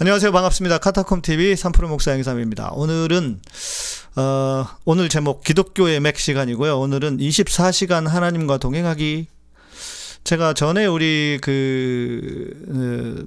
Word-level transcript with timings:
안녕하세요. 0.00 0.30
반갑습니다. 0.30 0.78
카타콤 0.78 1.22
TV 1.22 1.54
3프로 1.54 1.88
목사 1.88 2.12
양삼입니다. 2.12 2.70
오늘은 2.70 3.40
어, 4.14 4.66
오늘 4.84 5.08
제목 5.08 5.42
기독교의 5.42 5.98
맥 5.98 6.18
시간이고요. 6.18 6.78
오늘은 6.78 7.18
24시간 7.18 8.06
하나님과 8.06 8.58
동행하기. 8.58 9.26
제가 10.22 10.54
전에 10.54 10.86
우리 10.86 11.40
그 11.42 12.52
어, 12.68 13.26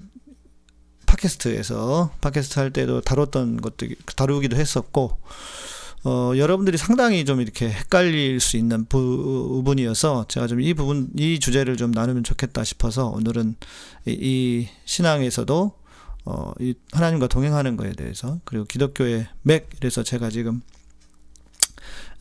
팟캐스트에서 1.07 2.11
팟캐스트 2.21 2.59
할 2.59 2.71
때도 2.71 3.01
다뤘던 3.01 3.59
것도 3.59 3.87
다루기도 4.15 4.55
했었고 4.55 5.17
어, 6.05 6.31
여러분들이 6.37 6.77
상당히 6.77 7.25
좀 7.25 7.41
이렇게 7.41 7.69
헷갈릴 7.69 8.39
수 8.39 8.55
있는 8.55 8.85
부 8.85 9.61
분이어서 9.65 10.25
제가 10.29 10.47
좀 10.47 10.61
이 10.61 10.73
부분, 10.73 11.09
이 11.17 11.37
주제를 11.37 11.75
좀 11.75 11.91
나누면 11.91 12.23
좋겠다 12.23 12.63
싶어서 12.63 13.07
오늘은 13.07 13.57
이, 14.05 14.11
이 14.11 14.69
신앙에서도 14.85 15.80
어, 16.25 16.53
이 16.59 16.75
하나님과 16.91 17.27
동행하는 17.27 17.77
거에 17.77 17.93
대해서 17.93 18.39
그리고 18.45 18.65
기독교의 18.65 19.27
맥 19.41 19.69
이래서 19.77 20.03
제가 20.03 20.29
지금 20.29 20.61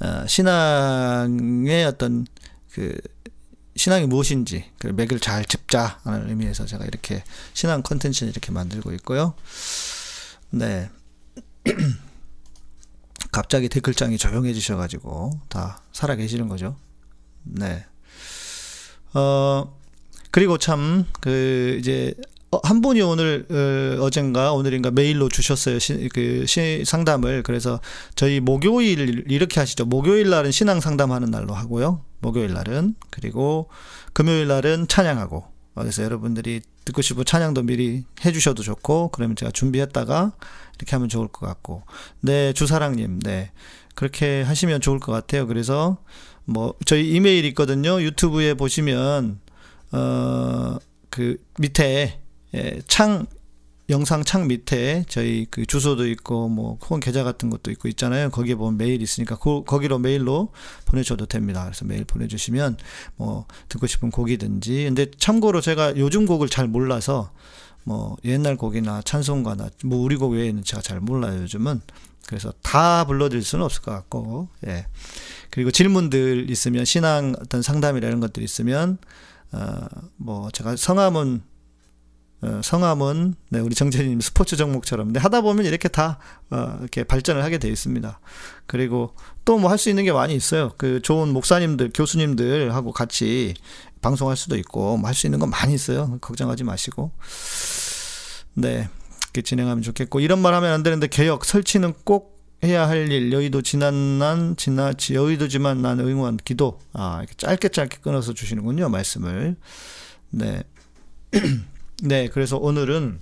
어, 0.00 0.26
신앙의 0.26 1.84
어떤 1.84 2.26
그 2.72 2.96
신앙이 3.76 4.06
무엇인지 4.06 4.70
그 4.78 4.88
맥을 4.88 5.20
잘 5.20 5.44
짚자라는 5.44 6.28
의미에서 6.28 6.66
제가 6.66 6.84
이렇게 6.84 7.22
신앙 7.54 7.82
컨텐츠를 7.82 8.30
이렇게 8.30 8.52
만들고 8.52 8.92
있고요. 8.94 9.34
네. 10.50 10.90
갑자기 13.32 13.68
댓글장이 13.68 14.18
조용해지셔가지고 14.18 15.40
다 15.48 15.82
살아 15.92 16.16
계시는 16.16 16.48
거죠. 16.48 16.76
네. 17.44 17.86
어, 19.14 19.76
그리고 20.30 20.58
참, 20.58 21.04
그, 21.20 21.76
이제, 21.80 22.14
어, 22.18 22.22
한 22.64 22.80
분이 22.80 23.00
오늘 23.02 23.46
어, 23.50 24.02
어젠가 24.04 24.52
오늘인가 24.52 24.90
메일로 24.90 25.28
주셨어요. 25.28 25.78
시, 25.78 26.08
그 26.12 26.46
시, 26.46 26.84
상담을. 26.84 27.42
그래서 27.42 27.80
저희 28.16 28.40
목요일 28.40 29.24
이렇게 29.30 29.60
하시죠. 29.60 29.84
목요일 29.84 30.30
날은 30.30 30.50
신앙 30.50 30.80
상담하는 30.80 31.30
날로 31.30 31.54
하고요. 31.54 32.04
목요일 32.20 32.52
날은. 32.52 32.96
그리고 33.10 33.68
금요일 34.12 34.48
날은 34.48 34.88
찬양하고. 34.88 35.44
그래서 35.74 36.02
여러분들이 36.02 36.60
듣고 36.84 37.02
싶은 37.02 37.24
찬양도 37.24 37.62
미리 37.62 38.04
해주셔도 38.24 38.62
좋고 38.62 39.10
그러면 39.12 39.36
제가 39.36 39.52
준비했다가 39.52 40.32
이렇게 40.76 40.96
하면 40.96 41.08
좋을 41.08 41.28
것 41.28 41.46
같고. 41.46 41.84
네 42.20 42.52
주사랑님. 42.52 43.20
네. 43.20 43.52
그렇게 43.94 44.42
하시면 44.42 44.80
좋을 44.80 44.98
것 44.98 45.12
같아요. 45.12 45.46
그래서 45.46 45.98
뭐 46.44 46.74
저희 46.84 47.10
이메일 47.10 47.44
있거든요. 47.44 48.02
유튜브에 48.02 48.54
보시면 48.54 49.38
어 49.92 50.78
그 51.10 51.36
밑에 51.58 52.19
예, 52.54 52.80
창 52.86 53.26
영상 53.90 54.22
창 54.22 54.46
밑에 54.46 55.04
저희 55.08 55.46
그 55.50 55.66
주소도 55.66 56.06
있고 56.08 56.48
뭐 56.48 56.78
혹은 56.80 57.00
계좌 57.00 57.24
같은 57.24 57.50
것도 57.50 57.70
있고 57.72 57.88
있잖아요. 57.88 58.30
거기에 58.30 58.54
보면 58.54 58.78
메일 58.78 59.02
있으니까 59.02 59.36
그, 59.36 59.64
거기로 59.64 59.98
메일로 59.98 60.52
보내줘도 60.86 61.26
됩니다. 61.26 61.64
그래서 61.64 61.84
메일 61.84 62.04
보내주시면 62.04 62.76
뭐 63.16 63.46
듣고 63.68 63.88
싶은 63.88 64.10
곡이든지. 64.10 64.84
근데 64.84 65.06
참고로 65.18 65.60
제가 65.60 65.96
요즘 65.96 66.24
곡을 66.24 66.48
잘 66.48 66.68
몰라서 66.68 67.32
뭐 67.82 68.16
옛날 68.24 68.56
곡이나 68.56 69.02
찬송가나 69.02 69.70
뭐 69.84 69.98
우리 69.98 70.16
곡 70.16 70.32
외에는 70.32 70.62
제가 70.62 70.82
잘 70.82 71.00
몰라요. 71.00 71.42
요즘은 71.42 71.80
그래서 72.26 72.52
다 72.62 73.04
불러드릴 73.06 73.42
수는 73.42 73.64
없을 73.64 73.82
것 73.82 73.90
같고 73.90 74.48
예. 74.68 74.86
그리고 75.50 75.72
질문들 75.72 76.48
있으면 76.48 76.84
신앙 76.84 77.34
어떤 77.40 77.60
상담이라는 77.60 78.20
것들 78.20 78.44
있으면 78.44 78.98
어뭐 79.52 80.50
제가 80.52 80.76
성함은 80.76 81.42
어, 81.42 81.49
성함은 82.62 83.34
네, 83.50 83.60
우리 83.60 83.74
정재님 83.74 84.20
스포츠 84.20 84.56
종목처럼 84.56 85.08
근데 85.08 85.20
하다 85.20 85.42
보면 85.42 85.66
이렇게 85.66 85.88
다 85.88 86.18
어, 86.50 86.76
이렇게 86.80 87.04
발전을 87.04 87.44
하게 87.44 87.58
되어 87.58 87.70
있습니다. 87.70 88.18
그리고 88.66 89.14
또 89.44 89.58
뭐 89.58 89.68
할 89.68 89.78
수 89.78 89.88
있는 89.90 90.04
게 90.04 90.12
많이 90.12 90.34
있어요. 90.34 90.72
그 90.78 91.00
좋은 91.02 91.28
목사님들, 91.32 91.90
교수님들하고 91.92 92.92
같이 92.92 93.54
방송할 94.00 94.36
수도 94.36 94.56
있고 94.56 94.96
뭐 94.96 95.08
할 95.08 95.14
수 95.14 95.26
있는 95.26 95.38
건 95.38 95.50
많이 95.50 95.74
있어요. 95.74 96.18
걱정하지 96.20 96.64
마시고 96.64 97.12
네 98.54 98.88
이렇게 99.24 99.42
진행하면 99.42 99.82
좋겠고 99.82 100.20
이런 100.20 100.40
말 100.40 100.54
하면 100.54 100.72
안 100.72 100.82
되는데 100.82 101.06
개혁 101.08 101.44
설치는 101.44 101.94
꼭 102.04 102.40
해야 102.64 102.86
할 102.88 103.10
일, 103.10 103.32
여의도 103.32 103.62
지난 103.62 104.18
난, 104.18 104.54
지나, 104.56 104.92
여의도지만 105.10 105.80
난 105.80 105.98
응원, 106.00 106.36
기도. 106.36 106.78
아, 106.92 107.18
이렇게 107.20 107.34
짧게 107.38 107.68
짧게 107.70 107.98
끊어서 108.02 108.34
주시는군요, 108.34 108.90
말씀을. 108.90 109.56
네. 110.28 110.62
네, 112.02 112.28
그래서 112.28 112.56
오늘은 112.56 113.20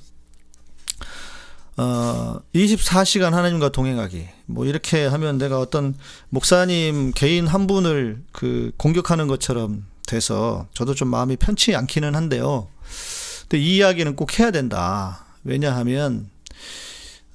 어 1.76 2.38
24시간 2.54 3.30
하나님과 3.30 3.70
동행하기. 3.70 4.28
뭐 4.46 4.66
이렇게 4.66 5.06
하면 5.06 5.38
내가 5.38 5.58
어떤 5.60 5.94
목사님 6.28 7.12
개인 7.14 7.46
한 7.46 7.66
분을 7.66 8.22
그 8.32 8.72
공격하는 8.76 9.28
것처럼 9.28 9.84
돼서 10.06 10.66
저도 10.74 10.94
좀 10.94 11.08
마음이 11.08 11.36
편치 11.36 11.74
않기는 11.76 12.14
한데요. 12.14 12.68
근데 13.42 13.58
이 13.58 13.76
이야기는 13.76 14.16
꼭 14.16 14.38
해야 14.38 14.50
된다. 14.50 15.24
왜냐하면 15.44 16.28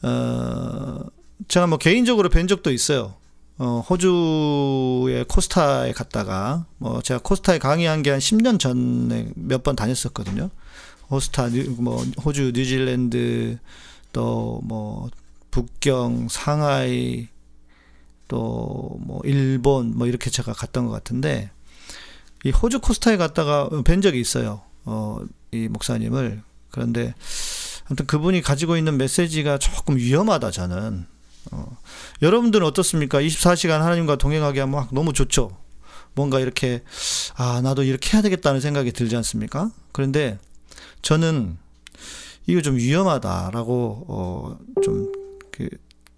어 0.01 0.99
제가 1.47 1.67
뭐 1.67 1.77
개인적으로 1.77 2.29
뵌 2.29 2.47
적도 2.47 2.71
있어요. 2.71 3.15
어, 3.59 3.83
호주의 3.87 5.23
코스타에 5.25 5.91
갔다가, 5.91 6.65
뭐, 6.79 7.03
제가 7.03 7.19
코스타에 7.21 7.59
강의한 7.59 8.01
게 8.01 8.09
한 8.09 8.17
10년 8.19 8.59
전에 8.59 9.27
몇 9.35 9.61
번 9.61 9.75
다녔었거든요. 9.75 10.49
호스타, 11.09 11.50
뭐 11.78 12.03
호주, 12.24 12.52
뉴질랜드 12.56 13.58
또 14.14 14.62
뭐 14.64 15.09
북경, 15.52 16.28
상하이 16.30 17.28
또 18.28 18.97
뭐 19.00 19.22
일본 19.25 19.96
뭐 19.97 20.08
이렇게 20.08 20.30
제가 20.30 20.53
갔던 20.53 20.86
것 20.86 20.91
같은데 20.91 21.52
이 22.44 22.50
호주 22.52 22.80
코스타에 22.80 23.18
갔다가 23.18 23.69
뵌 23.86 24.02
적이 24.02 24.19
있어요. 24.19 24.62
어, 24.86 25.19
이 25.52 25.68
목사님을 25.68 26.41
그런데 26.72 27.14
아무튼 27.85 28.06
그분이 28.06 28.41
가지고 28.41 28.78
있는 28.78 28.97
메시지가 28.97 29.58
조금 29.59 29.97
위험하다 29.97 30.52
저는. 30.52 31.06
어, 31.52 31.78
여러분들은 32.22 32.66
어떻습니까? 32.66 33.20
24시간 33.22 33.80
하나님과 33.80 34.16
동행하기 34.16 34.59
하면 34.59 34.75
막 34.75 34.94
너무 34.94 35.12
좋죠. 35.14 35.58
뭔가 36.16 36.40
이렇게 36.40 36.84
아 37.35 37.62
나도 37.62 37.84
이렇게 37.84 38.16
해야 38.16 38.22
되겠다는 38.22 38.62
생각이 38.62 38.91
들지 38.94 39.16
않습니까? 39.18 39.72
그런데 39.91 40.40
저는 41.01 41.57
이거 42.47 42.61
좀 42.61 42.75
위험하다라고 42.75 44.06
어 44.07 44.59
좀그 44.84 45.69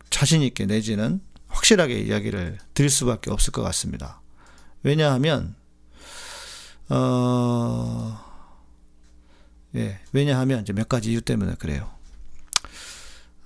자신 0.09 0.41
있게 0.41 0.65
내지는 0.65 1.21
확실하게 1.47 1.99
이야기를 1.99 2.57
드릴 2.73 2.89
수밖에 2.89 3.31
없을 3.31 3.51
것 3.51 3.61
같습니다. 3.63 4.21
왜냐하면 4.83 5.55
어 6.89 8.25
예, 9.75 9.99
왜냐하면 10.13 10.61
이제 10.61 10.71
몇 10.71 10.87
가지 10.87 11.11
이유 11.11 11.21
때문에 11.21 11.55
그래요. 11.55 11.89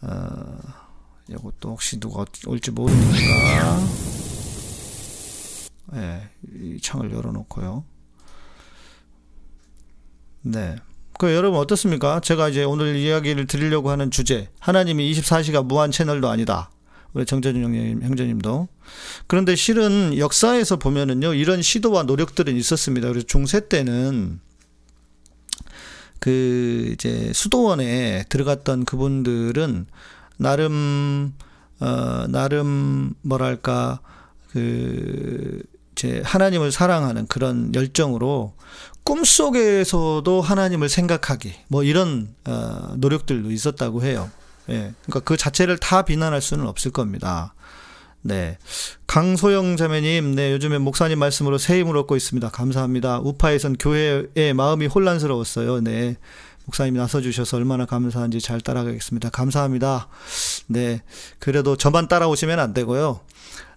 어, 0.01 0.59
이것도 1.27 1.71
혹시 1.71 1.99
누가 1.99 2.23
올지 2.45 2.71
모르니까, 2.71 3.79
예, 5.95 6.29
이 6.53 6.79
창을 6.81 7.11
열어놓고요. 7.11 7.83
네. 10.43 10.75
그 11.19 11.35
여러분 11.35 11.59
어떻습니까? 11.59 12.21
제가 12.21 12.47
이제 12.47 12.63
오늘 12.63 12.95
이야기를 12.95 13.45
드리려고 13.45 13.89
하는 13.89 14.09
주제 14.09 14.47
하나님이 14.61 15.11
24시간 15.11 15.65
무한 15.65 15.91
채널도 15.91 16.29
아니다. 16.29 16.71
우리 17.11 17.25
정재준 17.25 17.61
형님, 17.61 18.03
형제님도. 18.03 18.69
그런데 19.27 19.53
실은 19.57 20.17
역사에서 20.17 20.77
보면은요, 20.77 21.33
이런 21.33 21.61
시도와 21.61 22.03
노력들은 22.03 22.55
있었습니다. 22.55 23.09
그래서 23.09 23.27
중세 23.27 23.67
때는 23.67 24.39
그 26.19 26.91
이제 26.93 27.33
수도원에 27.33 28.23
들어갔던 28.29 28.85
그분들은 28.85 29.87
나름, 30.37 31.33
어, 31.81 32.27
나름 32.29 33.13
뭐랄까, 33.23 33.99
그, 34.51 35.63
이제 35.91 36.21
하나님을 36.23 36.71
사랑하는 36.71 37.27
그런 37.27 37.75
열정으로 37.75 38.53
꿈속에서도 39.09 40.39
하나님을 40.39 40.87
생각하기 40.87 41.53
뭐 41.67 41.83
이런 41.83 42.29
어, 42.45 42.93
노력들도 42.97 43.49
있었다고 43.49 44.03
해요. 44.03 44.29
예. 44.69 44.93
그러니까 45.01 45.21
그 45.21 45.35
자체를 45.35 45.79
다 45.79 46.03
비난할 46.03 46.41
수는 46.41 46.67
없을 46.67 46.91
겁니다. 46.91 47.55
네. 48.21 48.59
강소영 49.07 49.77
자매님, 49.77 50.35
네, 50.35 50.51
요즘에 50.51 50.77
목사님 50.77 51.17
말씀으로 51.17 51.57
새 51.57 51.79
힘을 51.79 51.97
얻고 51.97 52.17
있습니다. 52.17 52.49
감사합니다. 52.49 53.19
우파에선 53.21 53.77
교회의 53.77 54.53
마음이 54.53 54.85
혼란스러웠어요. 54.85 55.81
네. 55.81 56.15
목사님 56.65 56.93
나서주셔서 56.93 57.57
얼마나 57.57 57.87
감사한지 57.87 58.39
잘 58.39 58.61
따라가겠습니다. 58.61 59.31
감사합니다. 59.31 60.07
네. 60.67 61.01
그래도 61.39 61.75
저만 61.75 62.07
따라오시면 62.07 62.59
안 62.59 62.75
되고요. 62.75 63.21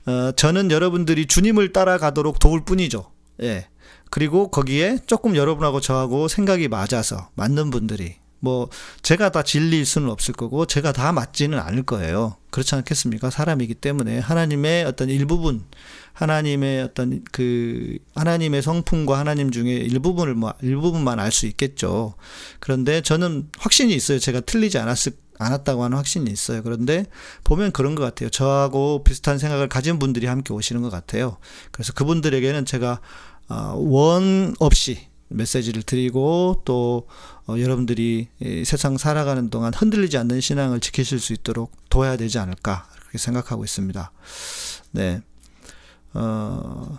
어, 0.05 0.32
저는 0.37 0.70
여러분들이 0.70 1.25
주님을 1.26 1.73
따라가도록 1.73 2.38
도울 2.38 2.67
뿐이죠. 2.67 3.11
예. 3.43 3.69
그리고 4.12 4.50
거기에 4.50 4.99
조금 5.06 5.37
여러분하고 5.37 5.81
저하고 5.81 6.29
생각이 6.29 6.69
맞아서 6.69 7.31
맞는 7.35 7.70
분들이 7.70 8.17
뭐 8.41 8.69
제가 9.00 9.31
다 9.31 9.43
진리일 9.43 9.87
수는 9.87 10.11
없을 10.11 10.35
거고 10.35 10.67
제가 10.67 10.93
다 10.93 11.12
맞지는 11.12 11.59
않을 11.59 11.85
거예요. 11.85 12.37
그렇지 12.50 12.75
않겠습니까? 12.75 13.31
사람이기 13.31 13.73
때문에 13.76 14.19
하나님의 14.19 14.85
어떤 14.85 15.09
일부분 15.09 15.64
하나님의 16.12 16.82
어떤 16.82 17.25
그 17.32 17.97
하나님의 18.14 18.61
성품과 18.61 19.19
하나님 19.19 19.50
중에 19.50 19.76
일부분을 19.76 20.35
뭐 20.35 20.53
일부분만 20.61 21.19
알 21.19 21.32
수 21.32 21.47
있겠죠. 21.47 22.12
그런데 22.61 23.00
저는 23.00 23.49
확신이 23.56 23.94
있어요. 23.94 24.19
제가 24.19 24.41
틀리지 24.41 24.76
않았을 24.76 25.12
않았다고 25.38 25.85
하는 25.85 25.97
확신이 25.97 26.31
있어요. 26.31 26.62
그런데 26.62 27.06
보면 27.44 27.73
그런 27.73 27.94
것 27.94 28.03
같아요. 28.03 28.29
저하고 28.29 29.03
비슷한 29.05 29.38
생각을 29.38 29.69
가진 29.69 29.99
분들이 29.99 30.26
함께 30.26 30.53
오시는 30.53 30.82
것 30.82 30.91
같아요. 30.91 31.38
그래서 31.70 31.93
그분들에게는 31.94 32.67
제가 32.67 32.93
어, 32.93 33.31
원 33.49 34.55
없이 34.59 35.06
메시지를 35.29 35.83
드리고 35.83 36.62
또 36.65 37.06
어, 37.47 37.59
여러분들이 37.59 38.29
세상 38.65 38.99
살아가는 38.99 39.50
동안 39.50 39.73
흔들리지 39.75 40.17
않는 40.19 40.41
신앙을 40.41 40.81
지키실 40.81 41.19
수 41.21 41.33
있도록 41.33 41.73
도와야 41.89 42.17
되지 42.17 42.39
않을까 42.39 42.87
그렇게 42.94 43.19
생각하고 43.19 43.65
있습니다. 43.65 44.12
네. 44.93 45.21
어, 46.15 46.99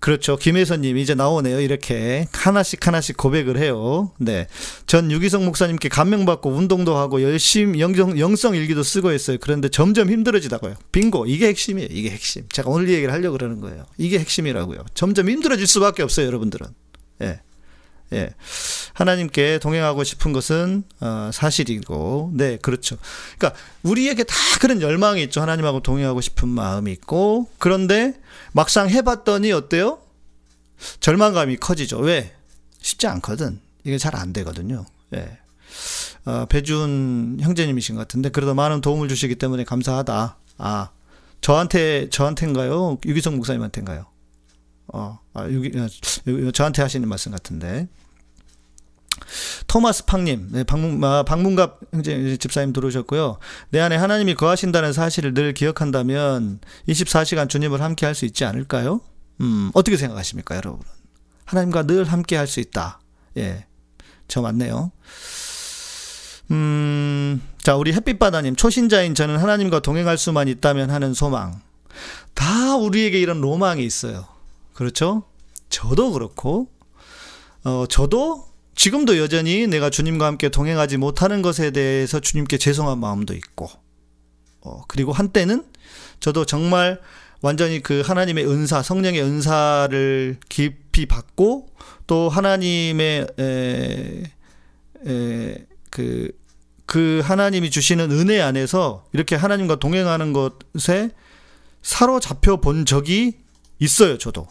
그렇죠. 0.00 0.36
김혜선님 0.36 0.96
이제 0.96 1.14
나오네요. 1.14 1.60
이렇게 1.60 2.26
하나씩 2.32 2.86
하나씩 2.86 3.16
고백을 3.16 3.58
해요. 3.58 4.12
네, 4.18 4.46
전 4.86 5.10
유기성 5.10 5.44
목사님께 5.44 5.88
감명받고 5.88 6.50
운동도 6.50 6.96
하고 6.96 7.20
열심히 7.22 7.80
영성, 7.80 8.18
영성 8.18 8.54
일기도 8.54 8.82
쓰고 8.82 9.10
했어요. 9.10 9.38
그런데 9.40 9.68
점점 9.68 10.10
힘들어지다고요. 10.10 10.74
빙고 10.92 11.26
이게 11.26 11.48
핵심이에요. 11.48 11.88
이게 11.90 12.10
핵심. 12.10 12.48
제가 12.50 12.70
오늘 12.70 12.88
이 12.88 12.92
얘기를 12.94 13.12
하려 13.12 13.30
고 13.30 13.38
그러는 13.38 13.60
거예요. 13.60 13.86
이게 13.96 14.18
핵심이라고요. 14.18 14.84
점점 14.94 15.28
힘들어질 15.28 15.66
수밖에 15.66 16.02
없어요, 16.02 16.26
여러분들은. 16.26 16.68
예. 17.22 17.40
예. 18.12 18.30
하나님께 18.94 19.58
동행하고 19.58 20.02
싶은 20.02 20.32
것은 20.32 20.82
어, 21.00 21.30
사실이고, 21.32 22.32
네, 22.34 22.56
그렇죠. 22.56 22.96
그러니까 23.38 23.60
우리에게 23.82 24.24
다 24.24 24.34
그런 24.60 24.80
열망이 24.82 25.22
있죠. 25.24 25.40
하나님하고 25.40 25.80
동행하고 25.80 26.20
싶은 26.20 26.48
마음이 26.48 26.90
있고, 26.92 27.48
그런데 27.58 28.14
막상 28.52 28.88
해봤더니 28.88 29.52
어때요? 29.52 30.00
절망감이 31.00 31.56
커지죠. 31.58 31.98
왜? 31.98 32.34
쉽지 32.80 33.06
않거든. 33.06 33.60
이게 33.84 33.98
잘 33.98 34.14
안 34.16 34.32
되거든요. 34.32 34.86
예. 35.14 35.38
어, 36.24 36.46
배준 36.46 37.38
형제님이신 37.40 37.94
것 37.94 38.02
같은데, 38.02 38.30
그래도 38.30 38.54
많은 38.54 38.80
도움을 38.80 39.08
주시기 39.08 39.36
때문에 39.36 39.64
감사하다. 39.64 40.36
아, 40.58 40.90
저한테, 41.40 42.08
저한테인가요? 42.10 42.98
유기성 43.04 43.36
목사님한테인가요? 43.36 44.06
어, 44.88 45.18
아, 45.34 45.44
여기, 45.44 45.72
어, 45.78 46.50
저한테 46.52 46.82
하시는 46.82 47.08
말씀 47.08 47.32
같은데. 47.32 47.88
토마스 49.66 50.04
팡님, 50.06 50.48
네, 50.50 50.64
방문, 50.64 51.02
아, 51.04 51.22
방문갑 51.22 51.80
형제 51.92 52.36
집사님 52.38 52.72
들어오셨고요. 52.72 53.38
내 53.70 53.80
안에 53.80 53.96
하나님이 53.96 54.34
거하신다는 54.34 54.92
사실을 54.92 55.34
늘 55.34 55.52
기억한다면 55.54 56.60
24시간 56.88 57.48
주님을 57.48 57.80
함께 57.80 58.06
할 58.06 58.14
수 58.14 58.24
있지 58.24 58.44
않을까요? 58.44 59.00
음, 59.40 59.70
어떻게 59.74 59.96
생각하십니까, 59.96 60.56
여러분? 60.56 60.80
하나님과 61.44 61.84
늘 61.84 62.04
함께 62.04 62.36
할 62.36 62.46
수 62.46 62.60
있다. 62.60 63.00
예. 63.36 63.66
저 64.26 64.42
맞네요. 64.42 64.90
음, 66.50 67.42
자, 67.62 67.76
우리 67.76 67.92
햇빛바다님, 67.92 68.56
초신자인 68.56 69.14
저는 69.14 69.36
하나님과 69.36 69.80
동행할 69.80 70.16
수만 70.18 70.48
있다면 70.48 70.90
하는 70.90 71.14
소망. 71.14 71.60
다 72.34 72.76
우리에게 72.76 73.20
이런 73.20 73.40
로망이 73.40 73.84
있어요. 73.84 74.26
그렇죠? 74.72 75.24
저도 75.68 76.12
그렇고, 76.12 76.68
어, 77.64 77.84
저도 77.88 78.47
지금도 78.78 79.18
여전히 79.18 79.66
내가 79.66 79.90
주님과 79.90 80.24
함께 80.24 80.50
동행하지 80.50 80.98
못하는 80.98 81.42
것에 81.42 81.72
대해서 81.72 82.20
주님께 82.20 82.58
죄송한 82.58 83.00
마음도 83.00 83.34
있고, 83.34 83.68
어, 84.60 84.84
그리고 84.86 85.10
한때는 85.10 85.64
저도 86.20 86.44
정말 86.44 87.00
완전히 87.40 87.82
그 87.82 88.02
하나님의 88.06 88.48
은사, 88.48 88.82
성령의 88.84 89.20
은사를 89.20 90.38
깊이 90.48 91.06
받고, 91.06 91.70
또 92.06 92.28
하나님의, 92.28 93.26
에, 93.40 94.22
에, 95.08 95.66
그, 95.90 96.30
그 96.86 97.20
하나님이 97.24 97.70
주시는 97.70 98.12
은혜 98.12 98.40
안에서 98.40 99.04
이렇게 99.12 99.34
하나님과 99.34 99.80
동행하는 99.80 100.32
것에 100.32 101.10
사로잡혀 101.82 102.58
본 102.58 102.86
적이 102.86 103.38
있어요, 103.80 104.18
저도. 104.18 104.46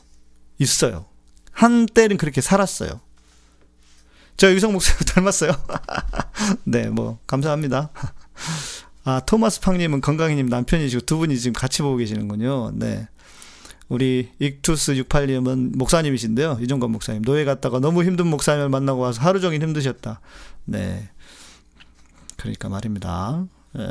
있어요. 0.60 1.06
한때는 1.54 2.18
그렇게 2.18 2.42
살았어요. 2.42 3.07
저 4.38 4.52
유성 4.54 4.72
목사님 4.74 5.00
닮았어요. 5.14 5.52
네, 6.64 6.90
뭐 6.90 7.20
감사합니다. 7.28 7.90
아 9.04 9.22
토마스 9.22 9.62
팡님은 9.62 10.02
건강이님 10.02 10.48
남편이시고 10.48 11.06
두 11.06 11.18
분이 11.18 11.38
지금 11.40 11.54
같이 11.54 11.82
보고 11.82 11.98
계시는군요. 11.98 12.72
네. 12.76 13.08
우리 13.90 14.32
익투스 14.40 14.96
68님은 14.96 15.78
목사님이신데요. 15.78 16.60
이종건 16.62 16.92
목사님. 16.92 17.22
노예 17.24 17.46
갔다가 17.46 17.80
너무 17.80 18.04
힘든 18.04 18.28
목사님을 18.28 18.70
만나고 18.70 19.00
와서 19.00 19.22
하루 19.22 19.40
종일 19.40 19.64
힘드셨다. 19.64 20.20
네. 20.66 21.10
그러니까 22.36 22.68
말입니다. 22.68 23.46
에... 23.78 23.82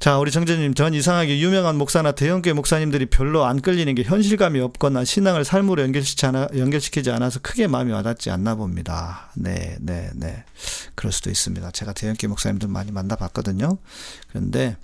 자, 0.00 0.16
우리 0.16 0.30
정재님, 0.30 0.72
전 0.72 0.94
이상하게 0.94 1.40
유명한 1.40 1.76
목사나 1.76 2.12
대형교회 2.12 2.54
목사님들이 2.54 3.04
별로 3.04 3.44
안 3.44 3.60
끌리는 3.60 3.94
게 3.94 4.02
현실감이 4.02 4.58
없거나 4.58 5.04
신앙을 5.04 5.44
삶으로 5.44 5.82
연결시키지, 5.82 6.24
않아, 6.24 6.48
연결시키지 6.56 7.10
않아서 7.10 7.38
크게 7.40 7.66
마음이 7.66 7.92
와닿지 7.92 8.30
않나 8.30 8.54
봅니다. 8.54 9.30
네, 9.36 9.76
네, 9.78 10.08
네. 10.14 10.42
그럴 10.94 11.12
수도 11.12 11.28
있습니다. 11.28 11.70
제가 11.72 11.92
대형교회 11.92 12.28
목사님들 12.28 12.66
많이 12.68 12.92
만나봤거든요. 12.92 13.76
그런데, 14.30 14.78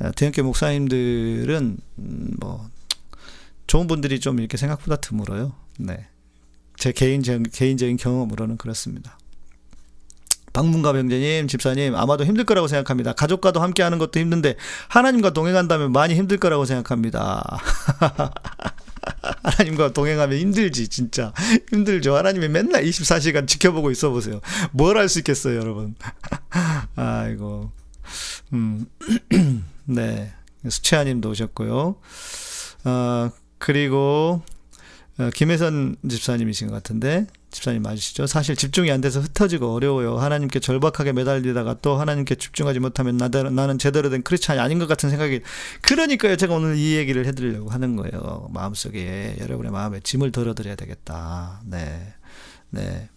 어, 0.00 0.12
대형교회 0.16 0.42
목사님들은, 0.46 1.76
음, 1.98 2.30
뭐, 2.40 2.70
좋은 3.66 3.86
분들이 3.86 4.18
좀 4.18 4.38
이렇게 4.38 4.56
생각보다 4.56 4.96
드물어요. 4.96 5.52
네. 5.78 6.06
제 6.78 6.90
개인적, 6.90 7.42
개인적인 7.52 7.98
경험으로는 7.98 8.56
그렇습니다. 8.56 9.18
방문가 10.58 10.92
병제님, 10.92 11.46
집사님, 11.46 11.94
아마도 11.94 12.24
힘들 12.24 12.42
거라고 12.42 12.66
생각합니다. 12.66 13.12
가족과도 13.12 13.60
함께 13.60 13.84
하는 13.84 13.98
것도 13.98 14.18
힘든데, 14.18 14.56
하나님과 14.88 15.30
동행한다면 15.30 15.92
많이 15.92 16.16
힘들 16.16 16.36
거라고 16.38 16.64
생각합니다. 16.64 17.44
하나님과 19.44 19.92
동행하면 19.92 20.36
힘들지, 20.36 20.88
진짜. 20.88 21.32
힘들죠. 21.70 22.16
하나님이 22.16 22.48
맨날 22.48 22.82
24시간 22.82 23.46
지켜보고 23.46 23.92
있어 23.92 24.10
보세요. 24.10 24.40
뭘 24.72 24.96
할 24.96 25.08
수 25.08 25.20
있겠어요, 25.20 25.60
여러분. 25.60 25.94
아이고. 26.96 27.70
음, 28.52 28.86
네. 29.86 30.32
수채아님도 30.68 31.30
오셨고요. 31.30 31.96
어, 32.84 33.30
그리고, 33.58 34.42
어, 34.42 34.57
김혜선 35.34 35.96
집사님이신 36.08 36.68
것 36.68 36.74
같은데 36.74 37.26
집사님 37.50 37.82
맞으시죠? 37.82 38.26
사실 38.28 38.54
집중이 38.54 38.90
안 38.92 39.00
돼서 39.00 39.20
흩어지고 39.20 39.74
어려워요. 39.74 40.18
하나님께 40.18 40.60
절박하게 40.60 41.12
매달리다가 41.12 41.78
또 41.82 41.96
하나님께 41.96 42.36
집중하지 42.36 42.78
못하면 42.78 43.16
나는, 43.16 43.54
나는 43.54 43.78
제대로 43.78 44.10
된 44.10 44.22
크리스찬이 44.22 44.60
아닌 44.60 44.78
것 44.78 44.86
같은 44.86 45.10
생각이 45.10 45.40
그러니까요. 45.80 46.36
제가 46.36 46.54
오늘 46.54 46.76
이 46.76 46.94
얘기를 46.94 47.26
해드리려고 47.26 47.70
하는 47.70 47.96
거예요. 47.96 48.48
마음속에 48.52 49.36
여러분의 49.40 49.72
마음에 49.72 49.98
짐을 50.00 50.30
덜어드려야 50.30 50.76
되겠다. 50.76 51.62
네, 51.64 52.14
네. 52.70 53.08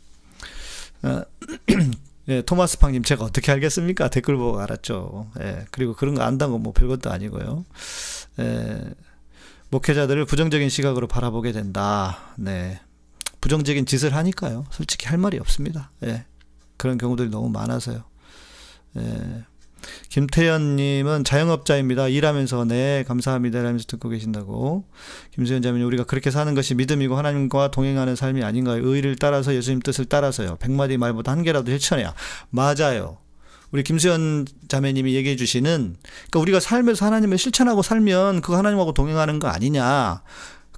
어, 1.04 1.24
예, 2.30 2.42
토마스 2.42 2.80
팡님 2.80 3.04
제가 3.04 3.26
어떻게 3.26 3.52
알겠습니까? 3.52 4.10
댓글 4.10 4.38
보고 4.38 4.60
알았죠. 4.60 5.30
예, 5.42 5.66
그리고 5.70 5.94
그런 5.94 6.16
거 6.16 6.24
안다는 6.24 6.54
건뭐 6.54 6.74
별것도 6.74 7.12
아니고요. 7.12 7.66
예. 8.40 8.82
목회자들을 9.72 10.26
부정적인 10.26 10.70
시각으로 10.70 11.08
바라보게 11.08 11.54
된다. 11.54 12.20
네. 12.38 12.80
부정적인 13.40 13.86
짓을 13.86 14.14
하니까요. 14.14 14.66
솔직히 14.70 15.08
할 15.08 15.18
말이 15.18 15.40
없습니다. 15.40 15.92
예. 16.04 16.26
그런 16.78 16.98
경우들이 16.98 17.30
너무 17.30 17.50
많아서요. 17.50 18.04
예. 18.98 19.46
김태현님은 20.10 21.24
자영업자입니다. 21.24 22.10
일하면서 22.10 22.66
네 22.66 23.04
감사합니다. 23.08 23.64
라면서 23.64 23.86
듣고 23.88 24.10
계신다고. 24.10 24.84
김수현 25.34 25.62
자매님 25.62 25.88
우리가 25.88 26.04
그렇게 26.04 26.30
사는 26.30 26.54
것이 26.54 26.76
믿음이고 26.76 27.18
하나님과 27.18 27.72
동행하는 27.72 28.16
삶이 28.16 28.44
아닌가요? 28.44 28.86
의를 28.86 29.16
따라서 29.16 29.56
예수님 29.56 29.80
뜻을 29.80 30.06
따라서요. 30.06 30.58
백마디 30.58 30.98
말보다 30.98 31.32
한 31.32 31.42
개라도 31.44 31.72
실천해야 31.72 32.14
맞아요. 32.50 33.21
우리 33.72 33.84
김수현 33.84 34.46
자매님이 34.68 35.14
얘기해 35.16 35.36
주시는 35.36 35.96
그러니까 36.02 36.40
우리가 36.40 36.60
삶에서 36.60 37.06
하나님을 37.06 37.38
실천하고 37.38 37.82
살면 37.82 38.42
그 38.42 38.54
하나님하고 38.54 38.94
동행하는 38.94 39.40
거 39.40 39.48
아니냐. 39.48 40.22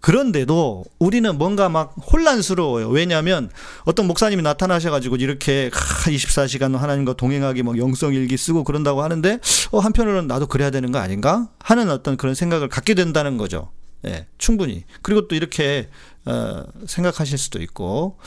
그런데도 0.04 0.84
우리는 1.00 1.38
뭔가 1.38 1.70
막 1.70 1.96
혼란스러워요. 2.12 2.90
왜냐하면 2.90 3.50
어떤 3.86 4.06
목사님이 4.06 4.42
나타나셔가지고 4.42 5.16
이렇게 5.16 5.70
24시간 5.72 6.76
하나님과 6.76 7.14
동행하기 7.14 7.64
막 7.64 7.78
영성일기 7.78 8.36
쓰고 8.36 8.66
그런다고 8.66 9.02
하는데 9.02 9.40
어, 9.72 9.80
한편으로는 9.80 10.28
나도 10.28 10.48
그래야 10.48 10.72
되는 10.72 10.92
거 10.92 11.00
아닌가? 11.00 11.48
하는 11.60 11.90
어떤 11.90 12.18
그런 12.18 12.36
생각을 12.36 12.68
갖게 12.68 12.96
된다는 12.96 13.38
거죠. 13.38 13.72
예, 14.06 14.28
충분히. 14.38 14.84
그리고 15.02 15.30
또 15.30 15.36
이렇게 15.36 15.90
어, 16.26 16.64
생각하실 16.86 17.38
수도 17.38 17.62
있고, 17.62 18.18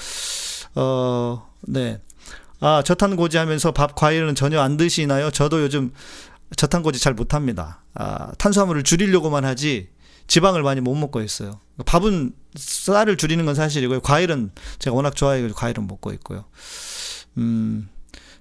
어, 0.74 1.46
네. 1.60 2.00
아, 2.60 2.82
저탄고지 2.82 3.36
하면서 3.36 3.72
밥, 3.72 3.94
과일은 3.94 4.34
전혀 4.34 4.60
안 4.60 4.76
드시나요? 4.76 5.30
저도 5.30 5.62
요즘 5.62 5.92
저탄고지 6.56 7.00
잘 7.00 7.14
못합니다. 7.14 7.82
아, 7.94 8.32
탄수화물을 8.38 8.82
줄이려고만 8.82 9.44
하지 9.44 9.88
지방을 10.26 10.62
많이 10.62 10.80
못 10.80 10.94
먹고 10.94 11.20
있어요. 11.22 11.60
밥은 11.84 12.32
쌀을 12.54 13.16
줄이는 13.16 13.44
건 13.44 13.54
사실이고요. 13.54 14.00
과일은 14.00 14.50
제가 14.78 14.94
워낙 14.94 15.14
좋아해서 15.14 15.54
과일은 15.54 15.86
먹고 15.86 16.12
있고요. 16.14 16.44
음, 17.38 17.88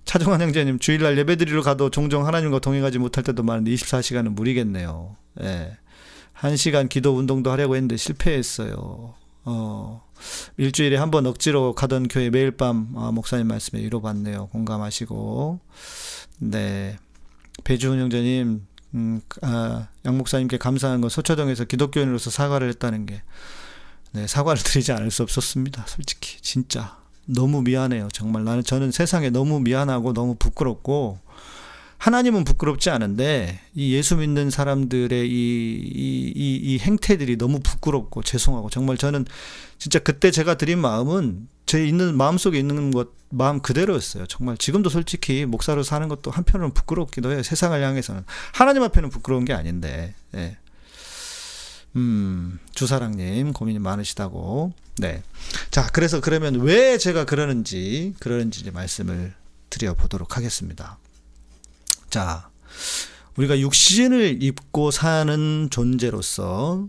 차종환 0.05 0.41
형제님, 0.41 0.79
주일날 0.79 1.17
예배드리러 1.17 1.62
가도 1.62 1.89
종종 1.89 2.25
하나님과 2.25 2.60
동행하지 2.60 3.00
못할 3.00 3.24
때도 3.24 3.43
많은데 3.43 3.72
24시간은 3.72 4.29
무리겠네요. 4.29 5.15
예. 5.41 5.77
한 6.31 6.57
시간 6.57 6.88
기도 6.88 7.15
운동도 7.15 7.51
하려고 7.51 7.75
했는데 7.75 7.98
실패했어요. 7.98 9.15
어, 9.45 10.03
일주일에 10.57 10.97
한 10.97 11.11
번 11.11 11.25
억지로 11.27 11.73
가던 11.73 12.07
교회 12.07 12.29
매일 12.29 12.51
밤 12.51 12.91
아, 12.95 13.11
목사님 13.11 13.47
말씀에 13.47 13.81
위로받네요. 13.81 14.47
공감하시고. 14.47 15.59
네. 16.39 16.97
배주훈 17.63 17.99
형제님, 17.99 18.65
음, 18.95 19.21
아, 19.41 19.87
양 20.05 20.17
목사님께 20.17 20.57
감사한 20.57 21.01
건 21.01 21.09
서초동에서 21.09 21.65
기독교인으로서 21.65 22.29
사과를 22.29 22.67
했다는 22.69 23.05
게, 23.05 23.21
네, 24.11 24.27
사과를 24.27 24.61
드리지 24.61 24.91
않을 24.91 25.11
수 25.11 25.23
없었습니다. 25.23 25.85
솔직히. 25.87 26.41
진짜. 26.41 26.97
너무 27.27 27.61
미안해요. 27.63 28.09
정말 28.13 28.43
나는 28.43 28.63
저는 28.63 28.91
세상에 28.91 29.29
너무 29.31 29.59
미안하고 29.59 30.13
너무 30.13 30.35
부끄럽고, 30.35 31.19
하나님은 31.97 32.43
부끄럽지 32.43 32.89
않은데 32.89 33.59
이 33.73 33.93
예수 33.93 34.17
믿는 34.17 34.49
사람들의 34.49 35.27
이, 35.27 35.31
이, 35.31 36.33
이, 36.35 36.59
이 36.63 36.79
행태들이 36.79 37.37
너무 37.37 37.59
부끄럽고 37.59 38.21
죄송하고 38.21 38.69
정말 38.69 38.97
저는 38.97 39.25
진짜 39.77 39.99
그때 39.99 40.31
제가 40.31 40.55
드린 40.55 40.79
마음은 40.79 41.47
제 41.65 41.85
있는 41.85 42.15
마음 42.15 42.37
속에 42.37 42.59
있는 42.59 42.91
것 42.91 43.09
마음 43.29 43.59
그대로였어요. 43.59 44.27
정말 44.27 44.57
지금도 44.57 44.89
솔직히 44.89 45.45
목사로 45.45 45.83
사는 45.83 46.07
것도 46.07 46.31
한편으로는 46.31 46.73
부끄럽기도 46.73 47.31
해요. 47.31 47.43
세상을 47.43 47.81
향해서는 47.81 48.23
하나님 48.53 48.83
앞에는 48.83 49.09
부끄러운 49.09 49.45
게 49.45 49.53
아닌데. 49.53 50.13
예. 50.35 50.57
음, 51.95 52.59
주사랑님 52.73 53.53
고민이 53.53 53.79
많으시다고. 53.79 54.73
네. 54.97 55.23
자, 55.71 55.87
그래서 55.91 56.21
그러면 56.21 56.55
왜 56.61 56.97
제가 56.97 57.25
그러는지 57.25 58.13
그러는지 58.19 58.69
말씀을 58.69 59.33
드려 59.69 59.93
보도록 59.93 60.37
하겠습니다. 60.37 60.97
자, 62.15 62.50
우리가 63.36 63.60
육신을 63.60 64.41
입고 64.41 64.91
사는 64.91 65.67
존재로서 65.69 66.88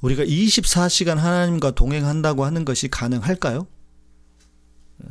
우리가 0.00 0.24
24시간 0.24 1.16
하나님과 1.16 1.72
동행한다고 1.72 2.46
하는 2.46 2.64
것이 2.64 2.88
가능할까요? 2.88 3.66
예. 5.04 5.08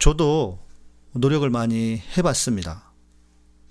저도 0.00 0.58
노력을 1.12 1.48
많이 1.48 2.02
해봤습니다. 2.18 2.92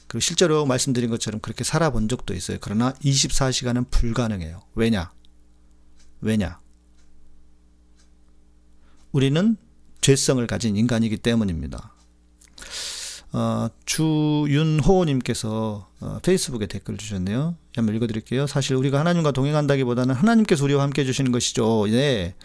그리고 0.07 0.21
실제로 0.21 0.65
말씀드린 0.65 1.09
것처럼 1.09 1.41
그렇게 1.41 1.65
살아본 1.65 2.07
적도 2.07 2.33
있어요. 2.33 2.57
그러나 2.61 2.93
24시간은 3.03 3.91
불가능해요. 3.91 4.61
왜냐? 4.75 5.11
왜냐? 6.21 6.61
우리는 9.11 9.57
죄성을 9.99 10.47
가진 10.47 10.77
인간이기 10.77 11.17
때문입니다. 11.17 11.93
어, 13.31 13.67
주윤호님께서 13.85 15.87
어, 16.01 16.19
페이스북에 16.23 16.65
댓글 16.65 16.97
주셨네요. 16.97 17.55
한번 17.75 17.95
읽어드릴게요. 17.95 18.47
사실 18.47 18.75
우리가 18.75 18.99
하나님과 18.99 19.31
동행한다기보다는 19.31 20.15
하나님께서 20.15 20.63
우리와 20.63 20.83
함께 20.83 21.01
해주시는 21.01 21.31
것이죠. 21.31 21.85
네. 21.89 22.35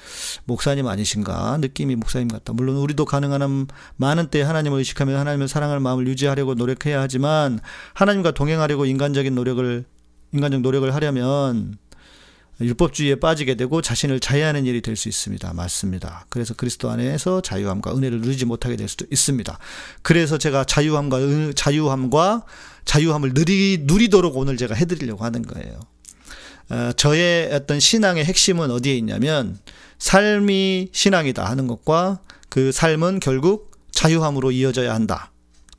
목사님 0.44 0.86
아니신가? 0.86 1.58
느낌이 1.58 1.96
목사님 1.96 2.28
같다. 2.28 2.52
물론 2.52 2.76
우리도 2.76 3.04
가능한 3.04 3.42
한 3.42 3.66
많은 3.96 4.28
때 4.28 4.42
하나님을 4.42 4.78
의식하며 4.78 5.18
하나님을 5.18 5.48
사랑할 5.48 5.80
마음을 5.80 6.06
유지하려고 6.06 6.54
노력해야 6.54 7.00
하지만 7.00 7.60
하나님과 7.94 8.32
동행하려고 8.32 8.84
인간적인 8.84 9.34
노력을, 9.34 9.84
인간적 10.32 10.60
노력을 10.60 10.94
하려면 10.94 11.78
율법주의에 12.60 13.16
빠지게 13.16 13.56
되고 13.56 13.82
자신을 13.82 14.20
자해하는 14.20 14.64
일이 14.66 14.80
될 14.80 14.96
수 14.96 15.08
있습니다. 15.08 15.52
맞습니다. 15.54 16.26
그래서 16.28 16.54
그리스도 16.54 16.88
안에서 16.90 17.40
자유함과 17.40 17.96
은혜를 17.96 18.20
누리지 18.20 18.44
못하게 18.44 18.76
될 18.76 18.88
수도 18.88 19.06
있습니다. 19.10 19.58
그래서 20.02 20.38
제가 20.38 20.64
자유함과 20.64 21.18
은, 21.18 21.52
자유함과 21.54 22.44
자유함을 22.84 23.32
누리, 23.34 23.78
누리도록 23.82 24.36
오늘 24.36 24.56
제가 24.56 24.74
해드리려고 24.74 25.24
하는 25.24 25.42
거예요. 25.42 25.80
어, 26.70 26.92
저의 26.96 27.52
어떤 27.52 27.80
신앙의 27.80 28.24
핵심은 28.24 28.70
어디에 28.70 28.94
있냐면 28.96 29.58
삶이 29.98 30.90
신앙이다 30.92 31.44
하는 31.44 31.66
것과 31.66 32.20
그 32.48 32.72
삶은 32.72 33.20
결국 33.20 33.72
자유함으로 33.90 34.52
이어져야 34.52 34.94
한다. 34.94 35.32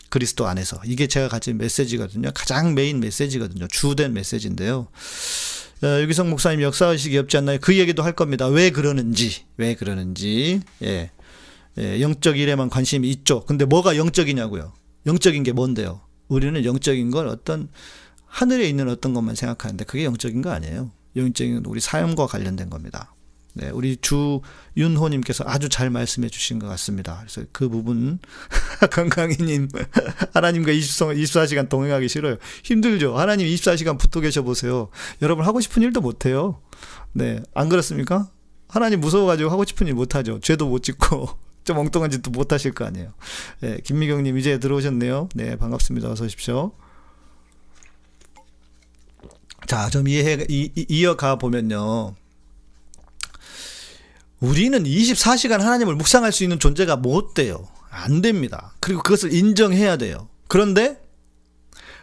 그리스도 0.10 0.48
안에서. 0.48 0.80
이게 0.86 1.08
제가 1.08 1.28
가진 1.28 1.58
메시지거든요. 1.58 2.32
가장 2.34 2.74
메인 2.76 3.00
메시지거든요. 3.00 3.68
주된 3.68 4.14
메시지인데요. 4.14 4.88
어, 5.84 6.02
유기성 6.02 6.30
목사님 6.30 6.62
역사의식이 6.62 7.18
없지 7.18 7.38
않나요? 7.38 7.58
그 7.62 7.78
얘기도 7.78 8.04
할 8.04 8.14
겁니다. 8.14 8.48
왜 8.48 8.70
그러는지, 8.70 9.44
왜 9.58 9.76
그러는지. 9.76 10.62
예. 10.84 11.12
예, 11.78 12.02
영적 12.02 12.38
일에만 12.38 12.70
관심이 12.70 13.10
있죠. 13.10 13.44
근데 13.46 13.66
뭐가 13.66 13.98
영적이냐고요? 13.98 14.72
영적인 15.06 15.44
게 15.44 15.52
뭔데요? 15.52 16.02
우리는 16.30 16.64
영적인 16.64 17.12
걸 17.12 17.28
어떤 17.28 17.68
하늘에 18.26 18.68
있는 18.68 18.90
어떤 18.90 19.14
것만 19.14 19.36
생각하는데 19.36 19.84
그게 19.86 20.06
영적인 20.06 20.42
거 20.42 20.52
아니에요. 20.52 20.92
영적인 21.16 21.64
우리 21.66 21.80
삶과 21.80 22.28
관련된 22.28 22.70
겁니다. 22.70 23.14
네, 23.58 23.70
우리 23.70 23.96
주윤호님께서 23.98 25.46
아주 25.48 25.70
잘 25.70 25.90
말씀해 25.90 26.28
주신 26.28 26.60
것 26.60 26.68
같습니다. 26.68 27.20
그래서 27.22 27.48
그 27.54 27.70
부분, 27.70 28.20
건강이님, 28.92 29.70
하나님과 30.34 30.74
24시간 30.74 31.70
동행하기 31.70 32.10
싫어요. 32.10 32.36
힘들죠? 32.66 33.18
하나님 33.18 33.48
24시간 33.48 33.98
붙어 33.98 34.20
계셔 34.20 34.42
보세요. 34.42 34.90
여러분 35.22 35.46
하고 35.46 35.62
싶은 35.62 35.84
일도 35.84 36.02
못해요. 36.02 36.62
네, 37.14 37.42
안 37.54 37.70
그렇습니까? 37.70 38.30
하나님 38.68 39.00
무서워가지고 39.00 39.50
하고 39.50 39.64
싶은 39.64 39.88
일 39.88 39.94
못하죠. 39.94 40.42
죄도 40.42 40.68
못 40.68 40.84
짓고, 40.84 41.30
좀 41.64 41.78
엉뚱한 41.78 42.12
짓도 42.12 42.32
못 42.32 42.52
하실 42.52 42.74
거 42.74 42.84
아니에요. 42.84 43.14
네, 43.62 43.78
김미경님 43.86 44.38
이제 44.38 44.60
들어오셨네요. 44.60 45.30
네, 45.34 45.56
반갑습니다. 45.56 46.12
어서 46.12 46.26
오십시오. 46.26 46.74
자, 49.66 49.90
좀 49.90 50.10
이해, 50.10 50.46
이, 50.50 50.70
이어가 50.90 51.38
보면요. 51.38 52.16
우리는 54.46 54.84
24시간 54.84 55.58
하나님을 55.60 55.96
묵상할 55.96 56.32
수 56.32 56.44
있는 56.44 56.60
존재가 56.60 56.98
못 56.98 57.34
돼요. 57.34 57.68
안 57.90 58.22
됩니다. 58.22 58.74
그리고 58.80 59.02
그것을 59.02 59.34
인정해야 59.34 59.98
돼요. 59.98 60.28
그런데 60.48 61.02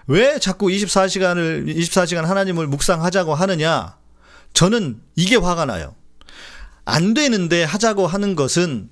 왜 0.09 0.39
자꾸 0.41 0.67
24시간을 0.67 1.73
24시간 1.77 2.23
하나님을 2.23 2.67
묵상하자고 2.67 3.35
하느냐? 3.37 3.97
저는 4.55 5.01
이게 5.15 5.37
화가 5.37 5.67
나요. 5.67 5.95
안 6.85 7.15
되는데 7.15 7.63
하자고 7.63 8.09
하는 8.09 8.35
것은 8.35 8.91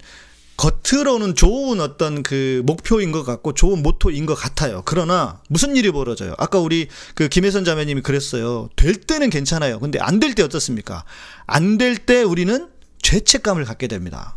겉으로는 0.57 1.35
좋은 1.35 1.80
어떤 1.80 2.23
그 2.23 2.62
목표인 2.66 3.11
것 3.12 3.25
같고 3.25 3.54
좋은 3.54 3.83
모토인 3.83 4.26
것 4.26 4.35
같아요. 4.35 4.83
그러나 4.85 5.40
무슨 5.49 5.75
일이 5.75 5.90
벌어져요? 5.90 6.35
아까 6.38 6.61
우리 6.61 6.88
그 7.14 7.28
김혜선 7.28 7.64
자매님이 7.64 8.02
그랬어요. 8.02 8.69
될 8.76 8.95
때는 8.95 9.30
괜찮아요. 9.30 9.80
근데 9.80 9.99
안 9.99 10.21
될 10.21 10.35
때 10.35 10.42
어떻습니까? 10.45 11.04
안 11.47 11.78
될 11.78 11.97
때 11.97 12.23
우리는 12.23 12.69
죄책감을 13.02 13.64
갖게 13.64 13.87
됩니다. 13.87 14.37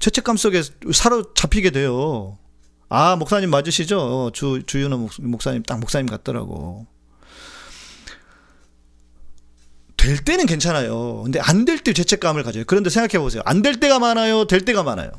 죄책감 0.00 0.36
속에 0.36 0.62
사로잡히게 0.92 1.70
돼요. 1.70 2.38
아, 2.88 3.16
목사님 3.16 3.50
맞으시죠? 3.50 4.30
주, 4.32 4.62
주윤호 4.66 5.08
목사님, 5.20 5.62
딱 5.62 5.78
목사님 5.78 6.06
같더라고. 6.06 6.86
될 9.96 10.16
때는 10.24 10.46
괜찮아요. 10.46 11.22
근데 11.22 11.38
안 11.40 11.64
될 11.66 11.78
때 11.84 11.92
죄책감을 11.92 12.42
가져요. 12.42 12.64
그런데 12.66 12.88
생각해 12.90 13.22
보세요. 13.22 13.42
안 13.44 13.62
될 13.62 13.78
때가 13.80 13.98
많아요? 13.98 14.46
될 14.46 14.64
때가 14.64 14.82
많아요? 14.82 15.10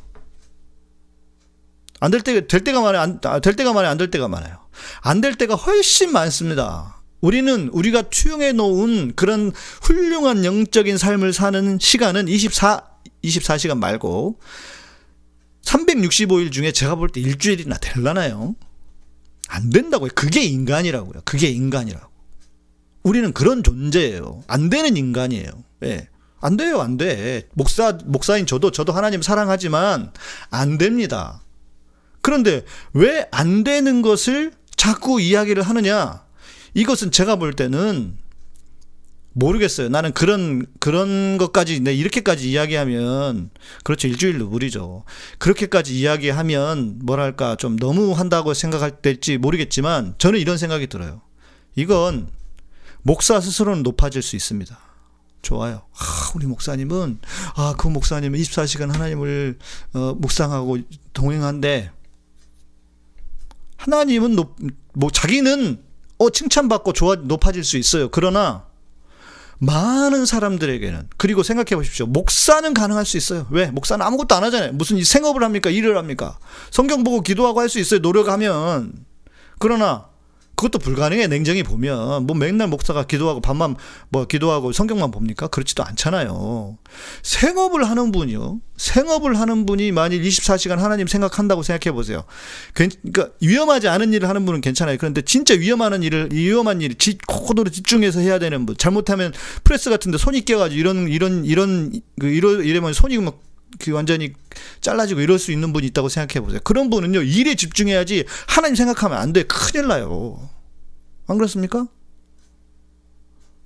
안 2.00 2.10
될 2.10 2.22
때, 2.22 2.48
될 2.48 2.64
때가 2.64 2.82
많아요? 2.82 3.02
안, 3.02 3.20
아, 3.24 3.40
될 3.40 3.56
때가 3.56 3.74
많아요? 3.74 3.92
안 3.92 3.98
될 3.98 4.10
때가 4.10 4.28
많아요? 4.28 4.58
안 5.02 5.22
될 5.22 5.36
때가 5.36 5.54
훨씬 5.56 6.12
많습니다. 6.12 7.01
우리는 7.22 7.70
우리가 7.70 8.04
투영해 8.04 8.52
놓은 8.52 9.14
그런 9.16 9.52
훌륭한 9.84 10.44
영적인 10.44 10.98
삶을 10.98 11.34
사는 11.34 11.78
시간은 11.80 12.28
24, 12.28 12.82
24시간 13.24 13.78
말고 13.78 14.40
365일 15.64 16.52
중에 16.52 16.72
제가 16.72 16.96
볼 16.96 17.10
때 17.10 17.22
일주일이나 17.22 17.78
될라나요? 17.78 18.56
안 19.48 19.70
된다고요. 19.70 20.10
그게 20.16 20.44
인간이라고요. 20.44 21.22
그게 21.26 21.48
인간이라고. 21.50 22.10
우리는 23.04 23.34
그런 23.34 23.64
존재예요. 23.64 24.44
안 24.48 24.70
되는 24.70 24.96
인간이에요. 24.98 25.50
예. 25.84 26.08
안 26.40 26.58
돼요, 26.58 26.82
안 26.82 26.98
돼. 26.98 27.48
목사, 27.54 27.98
목사인 28.06 28.46
저도, 28.48 28.72
저도 28.72 28.94
하나님 28.94 29.22
사랑하지만 29.22 30.12
안 30.50 30.78
됩니다. 30.78 31.44
그런데 32.22 32.64
왜 32.94 33.28
안 33.32 33.64
되는 33.64 34.02
것을 34.02 34.54
자꾸 34.76 35.22
이야기를 35.22 35.62
하느냐? 35.64 36.24
이것은 36.74 37.12
제가 37.12 37.36
볼 37.36 37.54
때는 37.54 38.18
모르겠어요. 39.34 39.90
나는 39.90 40.12
그런 40.12 40.66
그런 40.80 41.38
것까지 41.38 41.80
내 41.80 41.94
이렇게까지 41.94 42.52
이야기하면 42.52 43.50
그렇죠 43.84 44.08
일주일도 44.08 44.48
무리죠. 44.48 45.06
그렇게까지 45.38 45.98
이야기하면 45.98 47.00
뭐랄까 47.04 47.56
좀 47.56 47.78
너무 47.78 48.12
한다고 48.12 48.54
생각할 48.54 49.02
때일지 49.02 49.38
모르겠지만 49.38 50.16
저는 50.18 50.40
이런 50.40 50.58
생각이 50.58 50.88
들어요. 50.88 51.22
이건 51.76 52.28
목사 53.04 53.40
스스로는 53.40 53.84
높아질 53.84 54.22
수 54.22 54.36
있습니다. 54.36 54.78
좋아요. 55.42 55.82
아, 55.98 56.32
우리 56.36 56.46
목사님은 56.46 57.20
아 57.56 57.74
그 57.78 57.88
목사님은 57.88 58.38
24시간 58.40 58.92
하나님을 58.92 59.58
어, 59.94 60.14
묵상하고 60.20 60.78
동행한데 61.14 61.90
하나님은 63.78 64.36
높, 64.36 64.56
뭐 64.94 65.10
자기는 65.10 65.82
어 66.22 66.30
칭찬받고 66.30 66.94
좋아 66.94 67.16
높아질 67.16 67.64
수 67.64 67.78
있어요. 67.78 68.10
그러나 68.10 68.66
많은 69.58 70.26
사람들에게는 70.26 71.10
그리고 71.18 71.42
생각해 71.44 71.76
보십시오. 71.76 72.06
목사는 72.06 72.74
가능할 72.74 73.06
수 73.06 73.18
있어요. 73.18 73.48
왜? 73.50 73.68
목사는 73.68 74.04
아무것도 74.06 74.36
안 74.36 74.44
하잖아요. 74.44 74.74
무슨 74.74 75.04
생업을 75.04 75.44
합니까? 75.44 75.70
일을 75.70 75.98
합니까? 75.98 76.38
성경 76.72 77.04
보고 77.04 77.22
기도하고 77.22 77.60
할 77.60 77.70
수 77.70 77.80
있어요. 77.80 78.00
노력하면. 78.02 78.94
그러나 79.60 80.11
그것도 80.62 80.78
불가능해 80.78 81.26
냉정히 81.26 81.64
보면 81.64 82.28
뭐 82.28 82.36
맨날 82.36 82.68
목사가 82.68 83.04
기도하고 83.04 83.42
밤만 83.42 83.76
뭐 84.10 84.26
기도하고 84.26 84.72
성경만 84.72 85.10
봅니까? 85.10 85.48
그렇지도 85.48 85.84
않잖아요. 85.84 86.78
생업을 87.24 87.90
하는 87.90 88.12
분이요. 88.12 88.60
생업을 88.78 89.40
하는 89.40 89.66
분이 89.66 89.92
만일 89.92 90.22
24시간 90.22 90.78
하나님 90.78 91.08
생각한다고 91.08 91.64
생각해 91.64 91.92
보세요. 91.96 92.26
그러니까 92.74 93.30
위험하지 93.42 93.88
않은 93.88 94.14
일을 94.14 94.30
하는 94.30 94.46
분은 94.46 94.62
괜찮아요. 94.62 94.98
그런데 95.00 95.24
진짜 95.24 95.56
위험한 95.56 96.04
일을 96.04 96.30
위험한 96.32 96.82
일 96.82 96.96
코코도로 97.28 97.72
집중해서 97.72 98.20
해야 98.20 98.38
되는 98.38 98.68
분 98.68 98.78
잘못하면 98.78 99.34
프레스 99.64 99.90
같은데 99.90 100.20
손이 100.20 100.46
끼어가지고 100.46 100.80
이런 100.80 101.08
이런 101.08 101.44
이런 101.44 102.02
그 102.20 102.28
이러 102.28 102.62
이러면 102.62 102.94
손이 102.94 103.18
막 103.18 103.40
그 103.80 103.92
완전히 103.92 104.34
잘라지고 104.82 105.22
이럴 105.22 105.40
수 105.40 105.52
있는 105.52 105.74
분이 105.74 105.88
있다고 105.88 106.10
생각해 106.10 106.44
보세요. 106.44 106.60
그런 106.64 106.90
분은요, 106.90 107.22
일에 107.22 107.56
집중해야지 107.56 108.26
하나님 108.48 108.76
생각하면 108.76 109.18
안 109.18 109.34
돼. 109.34 109.44
큰일 109.44 109.88
나요. 109.88 110.50
안 111.28 111.38
그렇습니까? 111.38 111.88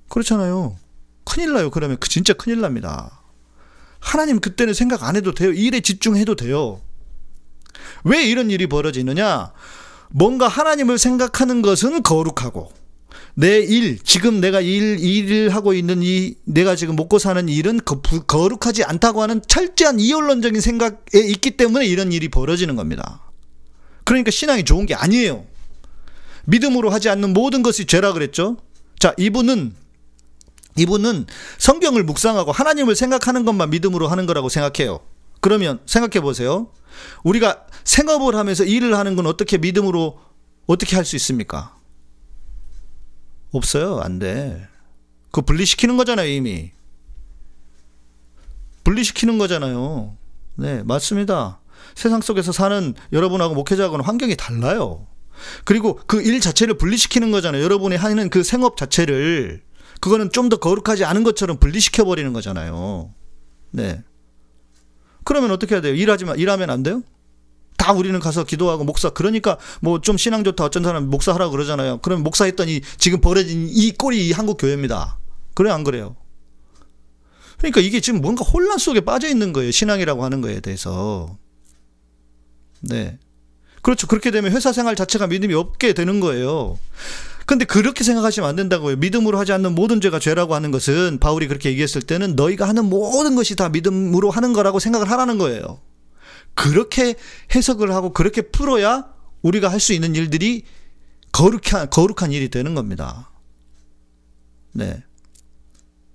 그렇잖아요. 0.10 0.78
큰일 1.26 1.54
나요. 1.54 1.70
그러면 1.72 1.98
그 2.00 2.08
진짜 2.08 2.34
큰일 2.34 2.62
납니다. 2.62 3.24
하나님 4.00 4.40
그때는 4.40 4.74
생각 4.74 5.04
안 5.04 5.16
해도 5.16 5.34
돼요. 5.34 5.52
일에 5.52 5.82
집중해도 5.82 6.36
돼요. 6.36 6.82
왜 8.04 8.24
이런 8.24 8.52
일이 8.52 8.68
벌어지느냐? 8.68 9.52
뭔가 10.10 10.48
하나님을 10.48 10.98
생각하는 10.98 11.62
것은 11.62 12.04
거룩하고, 12.04 12.72
내 13.38 13.60
일, 13.60 14.00
지금 14.00 14.40
내가 14.40 14.62
일, 14.62 14.98
일을 15.00 15.54
하고 15.54 15.74
있는 15.74 16.02
이, 16.02 16.36
내가 16.46 16.76
지금 16.76 16.96
먹고 16.96 17.20
사는 17.20 17.48
일은 17.50 17.82
거, 17.84 18.00
거룩하지 18.02 18.86
않다고 18.86 19.22
하는 19.22 19.42
철저한 19.46 20.00
이원론적인 20.00 20.62
생각에 20.62 20.96
있기 21.14 21.52
때문에 21.52 21.86
이런 21.86 22.14
일이 22.14 22.30
벌어지는 22.30 22.78
겁니다. 22.78 23.30
그러니까 24.06 24.32
신앙이 24.32 24.64
좋은 24.64 24.86
게 24.86 24.96
아니에요. 24.96 25.46
믿음으로 26.46 26.90
하지 26.90 27.10
않는 27.10 27.34
모든 27.34 27.62
것이 27.62 27.86
죄라 27.86 28.14
그랬죠. 28.14 28.58
자, 29.00 29.14
이분은 29.18 29.76
이분은 30.78 31.26
성경을 31.58 32.04
묵상하고 32.04 32.52
하나님을 32.52 32.96
생각하는 32.96 33.44
것만 33.44 33.70
믿음으로 33.70 34.08
하는 34.08 34.26
거라고 34.26 34.48
생각해요. 34.48 35.00
그러면 35.42 35.80
생각해 35.86 36.22
보세요. 36.22 36.72
우리가 37.24 37.66
생업을 37.84 38.36
하면서 38.36 38.64
일을 38.64 38.98
하는 38.98 39.16
건 39.16 39.26
어떻게 39.28 39.58
믿음으로 39.58 40.20
어떻게 40.68 40.96
할 40.96 41.04
수 41.06 41.16
있습니까? 41.18 41.75
없어요. 43.52 44.00
안 44.00 44.20
돼. 44.20 44.68
그 45.32 45.42
분리시키는 45.42 45.98
거잖아요, 45.98 46.28
이미. 46.28 46.72
분리시키는 48.84 49.38
거잖아요. 49.38 50.16
네, 50.56 50.84
맞습니다. 50.84 51.60
세상 51.96 52.22
속에서 52.22 52.52
사는 52.52 52.94
여러분하고 53.12 53.54
목회자하고는 53.56 54.06
환경이 54.06 54.36
달라요. 54.36 55.08
그리고 55.66 55.96
그 56.08 56.22
일 56.22 56.40
자체를 56.40 56.78
분리시키는 56.78 57.32
거잖아요. 57.32 57.62
여러분이 57.64 57.96
하는 57.96 58.30
그 58.30 58.44
생업 58.44 58.78
자체를 58.78 59.62
그거는 60.00 60.32
좀 60.32 60.50
더 60.50 60.58
거룩하지 60.58 61.04
않은 61.06 61.24
것처럼 61.24 61.58
분리시켜 61.58 62.06
버리는 62.06 62.32
거잖아요. 62.32 63.14
네. 63.72 64.04
그러면 65.24 65.52
어떻게 65.52 65.76
해야 65.76 65.82
돼요? 65.82 65.94
일하지 65.96 66.26
마, 66.26 66.34
일하면 66.36 66.70
안 66.70 66.84
돼요? 66.84 67.02
다 67.78 67.92
우리는 67.94 68.20
가서 68.20 68.44
기도하고 68.44 68.84
목사 68.84 69.10
그러니까 69.10 69.58
뭐 69.82 70.00
좀 70.00 70.18
신앙 70.18 70.44
좋다 70.44 70.66
어쩐 70.66 70.84
사람 70.84 71.10
목사 71.10 71.34
하라 71.34 71.50
그러잖아요. 71.50 72.00
그럼 72.00 72.24
목사 72.24 72.46
했더니 72.46 72.82
지금 72.98 73.22
벌어진 73.22 73.68
이 73.70 73.92
꼴이 73.92 74.32
한국 74.32 74.58
교회입니다. 74.58 75.18
그래 75.54 75.72
안 75.72 75.84
그래요? 75.84 76.16
그러니까 77.58 77.82
이게 77.82 78.00
지금 78.02 78.22
뭔가 78.22 78.44
혼란 78.44 78.78
속에 78.78 79.02
빠져 79.02 79.28
있는 79.28 79.54
거예요. 79.54 79.72
신앙이라고 79.72 80.24
하는 80.24 80.42
거에 80.42 80.60
대해서. 80.60 81.38
네. 82.82 83.18
그렇죠. 83.82 84.08
그렇게 84.08 84.32
되면 84.32 84.52
회사 84.52 84.72
생활 84.74 84.96
자체가 84.96 85.28
믿음이 85.28 85.54
없게 85.54 85.94
되는 85.94 86.20
거예요. 86.20 86.78
근데 87.46 87.64
그렇게 87.66 88.04
생각하시면 88.04 88.50
안 88.50 88.56
된다고요. 88.56 88.96
믿음으로 88.98 89.38
하지 89.38 89.54
않는 89.54 89.76
모든 89.76 90.02
죄가 90.02 90.20
죄라고 90.20 90.56
하는 90.56 90.72
것은 90.72 91.20
바울이 91.20 91.48
그렇게 91.48 91.70
얘기했을 91.70 92.02
때는 92.02 92.36
너희가 92.36 92.68
하는 92.68 92.86
모든 92.86 93.36
것이 93.36 93.56
다 93.56 93.70
믿음으로 93.70 94.32
하는 94.32 94.54
거라고 94.54 94.80
생각을 94.80 95.10
하라는 95.12 95.38
거예요. 95.38 95.80
그렇게 96.56 97.16
해석을 97.54 97.92
하고 97.94 98.12
그렇게 98.14 98.42
풀어야 98.42 99.06
우리가 99.42 99.70
할 99.70 99.80
수 99.80 99.94
있는 99.94 100.16
일들이 100.16 100.64
거룩한, 101.32 101.90
거룩한 101.90 102.32
일이 102.32 102.50
되는 102.50 102.74
겁니다. 102.76 103.30
네. 104.72 105.04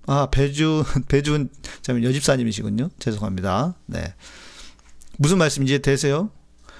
아, 0.07 0.27
배주, 0.31 0.83
참, 1.83 2.03
여집사님이시군요. 2.03 2.89
죄송합니다. 2.99 3.75
네. 3.85 4.13
무슨 5.17 5.37
말씀 5.37 5.63
이제 5.63 5.77
되세요? 5.77 6.31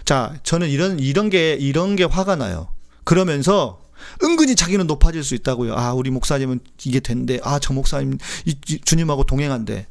자, 0.03 0.35
저는 0.43 0.69
이런, 0.69 0.99
이런 0.99 1.29
게, 1.29 1.53
이런 1.53 1.95
게 1.95 2.03
화가 2.03 2.35
나요. 2.35 2.73
그러면서 3.03 3.79
은근히 4.23 4.55
자기는 4.55 4.87
높아질 4.87 5.23
수 5.23 5.35
있다고요. 5.35 5.75
아, 5.75 5.93
우리 5.93 6.09
목사님은 6.09 6.59
이게 6.85 6.99
된대. 6.99 7.39
아, 7.43 7.59
저 7.59 7.73
목사님, 7.73 8.17
이, 8.45 8.55
주님하고 8.83 9.25
동행한대. 9.25 9.85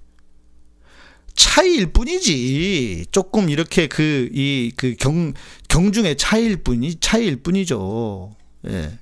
차이일 1.41 1.87
뿐이지. 1.87 3.07
조금 3.13 3.49
이렇게 3.49 3.87
그, 3.87 4.29
이, 4.31 4.73
그 4.77 4.95
경, 4.99 5.33
경중의 5.69 6.19
차이일 6.19 6.59
뿐이, 6.59 6.97
차이일 7.01 7.37
뿐이죠. 7.37 8.37
예. 8.69 8.99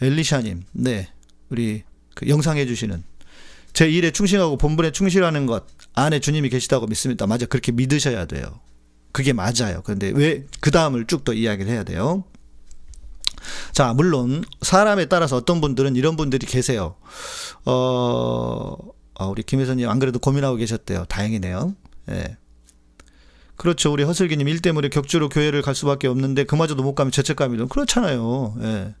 엘리샤님, 0.00 0.62
네. 0.70 1.08
우리 1.50 1.82
그 2.14 2.28
영상해 2.28 2.66
주시는 2.66 3.02
제 3.72 3.90
일에 3.90 4.12
충실하고 4.12 4.58
본분에 4.58 4.92
충실하는 4.92 5.46
것 5.46 5.66
안에 5.94 6.20
주님이 6.20 6.50
계시다고 6.50 6.86
믿습니다. 6.86 7.26
맞아. 7.26 7.46
그렇게 7.46 7.72
믿으셔야 7.72 8.26
돼요. 8.26 8.60
그게 9.10 9.32
맞아요. 9.32 9.82
그런데 9.82 10.12
왜 10.14 10.44
그 10.60 10.70
다음을 10.70 11.06
쭉더 11.06 11.32
이야기를 11.32 11.68
해야 11.68 11.82
돼요? 11.82 12.22
자, 13.72 13.92
물론 13.92 14.44
사람에 14.62 15.06
따라서 15.06 15.34
어떤 15.34 15.60
분들은 15.60 15.96
이런 15.96 16.16
분들이 16.16 16.46
계세요. 16.46 16.94
어, 17.64 18.76
어 19.18 19.28
우리 19.28 19.42
김 19.42 19.60
회사님 19.60 19.88
안 19.88 19.98
그래도 19.98 20.18
고민하고 20.18 20.56
계셨대요. 20.56 21.04
다행이네요. 21.06 21.74
예. 22.10 22.36
그렇죠. 23.56 23.92
우리 23.92 24.04
허슬기님 24.04 24.48
일 24.48 24.60
때문에 24.60 24.88
격주로 24.88 25.28
교회를 25.28 25.62
갈 25.62 25.74
수밖에 25.74 26.06
없는데 26.06 26.44
그마저도 26.44 26.82
못 26.82 26.94
가면 26.94 27.10
죄책감이 27.10 27.58
좀 27.58 27.68
그렇잖아요. 27.68 28.54
예. 28.62 28.94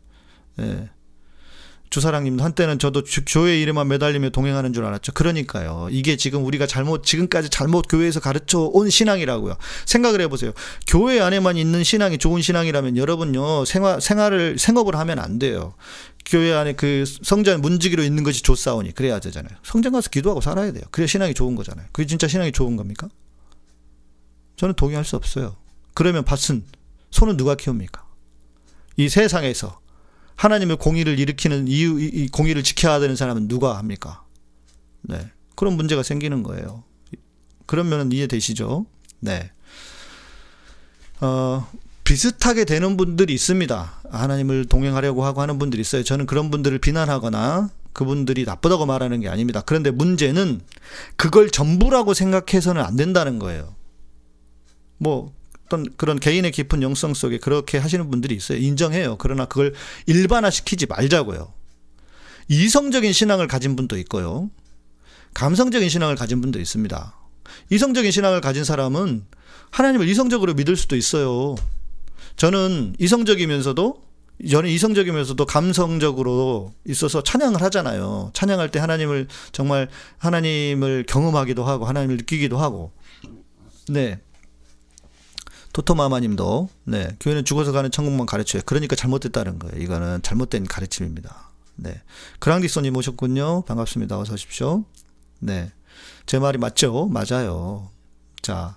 예. 0.60 0.90
주사랑님 1.90 2.38
한때는 2.40 2.78
저도 2.78 3.02
교회 3.26 3.58
이름만 3.60 3.88
매달리며 3.88 4.30
동행하는 4.30 4.72
줄 4.72 4.84
알았죠. 4.84 5.12
그러니까요. 5.12 5.88
이게 5.90 6.16
지금 6.16 6.44
우리가 6.44 6.66
잘못 6.66 7.04
지금까지 7.04 7.48
잘못 7.48 7.86
교회에서 7.88 8.20
가르쳐 8.20 8.60
온 8.60 8.90
신앙이라고요. 8.90 9.56
생각을 9.86 10.20
해보세요. 10.22 10.52
교회 10.86 11.20
안에만 11.20 11.56
있는 11.56 11.84
신앙이 11.84 12.18
좋은 12.18 12.42
신앙이라면 12.42 12.96
여러분요 12.96 13.64
생활 13.64 14.00
생활을 14.00 14.58
생업을 14.58 14.96
하면 14.96 15.18
안 15.18 15.38
돼요. 15.38 15.74
교회 16.28 16.52
안에 16.52 16.74
그 16.74 17.04
성전 17.06 17.62
문지기로 17.62 18.02
있는 18.02 18.22
것이 18.22 18.42
좋사오니 18.42 18.92
그래야 18.92 19.18
되잖아요. 19.18 19.56
성전 19.62 19.92
가서 19.92 20.10
기도하고 20.10 20.42
살아야 20.42 20.72
돼요. 20.72 20.84
그래야 20.90 21.06
신앙이 21.06 21.32
좋은 21.32 21.56
거잖아요. 21.56 21.86
그게 21.90 22.06
진짜 22.06 22.28
신앙이 22.28 22.52
좋은 22.52 22.76
겁니까? 22.76 23.08
저는 24.56 24.74
동의할 24.74 25.06
수 25.06 25.16
없어요. 25.16 25.56
그러면 25.94 26.24
밭은 26.24 26.66
손은 27.10 27.38
누가 27.38 27.54
키웁니까? 27.54 28.06
이 28.98 29.08
세상에서 29.08 29.80
하나님의 30.36 30.76
공의를 30.76 31.18
일으키는 31.18 31.66
이유, 31.66 31.98
이 31.98 32.28
공의를 32.28 32.62
지켜야 32.62 33.00
되는 33.00 33.16
사람은 33.16 33.48
누가 33.48 33.78
합니까? 33.78 34.24
네. 35.00 35.30
그런 35.56 35.76
문제가 35.76 36.02
생기는 36.02 36.42
거예요. 36.42 36.84
그런 37.64 37.88
면은 37.88 38.12
이해되시죠? 38.12 38.84
네. 39.20 39.50
어, 41.20 41.66
비슷하게 42.08 42.64
되는 42.64 42.96
분들이 42.96 43.34
있습니다. 43.34 44.00
하나님을 44.10 44.64
동행하려고 44.64 45.26
하고 45.26 45.42
하는 45.42 45.58
분들이 45.58 45.82
있어요. 45.82 46.02
저는 46.02 46.24
그런 46.24 46.50
분들을 46.50 46.78
비난하거나 46.78 47.68
그분들이 47.92 48.44
나쁘다고 48.46 48.86
말하는 48.86 49.20
게 49.20 49.28
아닙니다. 49.28 49.60
그런데 49.60 49.90
문제는 49.90 50.62
그걸 51.16 51.50
전부라고 51.50 52.14
생각해서는 52.14 52.82
안 52.82 52.96
된다는 52.96 53.38
거예요. 53.38 53.74
뭐 54.96 55.34
어떤 55.66 55.84
그런 55.98 56.18
개인의 56.18 56.50
깊은 56.52 56.80
영성 56.80 57.12
속에 57.12 57.36
그렇게 57.36 57.76
하시는 57.76 58.08
분들이 58.08 58.34
있어요. 58.34 58.56
인정해요. 58.56 59.16
그러나 59.18 59.44
그걸 59.44 59.74
일반화시키지 60.06 60.86
말자고요. 60.86 61.52
이성적인 62.48 63.12
신앙을 63.12 63.48
가진 63.48 63.76
분도 63.76 63.98
있고요. 63.98 64.48
감성적인 65.34 65.90
신앙을 65.90 66.16
가진 66.16 66.40
분도 66.40 66.58
있습니다. 66.58 67.14
이성적인 67.68 68.10
신앙을 68.10 68.40
가진 68.40 68.64
사람은 68.64 69.26
하나님을 69.72 70.08
이성적으로 70.08 70.54
믿을 70.54 70.74
수도 70.74 70.96
있어요. 70.96 71.54
저는 72.38 72.94
이성적이면서도 72.98 74.02
저는 74.50 74.70
이성적이면서도 74.70 75.44
감성적으로 75.44 76.72
있어서 76.86 77.22
찬양을 77.22 77.60
하잖아요. 77.62 78.30
찬양할 78.32 78.70
때 78.70 78.78
하나님을 78.78 79.26
정말 79.52 79.88
하나님을 80.18 81.04
경험하기도 81.06 81.64
하고 81.64 81.84
하나님을 81.84 82.16
느끼기도 82.18 82.56
하고. 82.56 82.92
네. 83.88 84.20
토토마마님도 85.72 86.70
네 86.84 87.14
교회는 87.20 87.44
죽어서 87.44 87.72
가는 87.72 87.90
천국만 87.90 88.26
가르쳐요. 88.26 88.62
그러니까 88.64 88.96
잘못됐다는 88.96 89.58
거예요. 89.58 89.82
이거는 89.82 90.22
잘못된 90.22 90.64
가르침입니다. 90.64 91.50
네 91.76 92.00
그랑디소님 92.38 92.96
오셨군요. 92.96 93.62
반갑습니다. 93.66 94.18
어서 94.18 94.32
오십시오. 94.32 94.84
네 95.40 95.70
제 96.26 96.38
말이 96.38 96.58
맞죠? 96.58 97.06
맞아요. 97.06 97.88
자 98.42 98.76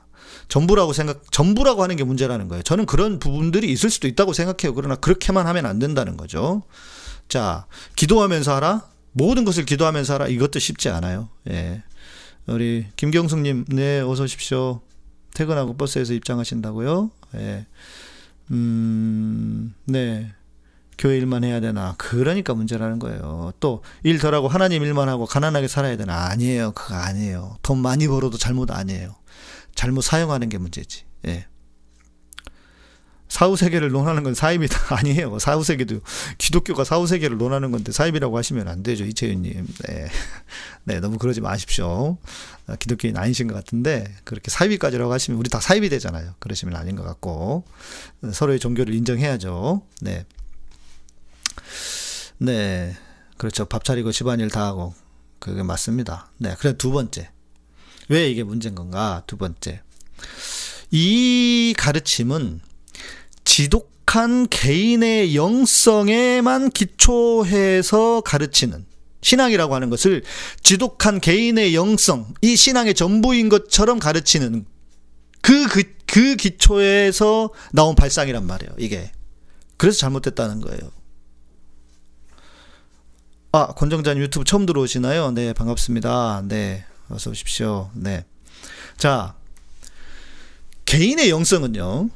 전부라고 0.52 0.92
생각, 0.92 1.32
전부라고 1.32 1.82
하는 1.82 1.96
게 1.96 2.04
문제라는 2.04 2.50
거예요. 2.50 2.62
저는 2.62 2.86
그런 2.86 3.20
부분들이 3.20 3.72
있을 3.72 3.90
수도 3.90 4.10
있다고 4.10 4.34
생각해요. 4.34 4.76
그러나 4.76 4.96
그렇게만 4.96 5.48
하면 5.48 5.66
안 5.66 5.80
된다는 5.80 6.18
거죠. 6.18 6.64
자, 7.30 7.68
기도하면서 7.96 8.56
하라? 8.58 8.86
모든 9.14 9.46
것을 9.46 9.64
기도하면서 9.64 10.14
하라? 10.16 10.28
이것도 10.28 10.60
쉽지 10.60 10.90
않아요. 10.90 11.30
예. 11.50 11.84
우리 12.48 12.86
김경숙 12.98 13.40
님, 13.40 13.64
네, 13.70 14.02
어서 14.02 14.24
오십시오. 14.24 14.82
퇴근하고 15.36 15.78
버스에서 15.78 16.12
입장하신다고요? 16.14 17.12
예. 17.38 17.66
음, 18.52 19.74
네. 19.86 20.34
교회 20.98 21.16
일만 21.18 21.46
해야 21.46 21.62
되나? 21.62 21.96
그러니까 21.98 22.54
문제라는 22.54 23.00
거예요. 23.00 23.54
또 23.62 23.82
일 24.04 24.20
덜하고 24.20 24.50
하나님 24.50 24.84
일만 24.84 25.08
하고 25.08 25.26
가난하게 25.26 25.70
살아야 25.70 25.96
되나? 25.96 26.26
아니에요. 26.26 26.74
그거 26.74 26.96
아니에요. 26.96 27.56
돈 27.64 27.78
많이 27.80 28.08
벌어도 28.10 28.38
잘못 28.38 28.70
아니에요. 28.70 29.16
잘못 29.82 30.02
사용하는 30.02 30.48
게 30.50 30.60
문제지. 30.60 31.06
예. 31.26 31.48
사후세계를 33.30 33.90
논하는 33.90 34.22
건 34.22 34.36
사입이 34.36 34.68
다. 34.68 34.80
아니에요. 34.96 35.40
사후세계도 35.40 36.02
기독교가 36.38 36.84
사후세계를 36.84 37.40
논하는 37.40 37.72
건데 37.72 37.92
사입이라고 37.92 38.38
하시면 38.38 38.68
안 38.68 38.84
되죠. 38.84 39.06
이채윤님. 39.06 39.68
네. 39.88 40.08
네, 40.86 41.00
너무 41.00 41.18
그러지 41.18 41.42
마십시오. 41.42 42.20
아, 42.68 42.76
기독교인 42.76 43.18
아니신 43.18 43.48
것 43.48 43.56
같은데 43.56 44.14
그렇게 44.24 44.52
사입이까지라고 44.52 45.12
하시면 45.12 45.40
우리 45.40 45.50
다 45.50 45.60
사입이 45.60 45.90
되잖아요. 45.90 46.36
그러시면 46.38 46.76
아닌 46.76 46.96
것 46.96 47.02
같고 47.02 47.64
서로의 48.34 48.60
종교를 48.60 48.94
인정해야죠. 48.94 49.82
네. 50.02 50.28
네. 52.38 52.96
그렇죠. 53.38 53.66
밥 53.66 53.84
차리고 53.84 54.12
집안일 54.12 54.52
다 54.52 54.64
하고 54.64 54.94
그게 55.40 55.64
맞습니다. 55.64 56.30
네. 56.38 56.56
그래 56.60 56.78
두 56.78 56.92
번째. 56.92 57.32
왜 58.12 58.30
이게 58.30 58.44
문제인 58.44 58.76
건가? 58.76 59.24
두 59.26 59.38
번째. 59.38 59.82
이 60.92 61.74
가르침은 61.78 62.60
지독한 63.46 64.50
개인의 64.50 65.34
영성에만 65.34 66.72
기초해서 66.72 68.20
가르치는 68.20 68.86
신앙이라고 69.22 69.74
하는 69.74 69.90
것을 69.90 70.24
지독한 70.62 71.22
개인의 71.22 71.74
영성, 71.74 72.34
이 72.42 72.58
신앙의 72.58 72.96
전부인 72.96 73.48
것처럼 73.48 73.98
가르치는 73.98 74.66
그, 75.42 75.68
그, 75.70 75.84
그 76.06 76.36
기초에서 76.36 77.52
나온 77.72 77.96
발상이란 77.96 78.46
말이에요, 78.46 78.74
이게. 78.78 79.10
그래서 79.78 80.00
잘못됐다는 80.00 80.60
거예요. 80.60 80.92
아, 83.54 83.68
권정자님 83.68 84.22
유튜브 84.22 84.44
처음 84.44 84.66
들어오시나요? 84.66 85.32
네, 85.32 85.54
반갑습니다. 85.54 86.44
네. 86.50 86.86
어서 87.12 87.30
오십시오. 87.30 87.90
네. 87.94 88.26
자, 88.98 89.36
개인의 90.86 91.30
영성은요. 91.30 92.10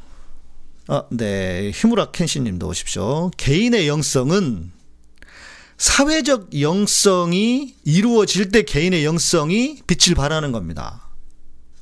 아, 0.87 1.03
네. 1.09 1.71
히무라 1.73 2.11
켄시 2.11 2.39
님도 2.41 2.67
오십시오. 2.67 3.31
개인의 3.37 3.87
영성은 3.87 4.71
사회적 5.77 6.59
영성이 6.61 7.75
이루어질 7.83 8.51
때 8.51 8.63
개인의 8.63 9.03
영성이 9.03 9.81
빛을 9.87 10.15
발하는 10.15 10.51
겁니다. 10.51 11.09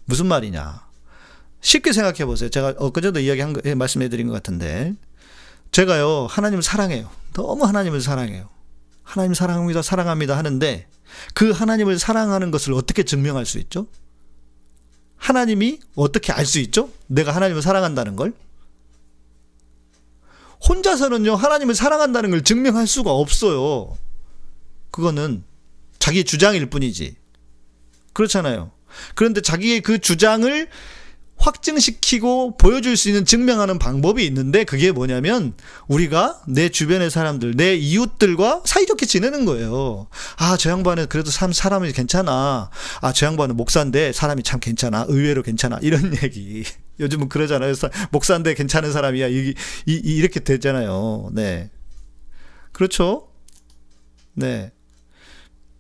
무슨 0.05 0.27
말이냐? 0.27 0.83
쉽게 1.61 1.93
생각해 1.93 2.25
보세요. 2.25 2.49
제가 2.49 2.75
엊그제도 2.77 3.19
이야기한 3.19 3.53
거, 3.53 3.61
예, 3.65 3.75
말씀해 3.75 4.09
드린 4.09 4.27
것 4.27 4.33
같은데. 4.33 4.93
제가요, 5.71 6.27
하나님을 6.29 6.61
사랑해요. 6.61 7.09
너무 7.33 7.65
하나님을 7.65 8.01
사랑해요. 8.01 8.49
하나님 9.03 9.33
사랑합니다, 9.33 9.81
사랑합니다 9.81 10.37
하는데 10.37 10.87
그 11.33 11.51
하나님을 11.51 11.99
사랑하는 11.99 12.51
것을 12.51 12.73
어떻게 12.73 13.03
증명할 13.03 13.45
수 13.45 13.59
있죠? 13.59 13.87
하나님이 15.17 15.79
어떻게 15.95 16.33
알 16.33 16.45
수 16.45 16.59
있죠? 16.59 16.89
내가 17.07 17.33
하나님을 17.33 17.61
사랑한다는 17.61 18.15
걸? 18.15 18.33
혼자서는요, 20.67 21.35
하나님을 21.35 21.75
사랑한다는 21.75 22.31
걸 22.31 22.43
증명할 22.43 22.87
수가 22.87 23.11
없어요. 23.11 23.97
그거는 24.91 25.43
자기 25.99 26.23
주장일 26.23 26.69
뿐이지. 26.69 27.15
그렇잖아요. 28.13 28.71
그런데 29.15 29.41
자기의 29.41 29.81
그 29.81 29.99
주장을 29.99 30.69
확증시키고 31.43 32.55
보여줄 32.55 32.95
수 32.95 33.09
있는 33.09 33.25
증명하는 33.25 33.77
방법이 33.77 34.25
있는데 34.27 34.63
그게 34.63 34.91
뭐냐면 34.91 35.53
우리가 35.87 36.41
내 36.47 36.69
주변의 36.69 37.11
사람들, 37.11 37.55
내 37.57 37.75
이웃들과 37.75 38.63
사이좋게 38.65 39.05
지내는 39.05 39.43
거예요. 39.45 40.07
아, 40.37 40.55
저 40.55 40.69
양반은 40.69 41.07
그래도 41.09 41.31
참 41.31 41.51
사람이 41.51 41.91
괜찮아. 41.91 42.69
아, 43.01 43.13
저 43.13 43.25
양반은 43.25 43.57
목사인데 43.57 44.13
사람이 44.13 44.43
참 44.43 44.61
괜찮아. 44.61 45.05
의외로 45.09 45.43
괜찮아. 45.43 45.79
이런 45.81 46.15
얘기. 46.23 46.63
요즘은 46.99 47.27
그러잖아요. 47.27 47.73
목사인데 48.11 48.53
괜찮은 48.53 48.93
사람이야. 48.93 49.27
이, 49.27 49.53
이, 49.85 49.93
이렇게 49.93 50.39
되잖아요. 50.39 51.29
네. 51.33 51.69
그렇죠? 52.71 53.27
네. 54.33 54.71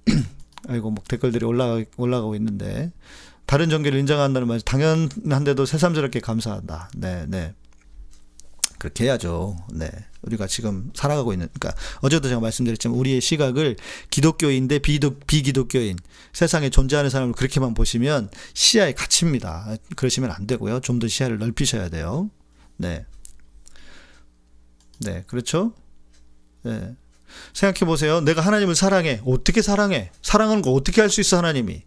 아이고, 0.67 0.91
뭐 0.91 1.03
댓글들이 1.07 1.45
올라가, 1.45 1.81
올라가고 1.97 2.35
있는데. 2.35 2.91
다른 3.45 3.69
종교를 3.69 3.99
인정한다는 3.99 4.47
말 4.47 4.61
당연한데도 4.61 5.65
새삼스럽게 5.65 6.19
감사한다. 6.21 6.89
네, 6.95 7.25
네. 7.27 7.53
그렇게 8.79 9.05
해야죠. 9.05 9.55
네. 9.73 9.89
우리가 10.23 10.47
지금 10.47 10.91
살아가고 10.93 11.31
있는, 11.33 11.47
그러니까 11.53 11.79
어제도 12.01 12.27
제가 12.27 12.41
말씀드렸지만 12.41 12.97
우리의 12.97 13.21
시각을 13.21 13.77
기독교인데 14.09 14.79
비도, 14.79 15.19
비기독교인, 15.19 15.97
세상에 16.33 16.69
존재하는 16.69 17.09
사람을 17.09 17.33
그렇게만 17.33 17.73
보시면 17.75 18.29
시야에 18.53 18.93
갇힙니다. 18.93 19.75
그러시면 19.95 20.31
안 20.31 20.47
되고요. 20.47 20.79
좀 20.81 20.99
더 20.99 21.07
시야를 21.07 21.37
넓히셔야 21.37 21.89
돼요. 21.89 22.29
네. 22.77 23.05
네, 24.99 25.23
그렇죠? 25.27 25.73
네. 26.63 26.95
생각해 27.53 27.85
보세요. 27.85 28.21
내가 28.21 28.41
하나님을 28.41 28.75
사랑해. 28.75 29.21
어떻게 29.25 29.61
사랑해? 29.61 30.11
사랑하는 30.21 30.61
거 30.61 30.71
어떻게 30.71 31.01
할 31.01 31.09
수 31.09 31.21
있어, 31.21 31.37
하나님이? 31.37 31.83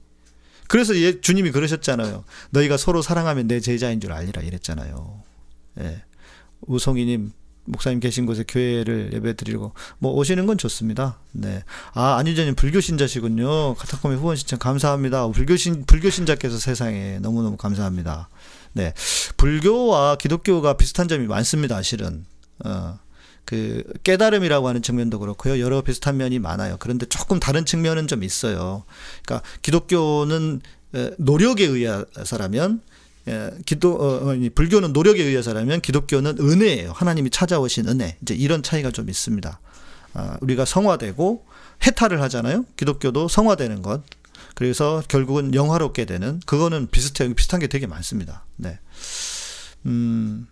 그래서 0.69 0.97
예, 0.97 1.21
주님이 1.21 1.51
그러셨잖아요. 1.51 2.25
너희가 2.51 2.77
서로 2.77 3.03
사랑하면 3.03 3.49
내 3.49 3.61
제자인 3.61 4.01
줄 4.01 4.13
알리라 4.13 4.43
이랬잖아요. 4.43 5.23
예. 5.81 6.03
우송이님 6.63 7.33
목사님 7.67 8.01
계신 8.01 8.27
곳에 8.27 8.45
교회를 8.47 9.11
예배 9.13 9.35
드리고 9.35 9.73
뭐 9.99 10.13
오시는 10.15 10.47
건 10.47 10.57
좋습니다. 10.57 11.19
네. 11.33 11.63
아, 11.95 12.17
안유재님 12.17 12.55
불교 12.55 12.81
신자시군요. 12.81 13.75
카타콤의 13.75 14.19
후원 14.19 14.37
신청 14.37 14.59
감사합니다. 14.59 15.27
불교 15.29 15.57
신 15.57 15.85
불교 15.85 16.09
신자께서 16.11 16.59
세상에 16.59 17.19
너무 17.21 17.43
너무 17.43 17.57
감사합니다. 17.57 18.29
네. 18.73 18.93
불교와 19.37 20.17
기독교가 20.17 20.77
비슷한 20.77 21.09
점이 21.09 21.27
많습니다, 21.27 21.83
실은. 21.83 22.25
어. 22.65 22.99
그 23.47 23.83
깨달음이라고 24.03 24.69
하는 24.69 24.83
측면도 24.83 25.19
그렇고요. 25.21 25.61
여러 25.61 25.81
비슷한 25.81 26.19
면이 26.19 26.41
많아요. 26.41 26.77
그런데 26.79 27.07
조금 27.07 27.41
다른 27.41 27.65
측면은 27.65 28.09
좀 28.09 28.23
있어요. 28.23 28.85
그러니까 29.25 29.49
기독교는 29.63 30.61
노력에 31.17 31.65
의해서라면 31.65 32.83
기도 33.65 33.95
어, 33.95 34.35
불교는 34.55 34.93
노력에 34.93 35.23
의해서라면 35.23 35.81
기독교는 35.81 36.39
은혜예요. 36.41 36.93
하나님이 36.93 37.31
찾아오신 37.31 37.89
은혜. 37.89 38.17
이제 38.21 38.35
이런 38.35 38.63
차이가 38.63 38.91
좀 38.91 39.09
있습니다. 39.09 39.61
아, 40.15 40.37
우리가 40.41 40.65
성화되고 40.65 41.45
해탈을 41.87 42.21
하잖아요. 42.23 42.65
기독교도 42.77 43.29
성화되는 43.29 43.83
것. 43.83 44.03
그래서 44.55 45.03
결국은 45.09 45.55
영화롭게 45.55 46.05
되는 46.05 46.41
그거는 46.47 46.89
비슷해요. 46.91 47.33
비슷한 47.35 47.61
게 47.61 47.67
되게 47.69 47.87
많습니다. 47.87 48.45
네. 48.57 48.79
음. 49.85 50.49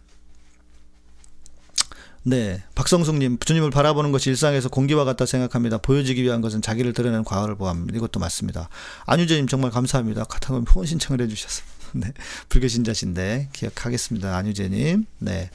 네. 2.25 2.63
박성숙님, 2.75 3.39
주님을 3.39 3.71
바라보는 3.71 4.11
것이 4.11 4.31
일상에서 4.31 4.71
공기와 4.71 5.05
같다 5.05 5.27
생각합니다. 5.27 5.79
보여지기 5.79 6.23
위한 6.23 6.41
것은 6.41 6.63
자기를 6.63 6.95
드러내는 6.95 7.25
과거를 7.25 7.55
보합니다. 7.55 7.97
이것도 7.97 8.19
맞습니다. 8.19 8.69
안유재님 9.07 9.47
정말 9.47 9.71
감사합니다. 9.71 10.25
카타콤 10.25 10.65
후원 10.67 10.87
신청을 10.87 11.21
해주셔서. 11.21 11.63
네. 11.93 12.13
불교신자신데, 12.49 13.51
기억하겠습니다. 13.53 14.37
안유재님. 14.37 15.05
네. 15.19 15.51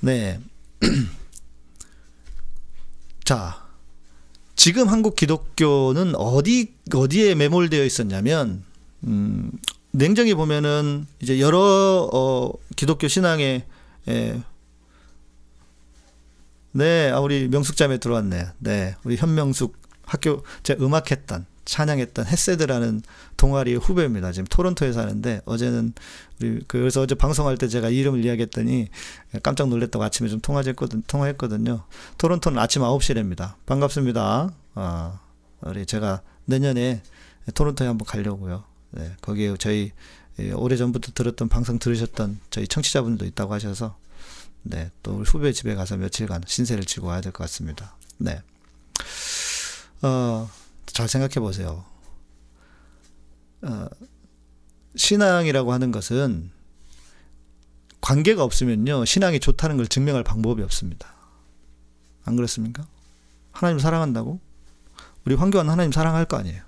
네. 0.00 0.40
자. 3.24 3.62
지금 4.56 4.88
한국 4.88 5.16
기독교는 5.16 6.14
어디 6.14 6.74
어디에 6.94 7.34
매몰되어 7.34 7.84
있었냐면 7.84 8.62
음, 9.02 9.50
냉정히 9.90 10.34
보면은 10.34 11.08
이제 11.20 11.40
여러 11.40 12.08
어, 12.12 12.52
기독교 12.76 13.08
신앙의 13.08 13.64
예. 14.08 14.40
네, 16.76 17.08
아, 17.12 17.20
우리 17.20 17.46
명숙 17.46 17.76
자매 17.76 17.98
들어왔네요. 17.98 18.48
네, 18.58 18.96
우리 19.04 19.14
현명숙 19.16 19.76
학교 20.06 20.42
제가 20.64 20.84
음악했던 20.84 21.46
찬양했던 21.64 22.26
햇세드라는 22.26 23.02
동아리 23.36 23.76
후배입니다. 23.76 24.32
지금 24.32 24.44
토론토에 24.50 24.92
사는데 24.92 25.40
어제는 25.44 25.92
우리 26.40 26.60
그래서 26.66 27.00
어제 27.00 27.14
방송할 27.14 27.58
때 27.58 27.68
제가 27.68 27.90
이름을 27.90 28.24
이야기했더니 28.24 28.88
깜짝 29.44 29.68
놀랐다고 29.68 30.02
아침에 30.02 30.28
좀 30.28 30.40
통화했거든 30.40 31.04
통화했거든요. 31.06 31.84
토론토는 32.18 32.58
아침 32.58 32.82
9시랍니다. 32.82 33.54
반갑습니다. 33.66 34.52
아, 34.74 35.20
우리 35.60 35.86
제가 35.86 36.22
내년에 36.46 37.02
토론토에 37.54 37.86
한번 37.86 38.04
가려고요. 38.04 38.64
네, 38.90 39.12
거기에 39.20 39.54
저희 39.60 39.92
예, 40.40 40.50
오래 40.50 40.76
전부터 40.76 41.12
들었던 41.14 41.48
방송 41.48 41.78
들으셨던 41.78 42.40
저희 42.50 42.66
청취자분도 42.66 43.26
있다고 43.26 43.54
하셔서 43.54 43.96
네, 44.64 44.90
또 45.02 45.22
후배 45.22 45.52
집에 45.52 45.74
가서 45.74 45.96
며칠간 45.96 46.42
신세를 46.46 46.84
지고 46.84 47.08
와야 47.08 47.20
될 47.20 47.32
것 47.32 47.44
같습니다. 47.44 47.96
네. 48.18 48.42
어, 50.02 50.50
잘 50.86 51.08
생각해 51.08 51.34
보세요. 51.34 51.84
어, 53.62 53.86
신앙이라고 54.96 55.72
하는 55.72 55.90
것은 55.92 56.50
관계가 58.00 58.42
없으면요, 58.42 59.04
신앙이 59.04 59.40
좋다는 59.40 59.76
걸 59.76 59.86
증명할 59.86 60.24
방법이 60.24 60.62
없습니다. 60.62 61.12
안 62.24 62.36
그렇습니까? 62.36 62.86
하나님 63.52 63.78
사랑한다고? 63.78 64.40
우리 65.24 65.34
황교안 65.34 65.68
하나님 65.70 65.92
사랑할 65.92 66.24
거 66.26 66.36
아니에요. 66.36 66.62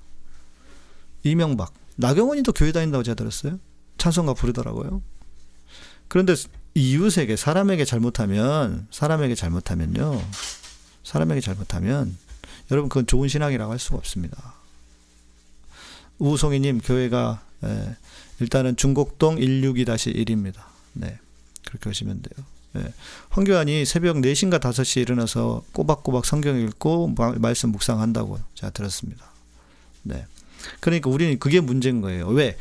이명박, 1.23 1.73
나경원이도 1.97 2.53
교회 2.53 2.73
다닌다고 2.73 3.03
제가 3.03 3.15
들었어요. 3.15 3.59
찬송가 3.99 4.35
부르더라고요. 4.35 5.03
그런데 6.09 6.35
이웃에게 6.77 7.37
사람에게 7.37 7.87
잘못하면 7.87 8.87
사람에게 8.91 9.35
잘못하면요. 9.35 10.23
사람에게 11.05 11.41
잘못하면 11.41 12.15
여러분 12.71 12.91
그건 12.91 13.07
좋은 13.07 13.29
신앙이라고 13.29 13.73
할 13.73 13.79
수가 13.79 13.97
없습니다. 13.97 14.55
우송이님 16.19 16.81
교회가 16.81 17.41
예, 17.65 17.97
일단은 18.41 18.77
중곡동 18.77 19.37
162-1입니다. 19.37 20.65
네. 20.93 21.19
그렇게 21.67 21.89
하시면 21.89 22.21
돼요. 22.21 22.45
예. 22.77 22.93
황교안이 23.31 23.87
새벽 23.87 24.17
4시인가 24.17 24.61
5시에 24.61 25.01
일어나서 25.01 25.65
꼬박꼬박 25.73 26.27
성경 26.27 26.61
읽고 26.61 27.15
말씀 27.39 27.71
묵상한다고 27.71 28.39
제가 28.55 28.71
들었습니다. 28.71 29.25
네. 30.03 30.27
그러니까 30.81 31.09
우리는 31.09 31.39
그게 31.39 31.61
문제인 31.61 32.03
거예요. 32.03 32.29
왜? 32.29 32.59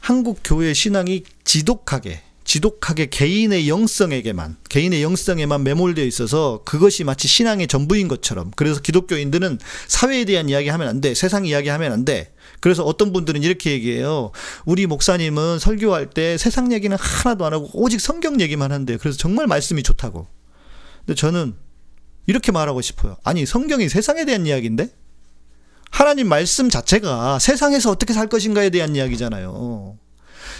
한국 0.00 0.40
교회 0.44 0.74
신앙이 0.74 1.24
지독하게 1.44 2.23
지독하게 2.44 3.06
개인의 3.06 3.68
영성에게만 3.68 4.58
개인의 4.68 5.02
영성에만 5.02 5.64
매몰되어 5.64 6.04
있어서 6.04 6.60
그것이 6.64 7.02
마치 7.04 7.26
신앙의 7.26 7.66
전부인 7.66 8.06
것처럼 8.08 8.50
그래서 8.54 8.80
기독교인들은 8.80 9.58
사회에 9.88 10.24
대한 10.24 10.48
이야기 10.48 10.68
하면 10.68 10.88
안 10.88 11.00
돼. 11.00 11.14
세상 11.14 11.46
이야기 11.46 11.68
하면 11.70 11.92
안 11.92 12.04
돼. 12.04 12.32
그래서 12.60 12.84
어떤 12.84 13.12
분들은 13.12 13.42
이렇게 13.42 13.72
얘기해요. 13.72 14.30
우리 14.64 14.86
목사님은 14.86 15.58
설교할 15.58 16.10
때 16.10 16.38
세상 16.38 16.72
얘기는 16.72 16.96
하나도 16.96 17.44
안 17.44 17.52
하고 17.52 17.68
오직 17.74 18.00
성경 18.00 18.40
얘기만 18.40 18.72
한대요. 18.72 18.98
그래서 18.98 19.18
정말 19.18 19.46
말씀이 19.46 19.82
좋다고. 19.82 20.26
근데 21.04 21.14
저는 21.14 21.54
이렇게 22.26 22.52
말하고 22.52 22.80
싶어요. 22.80 23.16
아니, 23.22 23.44
성경이 23.44 23.88
세상에 23.88 24.24
대한 24.24 24.46
이야기인데? 24.46 24.88
하나님 25.90 26.28
말씀 26.28 26.70
자체가 26.70 27.38
세상에서 27.38 27.90
어떻게 27.90 28.12
살 28.12 28.28
것인가에 28.28 28.70
대한 28.70 28.96
이야기잖아요. 28.96 29.98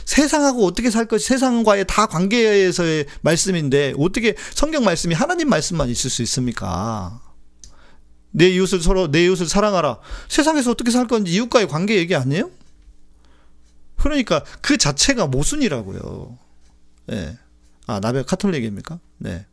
세상하고 0.04 0.66
어떻게 0.66 0.90
살 0.90 1.06
것이 1.06 1.26
세상과의 1.26 1.86
다 1.88 2.06
관계에서의 2.06 3.06
말씀인데 3.22 3.94
어떻게 3.98 4.34
성경 4.54 4.84
말씀이 4.84 5.14
하나님 5.14 5.48
말씀만 5.48 5.88
있을 5.88 6.10
수 6.10 6.22
있습니까? 6.22 7.20
내 8.30 8.48
이웃을 8.48 8.80
서로 8.80 9.10
내 9.10 9.24
이웃을 9.24 9.46
사랑하라. 9.46 10.00
세상에서 10.28 10.72
어떻게 10.72 10.90
살 10.90 11.06
건지 11.06 11.32
이웃과의 11.32 11.68
관계 11.68 11.96
얘기 11.96 12.14
아니에요? 12.14 12.50
그러니까 13.96 14.44
그 14.60 14.76
자체가 14.76 15.28
모순이라고요. 15.28 16.38
예. 17.12 17.14
네. 17.14 17.38
아, 17.86 18.00
나베 18.00 18.22
카톨릭입니까? 18.22 18.98
네. 19.18 19.46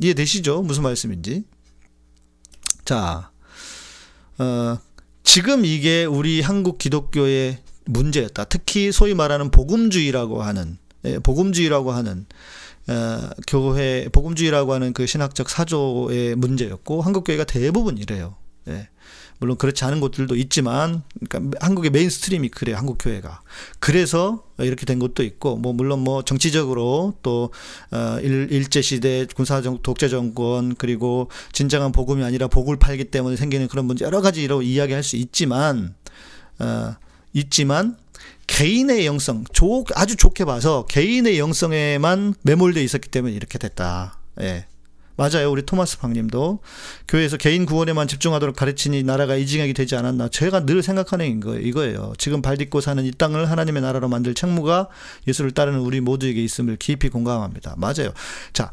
이해되시죠? 0.00 0.62
무슨 0.62 0.82
말씀인지. 0.82 1.44
자, 2.84 3.30
어, 4.38 4.78
지금 5.22 5.64
이게 5.64 6.04
우리 6.04 6.40
한국 6.40 6.78
기독교의 6.78 7.62
문제였다. 7.86 8.44
특히 8.44 8.92
소위 8.92 9.14
말하는 9.14 9.50
복음주의라고 9.50 10.42
하는 10.42 10.78
예, 11.04 11.18
복음주의라고 11.18 11.92
하는 11.92 12.26
어, 12.88 13.30
교회 13.46 14.08
복음주의라고 14.12 14.72
하는 14.72 14.92
그 14.92 15.06
신학적 15.06 15.48
사조의 15.48 16.36
문제였고 16.36 17.02
한국 17.02 17.24
교회가 17.24 17.44
대부분 17.44 17.98
이래요. 17.98 18.36
예. 18.68 18.88
물론 19.38 19.58
그렇지 19.58 19.84
않은 19.84 20.00
곳들도 20.00 20.34
있지만, 20.36 21.02
그러니까 21.28 21.58
한국의 21.60 21.90
mainstream이 21.90 22.48
그래요. 22.48 22.76
한국 22.76 22.96
교회가. 22.98 23.42
그래서 23.80 24.44
이렇게 24.58 24.86
된 24.86 24.98
것도 24.98 25.22
있고, 25.24 25.56
뭐 25.56 25.74
물론 25.74 26.00
뭐 26.00 26.22
정치적으로 26.22 27.14
또 27.22 27.52
어, 27.90 28.18
일, 28.22 28.48
일제 28.50 28.80
시대 28.80 29.26
군사 29.26 29.60
정 29.60 29.82
독재 29.82 30.08
정권 30.08 30.74
그리고 30.74 31.30
진정한 31.52 31.92
복음이 31.92 32.24
아니라 32.24 32.48
복을 32.48 32.78
팔기 32.78 33.04
때문에 33.04 33.36
생기는 33.36 33.68
그런 33.68 33.84
문제 33.84 34.06
여러 34.06 34.22
가지로 34.22 34.62
이야기할 34.62 35.02
수 35.02 35.16
있지만, 35.16 35.94
어, 36.58 36.94
있지만 37.36 37.96
개인의 38.46 39.06
영성, 39.06 39.44
조, 39.52 39.84
아주 39.94 40.16
좋게 40.16 40.44
봐서 40.44 40.86
개인의 40.88 41.38
영성에만 41.38 42.34
매몰돼 42.42 42.82
있었기 42.82 43.08
때문에 43.08 43.34
이렇게 43.34 43.58
됐다. 43.58 44.18
예. 44.40 44.66
맞아요. 45.16 45.50
우리 45.50 45.64
토마스 45.64 45.98
박님도 45.98 46.60
교회에서 47.08 47.38
개인 47.38 47.64
구원에만 47.64 48.06
집중하도록 48.06 48.54
가르치니 48.54 49.02
나라가 49.02 49.34
이징하게 49.34 49.72
되지 49.72 49.96
않았나. 49.96 50.28
제가 50.28 50.66
늘 50.66 50.82
생각하는 50.82 51.40
거 51.40 51.56
이거예요. 51.56 52.12
지금 52.18 52.42
발 52.42 52.58
딛고 52.58 52.82
사는 52.82 53.02
이 53.02 53.10
땅을 53.12 53.50
하나님의 53.50 53.80
나라로 53.80 54.08
만들 54.08 54.34
책무가 54.34 54.88
예수를 55.26 55.52
따르는 55.52 55.80
우리 55.80 56.00
모두에게 56.00 56.44
있음을 56.44 56.76
깊이 56.76 57.08
공감합니다. 57.08 57.76
맞아요. 57.78 58.12
자, 58.52 58.70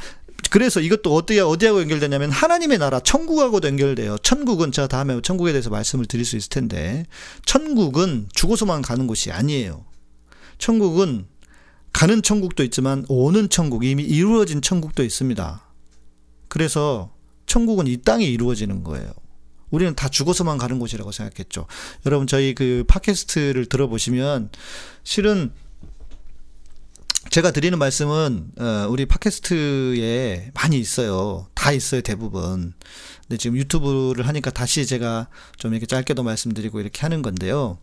그래서 0.53 0.79
이것도 0.81 1.15
어디에 1.15 1.39
어디하고 1.39 1.81
연결되냐면 1.81 2.29
하나님의 2.29 2.77
나라 2.77 2.99
천국하고도 2.99 3.67
연결돼요. 3.69 4.19
천국은 4.19 4.71
제가 4.71 4.87
다음에 4.87 5.19
천국에 5.19 5.51
대해서 5.51 5.71
말씀을 5.71 6.05
드릴 6.05 6.25
수 6.25 6.37
있을 6.37 6.49
텐데 6.49 7.07
천국은 7.43 8.27
죽어서만 8.35 8.83
가는 8.83 9.07
곳이 9.07 9.31
아니에요. 9.31 9.83
천국은 10.59 11.25
가는 11.91 12.21
천국도 12.21 12.63
있지만 12.65 13.03
오는 13.09 13.49
천국 13.49 13.83
이미 13.83 14.03
이루어진 14.03 14.61
천국도 14.61 15.03
있습니다. 15.03 15.67
그래서 16.49 17.11
천국은 17.47 17.87
이 17.87 17.97
땅에 18.03 18.23
이루어지는 18.23 18.83
거예요. 18.83 19.11
우리는 19.71 19.95
다 19.95 20.07
죽어서만 20.07 20.59
가는 20.59 20.77
곳이라고 20.77 21.11
생각했죠. 21.11 21.65
여러분 22.05 22.27
저희 22.27 22.53
그 22.53 22.83
팟캐스트를 22.87 23.65
들어보시면 23.65 24.51
실은 25.03 25.51
제가 27.33 27.49
드리는 27.49 27.79
말씀은 27.79 28.51
어, 28.59 28.85
우리 28.91 29.07
팟캐스트에 29.07 30.51
많이 30.53 30.77
있어요. 30.77 31.47
다 31.55 31.71
있어요, 31.71 32.01
대부분. 32.01 32.73
근데 33.23 33.37
지금 33.37 33.57
유튜브를 33.57 34.27
하니까 34.27 34.51
다시 34.51 34.85
제가 34.85 35.29
좀 35.57 35.73
이렇게 35.73 35.87
짧게도 35.87 36.21
말씀드리고 36.21 36.79
이렇게 36.79 37.01
하는 37.01 37.23
건데요. 37.23 37.79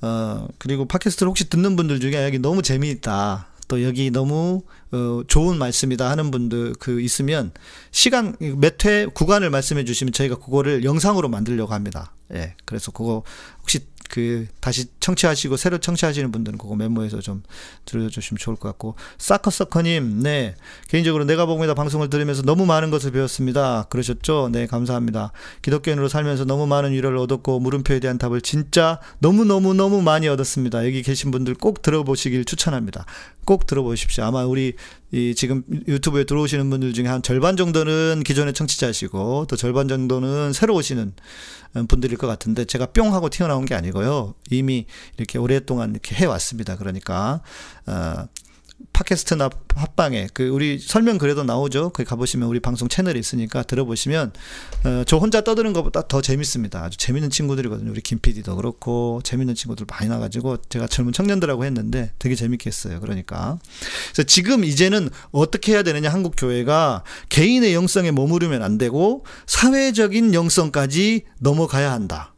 어, 0.00 0.46
그리고 0.58 0.86
팟캐스트를 0.86 1.28
혹시 1.28 1.50
듣는 1.50 1.74
분들 1.74 1.98
중에 1.98 2.24
여기 2.24 2.38
너무 2.38 2.62
재미있다. 2.62 3.48
또 3.66 3.82
여기 3.82 4.12
너무 4.12 4.62
어, 4.92 5.22
좋은 5.26 5.58
말씀이다 5.58 6.08
하는 6.08 6.30
분들 6.30 6.74
그 6.78 7.00
있으면 7.00 7.50
시간 7.90 8.36
몇 8.38 8.84
회 8.84 9.06
구간을 9.06 9.50
말씀해 9.50 9.84
주시면 9.84 10.12
저희가 10.12 10.36
그거를 10.36 10.84
영상으로 10.84 11.28
만들려고 11.28 11.74
합니다. 11.74 12.14
예. 12.32 12.54
그래서 12.64 12.92
그거 12.92 13.24
혹시 13.60 13.86
그 14.10 14.46
다시 14.60 14.86
청취하시고 15.00 15.56
새로 15.56 15.78
청취하시는 15.78 16.30
분들은 16.30 16.58
그거 16.58 16.76
메모해서 16.76 17.20
좀 17.20 17.42
들려주시면 17.84 18.38
좋을 18.38 18.56
것 18.56 18.68
같고. 18.68 18.94
사커서커님 19.18 20.22
네. 20.22 20.54
개인적으로 20.88 21.24
내가 21.24 21.46
복음이다 21.46 21.74
방송을 21.74 22.10
들으면서 22.10 22.42
너무 22.42 22.66
많은 22.66 22.90
것을 22.90 23.10
배웠습니다. 23.12 23.86
그러셨죠? 23.90 24.50
네 24.52 24.66
감사합니다. 24.66 25.32
기독교인으로 25.62 26.08
살면서 26.08 26.44
너무 26.44 26.66
많은 26.66 26.92
위로를 26.92 27.18
얻었고 27.18 27.60
물음표에 27.60 28.00
대한 28.00 28.18
답을 28.18 28.40
진짜 28.40 29.00
너무 29.18 29.44
너무 29.44 29.74
너무 29.74 30.02
많이 30.02 30.28
얻었습니다. 30.28 30.86
여기 30.86 31.02
계신 31.02 31.30
분들 31.30 31.54
꼭 31.54 31.82
들어보시길 31.82 32.44
추천합니다. 32.44 33.06
꼭 33.44 33.66
들어보십시오. 33.66 34.24
아마 34.24 34.44
우리 34.44 34.74
이 35.14 35.32
지금 35.36 35.62
유튜브에 35.86 36.24
들어오시는 36.24 36.68
분들 36.70 36.92
중에 36.92 37.06
한 37.06 37.22
절반 37.22 37.56
정도는 37.56 38.24
기존의 38.26 38.52
청취자시고 38.52 39.46
또 39.48 39.54
절반 39.54 39.86
정도는 39.86 40.52
새로 40.52 40.74
오시는 40.74 41.12
분들일 41.86 42.18
것 42.18 42.26
같은데 42.26 42.64
제가 42.64 42.86
뿅 42.86 43.14
하고 43.14 43.28
튀어나온 43.28 43.64
게 43.64 43.76
아니고요. 43.76 44.34
이미 44.50 44.86
이렇게 45.16 45.38
오랫동안 45.38 45.92
이렇게 45.92 46.16
해왔습니다. 46.16 46.76
그러니까 46.76 47.42
어, 47.86 48.26
팟캐스트나 48.92 49.48
팟빵에 49.48 50.28
그 50.34 50.48
우리 50.48 50.78
설명 50.78 51.18
글에도 51.18 51.42
나오죠. 51.42 51.90
거기 51.90 52.08
가보시면 52.08 52.48
우리 52.48 52.60
방송 52.60 52.88
채널이 52.88 53.18
있으니까 53.18 53.62
들어보시면 53.62 54.32
어, 54.84 55.02
저 55.06 55.16
혼자 55.16 55.40
떠드는 55.40 55.72
것보다 55.72 56.06
더 56.06 56.20
재밌습니다. 56.20 56.84
아주 56.84 56.96
재밌는 56.98 57.30
친구들이거든요. 57.30 57.90
우리 57.90 58.00
김 58.00 58.18
PD도 58.18 58.56
그렇고 58.56 59.20
재밌는 59.24 59.54
친구들 59.54 59.86
많이 59.88 60.08
나가지고 60.08 60.58
제가 60.68 60.86
젊은 60.86 61.12
청년들하고 61.12 61.64
했는데 61.64 62.12
되게 62.18 62.34
재밌게 62.34 62.68
했어요. 62.68 63.00
그러니까 63.00 63.58
그래서 64.12 64.22
지금 64.24 64.64
이제는 64.64 65.08
어떻게 65.32 65.72
해야 65.72 65.82
되느냐 65.82 66.12
한국 66.12 66.34
교회가 66.36 67.02
개인의 67.28 67.74
영성에 67.74 68.10
머무르면 68.10 68.62
안 68.62 68.78
되고 68.78 69.24
사회적인 69.46 70.34
영성까지 70.34 71.24
넘어가야 71.40 71.90
한다. 71.90 72.33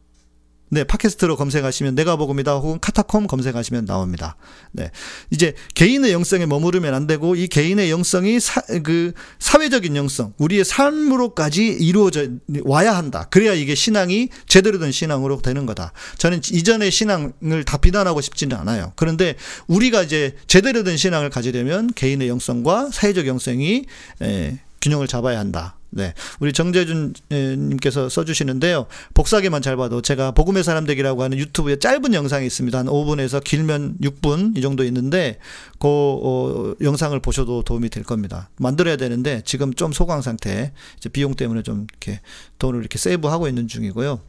네, 0.69 0.83
팟캐스트로 0.83 1.37
검색하시면 1.37 1.95
내가 1.95 2.17
복음이다 2.17 2.55
혹은 2.55 2.79
카타콤 2.79 3.27
검색하시면 3.27 3.85
나옵니다. 3.85 4.35
네. 4.71 4.91
이제 5.29 5.53
개인의 5.75 6.11
영성에 6.11 6.45
머무르면 6.45 6.93
안 6.93 7.07
되고 7.07 7.35
이 7.35 7.47
개인의 7.47 7.89
영성이 7.89 8.39
사, 8.39 8.61
그 8.83 9.13
사회적인 9.39 9.95
영성, 9.95 10.33
우리의 10.37 10.65
삶으로까지 10.65 11.65
이루어져 11.65 12.27
와야 12.63 12.97
한다. 12.97 13.27
그래야 13.29 13.53
이게 13.53 13.75
신앙이 13.75 14.29
제대로 14.47 14.77
된 14.79 14.91
신앙으로 14.91 15.41
되는 15.41 15.65
거다. 15.65 15.93
저는 16.17 16.41
이전의 16.51 16.91
신앙을 16.91 17.63
다 17.65 17.77
비난하고 17.77 18.19
싶지는 18.19 18.57
않아요. 18.57 18.91
그런데 18.95 19.35
우리가 19.67 20.03
이제 20.03 20.35
제대로 20.47 20.83
된 20.83 20.97
신앙을 20.97 21.29
가지려면 21.29 21.91
개인의 21.93 22.27
영성과 22.27 22.89
사회적 22.91 23.25
영성이 23.27 23.85
에, 24.21 24.59
균형을 24.81 25.07
잡아야 25.07 25.39
한다. 25.39 25.77
네. 25.89 26.13
우리 26.39 26.51
정재준 26.51 27.13
님께서 27.31 28.09
써주시는데요. 28.09 28.87
복사기만 29.13 29.61
잘 29.61 29.77
봐도 29.77 30.01
제가 30.01 30.31
복음의 30.31 30.63
사람 30.63 30.85
되기라고 30.85 31.23
하는 31.23 31.37
유튜브에 31.37 31.77
짧은 31.77 32.13
영상이 32.13 32.45
있습니다. 32.45 32.77
한 32.77 32.87
5분에서 32.87 33.43
길면 33.43 33.97
6분 34.01 34.57
이 34.57 34.61
정도 34.61 34.83
있는데 34.83 35.39
그 35.79 35.87
어, 35.87 36.75
영상을 36.81 37.17
보셔도 37.21 37.63
도움이 37.63 37.89
될 37.89 38.03
겁니다. 38.03 38.49
만들어야 38.57 38.97
되는데 38.97 39.41
지금 39.45 39.73
좀 39.73 39.91
소강 39.91 40.21
상태, 40.21 40.73
이제 40.97 41.09
비용 41.09 41.35
때문에 41.35 41.63
좀 41.63 41.87
이렇게 41.89 42.21
돈을 42.59 42.79
이렇게 42.79 42.97
세이브하고 42.97 43.47
있는 43.47 43.67
중이고요. 43.67 44.19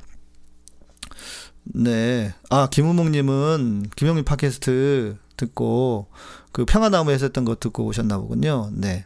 네. 1.65 2.35
아, 2.51 2.69
김우목님은 2.71 3.91
김영민 3.97 4.25
팟캐스트 4.25 5.17
듣고 5.37 6.09
그 6.53 6.65
평화나무에서 6.65 7.27
했던 7.27 7.45
거 7.45 7.57
듣고 7.57 7.85
오셨나 7.85 8.19
보군요. 8.19 8.71
네. 8.73 9.05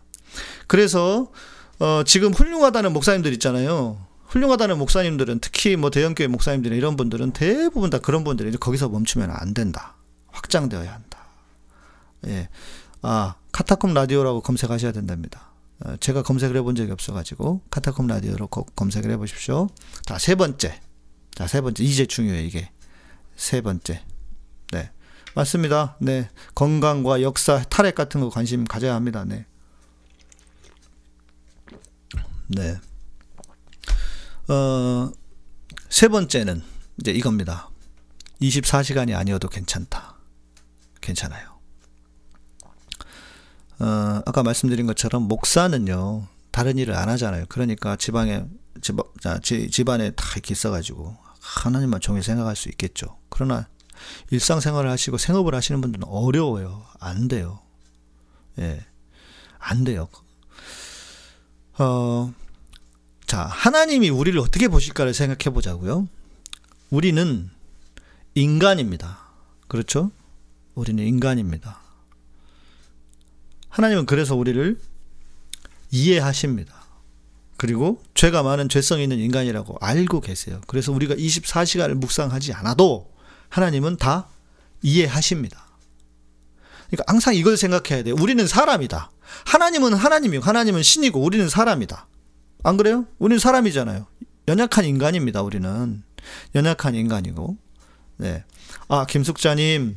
그래서 0.67 1.31
어, 1.79 2.03
지금 2.05 2.33
훌륭하다는 2.33 2.93
목사님들 2.93 3.33
있잖아요. 3.35 4.07
훌륭하다는 4.27 4.79
목사님들은 4.79 5.41
특히 5.41 5.77
뭐 5.77 5.91
대형교회 5.91 6.27
목사님들 6.27 6.73
이런 6.73 6.97
분들은 6.97 7.33
대부분 7.33 7.91
다 7.91 7.99
그런 7.99 8.25
분들이 8.25 8.49
이제 8.49 8.59
거기서 8.59 8.89
멈추면 8.89 9.31
안 9.31 9.53
된다. 9.53 9.97
확장되어야 10.29 10.93
한다. 10.93 11.19
예. 12.27 12.49
아, 13.03 13.35
카타콤 13.53 13.93
라디오라고 13.95 14.41
검색하셔야 14.41 14.93
된답니다. 14.93 15.53
어, 15.85 15.97
제가 15.99 16.23
검색을 16.23 16.57
해본 16.57 16.77
적이 16.77 16.93
없어가지고 16.93 17.63
카타콤 17.71 18.07
라디오로 18.07 18.47
검색을 18.47 19.11
해보십시오. 19.11 19.69
자, 20.07 20.19
세 20.19 20.35
번째. 20.35 20.81
자, 21.35 21.47
세 21.47 21.61
번째. 21.61 21.83
이제 21.83 22.07
중요해, 22.07 22.45
이게. 22.45 22.71
세 23.37 23.61
번째. 23.61 24.03
네. 24.73 24.91
맞습니다. 25.35 25.97
네. 26.01 26.31
건강과 26.55 27.23
역사, 27.23 27.63
탈핵 27.65 27.95
같은 27.95 28.21
거 28.21 28.31
관심 28.31 28.65
가져야 28.65 28.95
합니다. 28.95 29.25
네. 29.27 29.47
네. 32.55 32.79
어, 34.49 35.11
세 35.89 36.09
번째는 36.09 36.63
이제 37.01 37.11
이겁니다. 37.13 37.71
24시간이 38.41 39.17
아니어도 39.17 39.49
괜찮다. 39.49 40.17
괜찮아요. 41.01 41.59
어, 43.79 44.23
아까 44.27 44.43
말씀드린 44.43 44.87
것처럼 44.87 45.25
목사는요, 45.25 46.27
다른 46.51 46.79
일을 46.79 46.95
안 46.95 47.09
하잖아요. 47.09 47.47
그러니까 47.49 47.97
지방에, 47.97 48.45
집, 48.81 48.97
집안에 49.71 50.11
다 50.11 50.25
이렇게 50.35 50.53
있어가지고, 50.53 51.17
하나님만 51.41 52.01
종일 52.01 52.23
생각할 52.23 52.55
수 52.55 52.69
있겠죠. 52.69 53.19
그러나 53.29 53.69
일상생활을 54.31 54.91
하시고 54.91 55.19
생업을 55.19 55.55
하시는 55.55 55.81
분들은 55.81 56.05
어려워요. 56.07 56.85
안 57.01 57.29
돼요. 57.29 57.61
예. 58.59 58.85
안 59.59 59.85
돼요. 59.85 60.09
어, 61.79 62.33
자, 63.33 63.45
하나님이 63.45 64.11
우리를 64.11 64.39
어떻게 64.39 64.69
보실까를 64.69 65.15
생각해 65.15 65.55
보자고요. 65.55 66.07
우리는 66.91 67.49
인간입니다. 68.35 69.21
그렇죠? 69.69 70.11
우리는 70.75 71.03
인간입니다. 71.03 71.81
하나님은 73.71 74.05
그래서 74.05 74.37
우리를 74.37 74.79
이해하십니다. 75.91 76.75
그리고 77.57 78.03
죄가 78.13 78.43
많은 78.43 78.69
죄성 78.69 79.01
있는 79.01 79.19
인간이라고 79.19 79.79
알고 79.81 80.21
계세요. 80.21 80.61
그래서 80.67 80.93
우리가 80.93 81.15
24시간을 81.15 81.95
묵상하지 81.95 82.53
않아도 82.53 83.11
하나님은 83.49 83.97
다 83.97 84.29
이해하십니다. 84.83 85.69
그러니까 86.91 87.05
항상 87.07 87.35
이걸 87.35 87.57
생각해야 87.57 88.03
돼요. 88.03 88.15
우리는 88.21 88.47
사람이다. 88.47 89.11
하나님은 89.47 89.95
하나님이고 89.95 90.45
하나님은 90.45 90.83
신이고 90.83 91.19
우리는 91.19 91.49
사람이다. 91.49 92.09
안 92.63 92.77
그래요? 92.77 93.07
우리는 93.19 93.39
사람이잖아요. 93.39 94.07
연약한 94.49 94.85
인간입니다. 94.85 95.43
우리는 95.43 96.03
연약한 96.55 96.95
인간이고. 96.95 97.57
네. 98.19 98.45
아 98.89 99.05
김숙자님, 99.07 99.97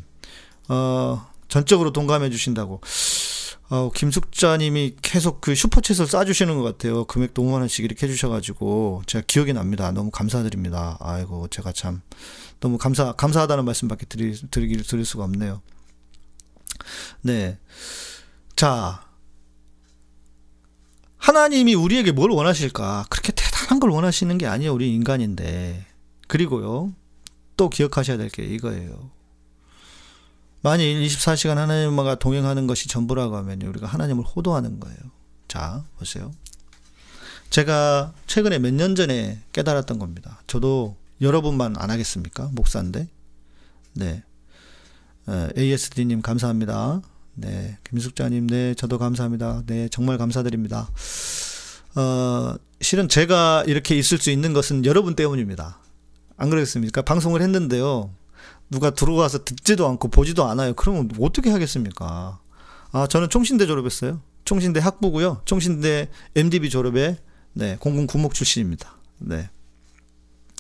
어 0.69 1.27
전적으로 1.47 1.91
동감해 1.91 2.29
주신다고. 2.29 2.81
어, 3.67 3.89
김숙자님이 3.91 4.97
계속 5.01 5.41
그 5.41 5.53
슈퍼챗을 5.53 6.05
쏴주시는 6.05 6.55
것 6.55 6.61
같아요. 6.61 7.05
금액 7.05 7.33
너무 7.33 7.51
많은씩 7.51 7.83
이렇게 7.83 8.05
해주셔가지고 8.05 9.03
제가 9.07 9.23
기억이 9.25 9.53
납니다. 9.53 9.91
너무 9.91 10.11
감사드립니다. 10.11 10.97
아이고 10.99 11.47
제가 11.47 11.71
참 11.71 12.01
너무 12.59 12.77
감사 12.77 13.13
감사하다는 13.13 13.65
말씀밖에 13.65 14.05
드리, 14.05 14.33
드리기 14.51 14.77
드릴 14.83 15.03
수가 15.03 15.23
없네요. 15.23 15.61
네, 17.21 17.57
자 18.55 19.03
하나님이 21.25 21.73
우리에게 21.73 22.11
뭘 22.11 22.29
원하실까? 22.29 23.07
그렇게 23.09 23.31
대단한 23.31 23.79
걸 23.79 23.89
원하시는 23.89 24.37
게 24.37 24.45
아니에요. 24.45 24.71
우리 24.73 24.93
인간인데. 24.93 25.85
그리고요. 26.27 26.93
또 27.57 27.69
기억하셔야 27.69 28.17
될 28.17 28.29
게 28.29 28.43
이거예요. 28.43 29.09
만일 30.61 31.01
24시간 31.03 31.55
하나님과 31.55 32.15
동행하는 32.15 32.67
것이 32.67 32.87
전부라고 32.87 33.37
하면 33.37 33.61
우리가 33.61 33.87
하나님을 33.87 34.23
호도하는 34.23 34.79
거예요. 34.79 34.97
자, 35.47 35.83
보세요. 35.97 36.31
제가 37.49 38.13
최근에 38.27 38.59
몇 38.59 38.73
년 38.73 38.95
전에 38.95 39.39
깨달았던 39.51 39.97
겁니다. 39.97 40.41
저도 40.45 40.95
여러분만 41.21 41.75
안 41.77 41.89
하겠습니까? 41.89 42.49
목사인데. 42.53 43.07
네. 43.93 44.23
ASD님 45.57 46.21
감사합니다. 46.21 47.01
네, 47.35 47.77
김숙자님, 47.89 48.47
네, 48.47 48.73
저도 48.75 48.97
감사합니다. 48.97 49.63
네, 49.65 49.89
정말 49.89 50.17
감사드립니다. 50.17 50.89
어, 51.95 52.55
실은 52.81 53.07
제가 53.07 53.63
이렇게 53.67 53.95
있을 53.95 54.17
수 54.17 54.31
있는 54.31 54.53
것은 54.53 54.85
여러분 54.85 55.15
때문입니다. 55.15 55.79
안 56.37 56.49
그렇습니까? 56.49 57.01
방송을 57.01 57.41
했는데요. 57.41 58.09
누가 58.69 58.89
들어와서 58.89 59.43
듣지도 59.43 59.87
않고 59.87 60.07
보지도 60.09 60.45
않아요. 60.45 60.73
그러면 60.73 61.09
어떻게 61.19 61.51
하겠습니까? 61.51 62.39
아, 62.91 63.07
저는 63.07 63.29
총신대 63.29 63.67
졸업했어요. 63.67 64.21
총신대 64.45 64.79
학부고요. 64.79 65.41
총신대 65.45 66.09
MDB 66.35 66.69
졸업에 66.69 67.17
네, 67.53 67.77
공군 67.79 68.07
군목 68.07 68.33
출신입니다. 68.33 68.97
네. 69.19 69.49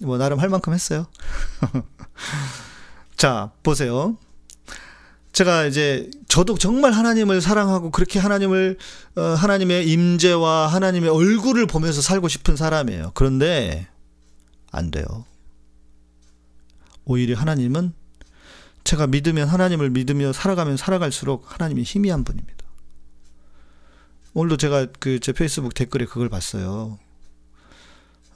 뭐 0.03 0.17
나름 0.17 0.39
할 0.39 0.49
만큼 0.49 0.73
했어요. 0.73 1.07
자, 3.17 3.51
보세요. 3.63 4.17
제가 5.35 5.65
이제 5.65 6.09
저도 6.29 6.57
정말 6.57 6.93
하나님을 6.93 7.41
사랑하고 7.41 7.91
그렇게 7.91 8.19
하나님을 8.19 8.77
어, 9.17 9.21
하나님의 9.21 9.85
임재와 9.89 10.67
하나님의 10.67 11.09
얼굴을 11.09 11.67
보면서 11.67 12.01
살고 12.01 12.29
싶은 12.29 12.55
사람이에요. 12.55 13.11
그런데 13.15 13.85
안 14.71 14.91
돼요. 14.91 15.05
오히려 17.03 17.37
하나님은 17.37 17.91
제가 18.85 19.07
믿으면 19.07 19.49
하나님을 19.49 19.89
믿으며 19.89 20.31
살아가면 20.31 20.77
살아갈수록 20.77 21.53
하나님이 21.53 21.83
희미한 21.83 22.23
분입니다. 22.23 22.65
오늘도 24.35 24.55
제가 24.55 24.85
그 25.01 25.19
제 25.19 25.33
페이스북 25.33 25.73
댓글에 25.73 26.05
그걸 26.05 26.29
봤어요. 26.29 26.97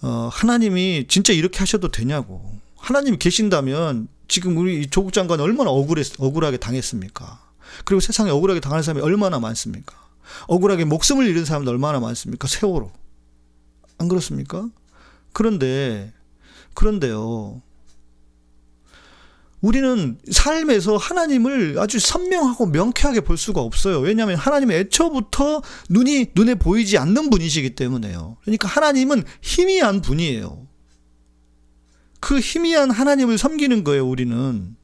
어, 0.01 0.29
하나님이 0.33 1.05
진짜 1.07 1.31
이렇게 1.31 1.59
하셔도 1.59 1.87
되냐고. 1.87 2.59
하나님이 2.75 3.19
계신다면 3.19 4.09
지금 4.29 4.55
우리 4.57 4.87
조국 4.87 5.11
장관 5.11 5.41
얼마나 5.41 5.71
억울했, 5.71 6.13
억울하게 6.17 6.57
당했습니까? 6.57 7.49
그리고 7.83 7.99
세상에 7.99 8.29
억울하게 8.31 8.61
당하는 8.61 8.83
사람이 8.83 9.03
얼마나 9.03 9.39
많습니까? 9.39 9.95
억울하게 10.47 10.85
목숨을 10.85 11.27
잃은 11.27 11.43
사람도 11.43 11.71
얼마나 11.71 11.99
많습니까? 11.99 12.47
세월호. 12.47 12.91
안 13.97 14.07
그렇습니까? 14.07 14.69
그런데, 15.33 16.13
그런데요. 16.73 17.61
우리는 19.61 20.17
삶에서 20.31 20.95
하나님을 20.95 21.77
아주 21.79 21.99
선명하고 21.99 22.67
명쾌하게 22.67 23.21
볼 23.21 23.37
수가 23.37 23.61
없어요. 23.61 23.99
왜냐하면 23.99 24.37
하나님은 24.37 24.73
애초부터 24.75 25.61
눈이 25.89 26.27
눈에 26.33 26.55
보이지 26.55 26.97
않는 26.97 27.29
분이시기 27.29 27.75
때문에요. 27.75 28.37
그러니까 28.43 28.69
하나님은 28.69 29.23
희미한 29.41 30.01
분이에요. 30.01 30.68
그 32.19 32.39
희미한 32.39 32.91
하나님을 32.91 33.37
섬기는 33.37 33.83
거예요, 33.83 34.07
우리는. 34.07 34.75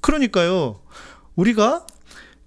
그러니까요, 0.00 0.80
우리가 1.36 1.86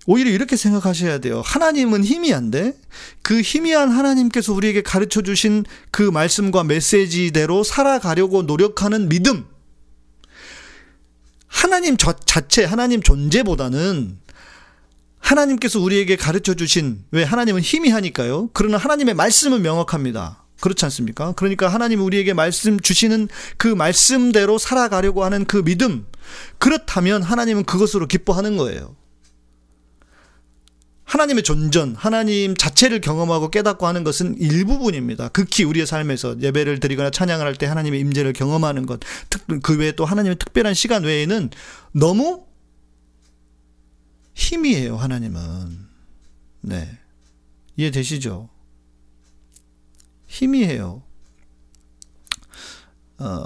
오히려 0.08 0.30
이렇게 0.30 0.56
생각하셔야 0.56 1.18
돼요. 1.18 1.42
하나님은 1.44 2.04
희미한데 2.04 2.78
그 3.24 3.42
희미한 3.42 3.90
하나님께서 3.90 4.54
우리에게 4.54 4.84
가르쳐 4.84 5.22
주신 5.22 5.66
그 5.90 6.04
말씀과 6.04 6.64
메시지대로 6.64 7.64
살아가려고 7.64 8.44
노력하는 8.44 9.10
믿음. 9.10 9.46
하나님 11.48 11.98
저, 11.98 12.14
자체, 12.14 12.66
하나님 12.66 13.02
존재보다는 13.02 14.20
하나님께서 15.20 15.80
우리에게 15.80 16.18
가르쳐 16.18 16.54
주신, 16.54 17.04
왜 17.10 17.24
하나님은 17.24 17.62
희미하니까요. 17.62 18.52
그러나 18.54 18.78
하나님의 18.78 19.16
말씀은 19.16 19.64
명확합니다. 19.64 20.45
그렇지 20.66 20.84
않습니까? 20.86 21.34
그러니까 21.34 21.68
하나님 21.68 22.02
우리에게 22.02 22.34
말씀 22.34 22.80
주시는 22.80 23.28
그 23.58 23.68
말씀대로 23.68 24.58
살아가려고 24.58 25.24
하는 25.24 25.46
그 25.46 25.64
믿음. 25.64 26.08
그렇다면 26.58 27.22
하나님은 27.22 27.66
그것으로 27.66 28.08
기뻐하는 28.08 28.58
거예요. 28.58 28.96
하나님의 31.04 31.44
존전, 31.44 31.94
하나님 31.96 32.56
자체를 32.56 33.00
경험하고 33.00 33.52
깨닫고 33.52 33.86
하는 33.86 34.04
것은 34.04 34.40
일부분입니다. 34.40 35.28
극히 35.30 35.64
우리의 35.64 35.86
삶에서 35.86 36.42
예배를 36.42 36.80
드리거나 36.80 37.12
찬양을 37.12 37.46
할 37.46 37.56
때 37.58 37.68
하나님의 37.68 38.00
임재를 38.00 38.34
경험하는 38.34 38.88
것, 38.88 39.00
그 39.62 39.78
외에 39.78 39.92
또 39.92 40.04
하나님의 40.04 40.38
특별한 40.40 40.74
시간 40.74 41.04
외에는 41.04 41.52
너무 41.92 42.48
힘이에요, 44.34 44.98
하나님은. 44.98 45.78
네. 46.62 46.98
이해되시죠? 47.78 48.50
힘이에요. 50.36 51.02
어, 53.20 53.46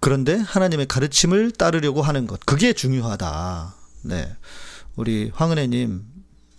그런데 0.00 0.36
하나님의 0.36 0.86
가르침을 0.86 1.52
따르려고 1.52 2.02
하는 2.02 2.26
것, 2.26 2.38
그게 2.44 2.74
중요하다. 2.74 3.74
네. 4.02 4.36
우리 4.96 5.30
황은혜님, 5.34 6.04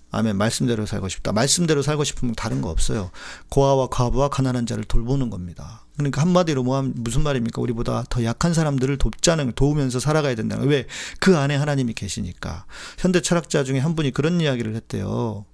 아멘. 0.10 0.38
말씀대로 0.38 0.86
살고 0.86 1.10
싶다. 1.10 1.32
말씀대로 1.34 1.82
살고 1.82 2.04
싶으면 2.04 2.36
다른 2.36 2.62
거 2.62 2.70
없어요. 2.70 3.12
고아와 3.50 3.88
과부와 3.88 4.30
가난한 4.30 4.66
자를 4.66 4.84
돌보는 4.86 5.30
겁니다. 5.30 5.86
그러니까 5.98 6.22
한마디로 6.22 6.64
뭐 6.64 6.82
무슨 6.96 7.22
말입니까? 7.22 7.62
우리보다 7.62 8.04
더 8.10 8.24
약한 8.24 8.54
사람들을 8.54 8.98
돕자는 8.98 9.54
도우면서 9.54 10.00
살아가야 10.00 10.36
된다는 10.36 10.68
왜? 10.68 10.88
그 11.20 11.38
안에 11.38 11.56
하나님이 11.56 11.94
계시니까. 11.94 12.66
현대 12.98 13.22
철학자 13.22 13.64
중에 13.64 13.80
한 13.80 13.96
분이 13.96 14.12
그런 14.12 14.40
이야기를 14.42 14.76
했대요. 14.76 15.46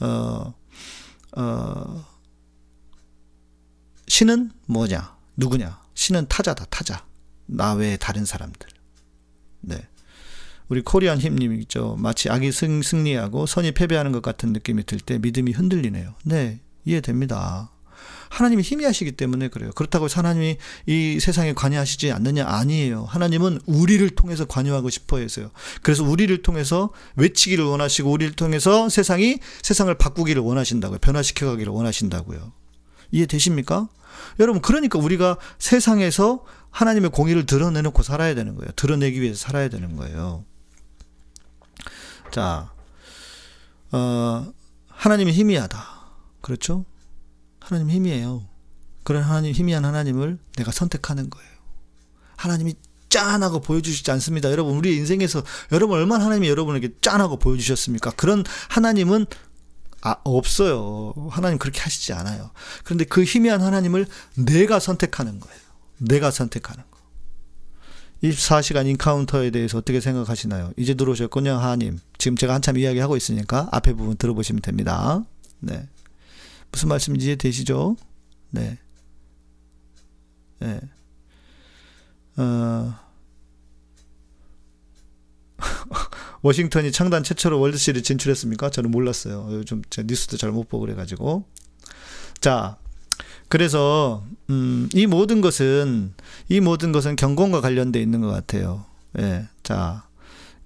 어, 0.00 0.54
어, 1.36 2.04
신은 4.08 4.50
뭐냐? 4.66 5.16
누구냐? 5.36 5.80
신은 5.94 6.26
타자다, 6.28 6.64
타자. 6.66 7.04
나 7.46 7.72
외에 7.74 7.96
다른 7.96 8.24
사람들. 8.24 8.68
네. 9.60 9.86
우리 10.68 10.82
코리안 10.82 11.18
힘님 11.18 11.58
있죠. 11.62 11.96
마치 11.98 12.28
악이 12.28 12.52
승, 12.52 12.82
승리하고 12.82 13.46
선이 13.46 13.72
패배하는 13.72 14.12
것 14.12 14.20
같은 14.22 14.52
느낌이 14.52 14.84
들 14.84 15.00
때 15.00 15.18
믿음이 15.18 15.52
흔들리네요. 15.52 16.14
네, 16.24 16.60
이해됩니다. 16.84 17.70
하나님이 18.30 18.62
희미하시기 18.62 19.12
때문에 19.12 19.48
그래요. 19.48 19.70
그렇다고 19.74 20.06
하나님이 20.06 20.58
이 20.86 21.18
세상에 21.20 21.54
관여하시지 21.54 22.12
않느냐? 22.12 22.46
아니에요. 22.46 23.04
하나님은 23.04 23.60
우리를 23.64 24.08
통해서 24.10 24.44
관여하고 24.44 24.90
싶어 24.90 25.18
해서요. 25.18 25.50
그래서 25.82 26.04
우리를 26.04 26.42
통해서 26.42 26.90
외치기를 27.16 27.64
원하시고 27.64 28.10
우리를 28.10 28.34
통해서 28.34 28.90
세상이 28.90 29.38
세상을 29.62 29.92
바꾸기를 29.94 30.42
원하신다고요. 30.42 30.98
변화시켜 30.98 31.46
가기를 31.46 31.72
원하신다고요. 31.72 32.52
이해되십니까? 33.10 33.88
여러분, 34.40 34.62
그러니까 34.62 34.98
우리가 34.98 35.38
세상에서 35.58 36.44
하나님의 36.70 37.10
공의를 37.10 37.46
드러내놓고 37.46 38.02
살아야 38.02 38.34
되는 38.34 38.54
거예요. 38.54 38.70
드러내기 38.76 39.20
위해서 39.20 39.38
살아야 39.38 39.68
되는 39.68 39.96
거예요. 39.96 40.44
자, 42.30 42.72
어, 43.90 44.52
하나님이 44.88 45.32
희미하다. 45.32 45.84
그렇죠? 46.40 46.84
하나님 47.60 47.90
희미해요. 47.90 48.46
그런 49.02 49.22
하나님, 49.22 49.52
희미한 49.52 49.84
하나님을 49.84 50.38
내가 50.56 50.70
선택하는 50.70 51.30
거예요. 51.30 51.50
하나님이 52.36 52.74
짠하고 53.08 53.60
보여주시지 53.60 54.10
않습니다. 54.12 54.50
여러분, 54.50 54.76
우리 54.76 54.96
인생에서 54.96 55.42
여러분 55.72 55.98
얼마나 55.98 56.26
하나님이 56.26 56.48
여러분에게 56.48 56.90
짠하고 57.00 57.38
보여주셨습니까? 57.38 58.10
그런 58.12 58.44
하나님은 58.68 59.26
아, 60.02 60.16
없어요. 60.24 61.12
하나님 61.30 61.58
그렇게 61.58 61.80
하시지 61.80 62.12
않아요. 62.12 62.50
그런데 62.84 63.04
그 63.04 63.24
희미한 63.24 63.60
하나님을 63.60 64.06
내가 64.36 64.78
선택하는 64.78 65.40
거예요. 65.40 65.60
내가 65.98 66.30
선택하는 66.30 66.84
거. 66.90 66.98
24시간 68.22 68.86
인카운터에 68.86 69.50
대해서 69.50 69.78
어떻게 69.78 70.00
생각하시나요? 70.00 70.72
이제 70.76 70.94
들어오셨군요, 70.94 71.52
하나님. 71.52 71.98
지금 72.18 72.36
제가 72.36 72.54
한참 72.54 72.76
이야기하고 72.76 73.16
있으니까 73.16 73.68
앞에 73.70 73.92
부분 73.92 74.16
들어보시면 74.16 74.62
됩니다. 74.62 75.24
네. 75.60 75.88
무슨 76.70 76.88
말씀인지 76.88 77.26
이해되시죠? 77.26 77.96
네. 78.50 78.78
네. 80.60 80.80
어, 82.36 82.94
워싱턴이 86.42 86.92
창단 86.92 87.24
최초로 87.24 87.58
월드시리즈 87.60 88.04
진출했습니까? 88.04 88.70
저는 88.70 88.90
몰랐어요. 88.90 89.48
요즘 89.52 89.82
제 89.90 90.02
뉴스도 90.06 90.36
잘 90.36 90.52
못 90.52 90.68
보고 90.68 90.82
그래가지고. 90.84 91.44
자, 92.40 92.76
그래서 93.48 94.24
음, 94.50 94.88
이 94.94 95.06
모든 95.06 95.40
것은 95.40 96.14
이 96.48 96.60
모든 96.60 96.92
것은 96.92 97.16
경건과 97.16 97.60
관련돼 97.60 98.00
있는 98.00 98.20
것 98.20 98.28
같아요. 98.28 98.84
예, 99.18 99.48
자. 99.62 100.04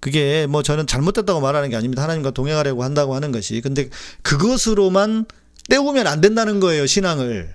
그게 0.01 0.49
뭐 0.49 0.65
저는 0.65 0.89
잘못됐다고 0.89 1.41
말하는 1.41 1.69
게 1.71 1.77
아닙니다. 1.77 2.03
하나님과 2.03 2.33
동행하려고 2.33 2.83
한다고 2.83 3.15
하는 3.15 3.31
것이. 3.31 3.61
근데 3.61 3.89
그것으로만 4.23 5.27
때우면 5.71 6.09
안 6.09 6.21
된다는 6.21 6.59
거예요, 6.59 6.89
신앙을. 6.89 7.55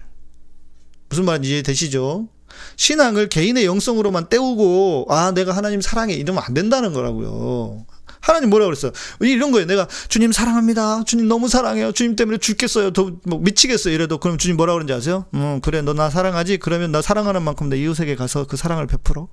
무슨 1.09 1.25
말인지 1.25 1.49
이해되시죠? 1.49 2.29
신앙을 2.77 3.27
개인의 3.27 3.65
영성으로만 3.65 4.29
때우고, 4.29 5.07
아, 5.09 5.31
내가 5.33 5.51
하나님 5.57 5.81
사랑해. 5.81 6.13
이러면 6.13 6.41
안 6.41 6.53
된다는 6.53 6.93
거라고요. 6.93 7.85
하나님 8.19 8.49
뭐라 8.49 8.65
그랬어? 8.65 8.91
이런 9.21 9.51
거예요. 9.51 9.67
내가 9.67 9.87
주님 10.09 10.31
사랑합니다. 10.31 11.03
주님 11.05 11.27
너무 11.27 11.47
사랑해요. 11.47 11.91
주님 11.91 12.15
때문에 12.15 12.37
죽겠어요. 12.39 12.91
더 12.91 13.11
뭐 13.25 13.39
미치겠어요. 13.39 13.93
이래도 13.93 14.17
그럼 14.17 14.37
주님 14.37 14.57
뭐라 14.57 14.73
그러는지 14.73 14.93
아세요? 14.93 15.25
음, 15.33 15.61
그래. 15.61 15.81
너 15.81 15.93
나 15.93 16.09
사랑하지? 16.09 16.57
그러면 16.57 16.91
나 16.91 17.01
사랑하는 17.01 17.41
만큼 17.43 17.69
내 17.69 17.77
이웃에게 17.81 18.15
가서 18.15 18.45
그 18.45 18.57
사랑을 18.57 18.87
베풀어. 18.87 19.27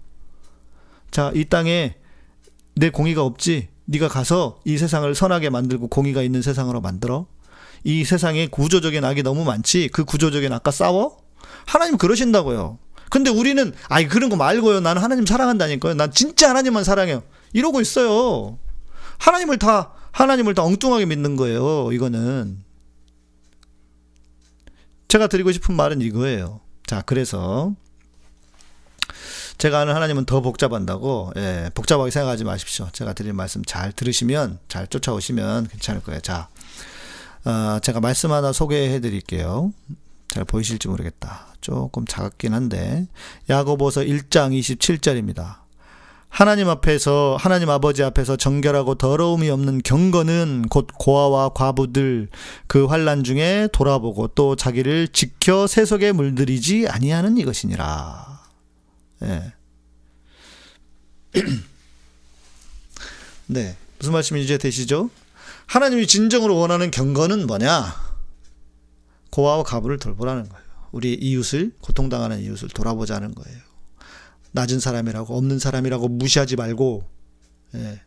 자, 1.10 1.30
이 1.34 1.44
땅에 1.44 1.96
내 2.74 2.90
공의가 2.90 3.22
없지. 3.22 3.68
네가 3.86 4.08
가서 4.08 4.60
이 4.64 4.78
세상을 4.78 5.14
선하게 5.14 5.50
만들고 5.50 5.88
공의가 5.88 6.22
있는 6.22 6.40
세상으로 6.42 6.80
만들어. 6.80 7.26
이 7.84 8.04
세상에 8.04 8.46
구조적인 8.46 9.04
악이 9.04 9.22
너무 9.22 9.44
많지. 9.44 9.90
그 9.92 10.04
구조적인 10.04 10.52
악과 10.52 10.70
싸워? 10.70 11.18
하나님 11.66 11.98
그러신다고요. 11.98 12.78
근데 13.10 13.30
우리는 13.30 13.72
아이 13.88 14.08
그런 14.08 14.30
거 14.30 14.36
말고요. 14.36 14.80
나는 14.80 15.02
하나님 15.02 15.26
사랑한다니까요. 15.26 15.94
난 15.94 16.10
진짜 16.10 16.48
하나님만 16.48 16.82
사랑해요. 16.82 17.22
이러고 17.52 17.80
있어요. 17.82 18.58
하나님을 19.18 19.58
다 19.58 19.92
하나님을 20.12 20.54
다 20.54 20.62
엉뚱하게 20.62 21.06
믿는 21.06 21.36
거예요. 21.36 21.92
이거는 21.92 22.62
제가 25.08 25.26
드리고 25.26 25.52
싶은 25.52 25.74
말은 25.74 26.00
이거예요. 26.00 26.60
자, 26.86 27.02
그래서 27.02 27.74
제가 29.58 29.80
아는 29.80 29.94
하나님은 29.94 30.24
더 30.24 30.40
복잡한다고 30.40 31.32
예, 31.36 31.70
복잡하게 31.74 32.10
생각하지 32.10 32.44
마십시오. 32.44 32.88
제가 32.92 33.12
드린 33.12 33.36
말씀 33.36 33.64
잘 33.64 33.92
들으시면 33.92 34.58
잘 34.68 34.86
쫓아오시면 34.86 35.68
괜찮을 35.68 36.02
거예요. 36.02 36.20
자, 36.20 36.48
어, 37.44 37.78
제가 37.80 38.00
말씀 38.00 38.32
하나 38.32 38.52
소개해 38.52 39.00
드릴게요. 39.00 39.72
잘 40.28 40.44
보이실지 40.44 40.88
모르겠다. 40.88 41.54
조금 41.60 42.04
작긴 42.06 42.52
한데 42.54 43.06
야고보서 43.48 44.02
1장 44.02 44.58
27절입니다. 44.58 45.63
하나님 46.34 46.68
앞에서 46.68 47.36
하나님 47.38 47.70
아버지 47.70 48.02
앞에서 48.02 48.34
정결하고 48.34 48.96
더러움이 48.96 49.48
없는 49.50 49.82
경건은 49.84 50.66
곧 50.68 50.88
고아와 50.98 51.50
과부들 51.50 52.28
그 52.66 52.86
환란 52.86 53.22
중에 53.22 53.68
돌아보고 53.72 54.26
또 54.34 54.56
자기를 54.56 55.06
지켜 55.12 55.68
세속에 55.68 56.10
물들이지 56.10 56.88
아니하는 56.88 57.38
이것이니라. 57.38 58.40
예. 59.22 59.52
네. 63.46 63.76
무슨 64.00 64.12
말씀인지 64.12 64.44
이제 64.44 64.58
되시죠? 64.58 65.10
하나님이 65.66 66.08
진정으로 66.08 66.56
원하는 66.56 66.90
경건은 66.90 67.46
뭐냐? 67.46 67.94
고아와 69.30 69.62
과부를 69.62 70.00
돌보라는 70.00 70.48
거예요. 70.48 70.64
우리 70.90 71.14
이웃을 71.14 71.70
고통당하는 71.80 72.40
이웃을 72.42 72.70
돌아보자는 72.70 73.36
거예요. 73.36 73.63
낮은 74.54 74.78
사람이라고 74.78 75.36
없는 75.36 75.58
사람이라고 75.58 76.08
무시하지 76.08 76.54
말고 76.54 77.04
예, 77.74 78.00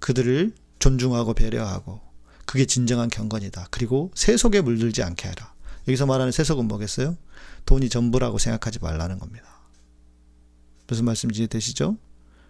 그들을 0.00 0.52
존중하고 0.80 1.32
배려하고 1.32 2.00
그게 2.44 2.64
진정한 2.64 3.08
경건이다. 3.08 3.68
그리고 3.70 4.10
세속에 4.14 4.60
물들지 4.62 5.04
않게 5.04 5.28
해라. 5.28 5.54
여기서 5.86 6.06
말하는 6.06 6.32
세속은 6.32 6.66
뭐겠어요? 6.66 7.16
돈이 7.66 7.88
전부라고 7.88 8.38
생각하지 8.38 8.80
말라는 8.80 9.20
겁니다. 9.20 9.46
무슨 10.88 11.04
말씀인지 11.04 11.42
이해되시죠? 11.42 11.96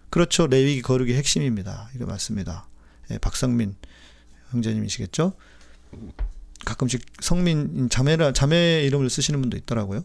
그렇죠. 0.09 0.47
레위기 0.47 0.81
거룩이 0.81 1.13
핵심입니다. 1.13 1.91
이거 1.95 2.07
맞습니다. 2.07 2.67
예, 3.11 3.19
박성민 3.19 3.75
형제님이시겠죠? 4.49 5.33
가끔씩 6.65 7.05
성민 7.19 7.89
자매라 7.89 8.33
자매 8.33 8.83
이름을 8.85 9.11
쓰시는 9.11 9.39
분도 9.41 9.57
있더라고요. 9.57 10.03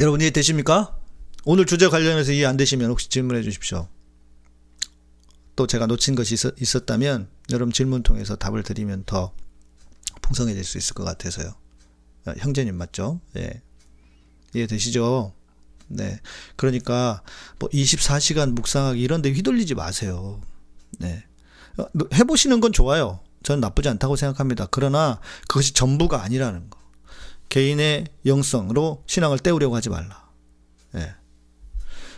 여러분 0.00 0.22
이해 0.22 0.30
되십니까? 0.30 0.96
오늘 1.44 1.66
주제 1.66 1.88
관련해서 1.88 2.32
이해 2.32 2.46
안 2.46 2.56
되시면 2.56 2.90
혹시 2.90 3.10
질문해 3.10 3.42
주십시오. 3.42 3.86
또 5.56 5.66
제가 5.66 5.86
놓친 5.86 6.14
것이 6.14 6.34
있었, 6.58 6.86
다면 6.86 7.28
여러분 7.50 7.70
질문 7.70 8.02
통해서 8.02 8.34
답을 8.34 8.62
드리면 8.62 9.04
더 9.04 9.34
풍성해질 10.22 10.64
수 10.64 10.78
있을 10.78 10.94
것 10.94 11.04
같아서요. 11.04 11.52
아, 12.24 12.32
형제님 12.38 12.76
맞죠? 12.76 13.20
예. 13.36 13.60
이해되시죠? 14.54 15.34
네. 15.88 16.18
그러니까 16.56 17.22
뭐 17.58 17.68
24시간 17.68 18.52
묵상하기 18.52 18.98
이런 18.98 19.20
데 19.20 19.30
휘둘리지 19.30 19.74
마세요. 19.74 20.40
네. 20.98 21.24
어, 21.76 21.84
해보시는 22.14 22.60
건 22.60 22.72
좋아요. 22.72 23.20
저는 23.42 23.60
나쁘지 23.60 23.90
않다고 23.90 24.16
생각합니다. 24.16 24.66
그러나 24.70 25.20
그것이 25.46 25.74
전부가 25.74 26.22
아니라는 26.22 26.70
거. 26.70 26.79
개인의 27.50 28.06
영성으로 28.24 29.02
신앙을 29.06 29.38
때우려고 29.38 29.76
하지 29.76 29.90
말라. 29.90 30.30
예. 30.94 31.14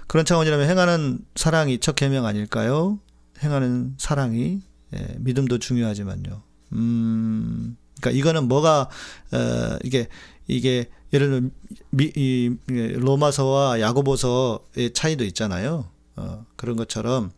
그런 0.06 0.24
차원이라면 0.24 0.68
행하는 0.68 1.18
사랑이 1.34 1.78
첫 1.78 1.96
계명 1.96 2.26
아닐까요? 2.26 3.00
행하는 3.42 3.94
사랑이 3.98 4.60
예, 4.94 5.16
믿음도 5.18 5.58
중요하지만요. 5.58 6.42
음, 6.72 7.76
그러니까 8.00 8.18
이거는 8.18 8.46
뭐가 8.46 8.88
어, 9.32 9.78
이게 9.82 10.08
이게 10.46 10.90
예를 11.12 11.28
들면 11.28 11.50
미, 11.90 12.12
이, 12.14 12.56
로마서와 12.68 13.80
야고보서의 13.80 14.92
차이도 14.92 15.24
있잖아요. 15.24 15.86
어, 16.16 16.44
그런 16.56 16.76
것처럼 16.76 17.32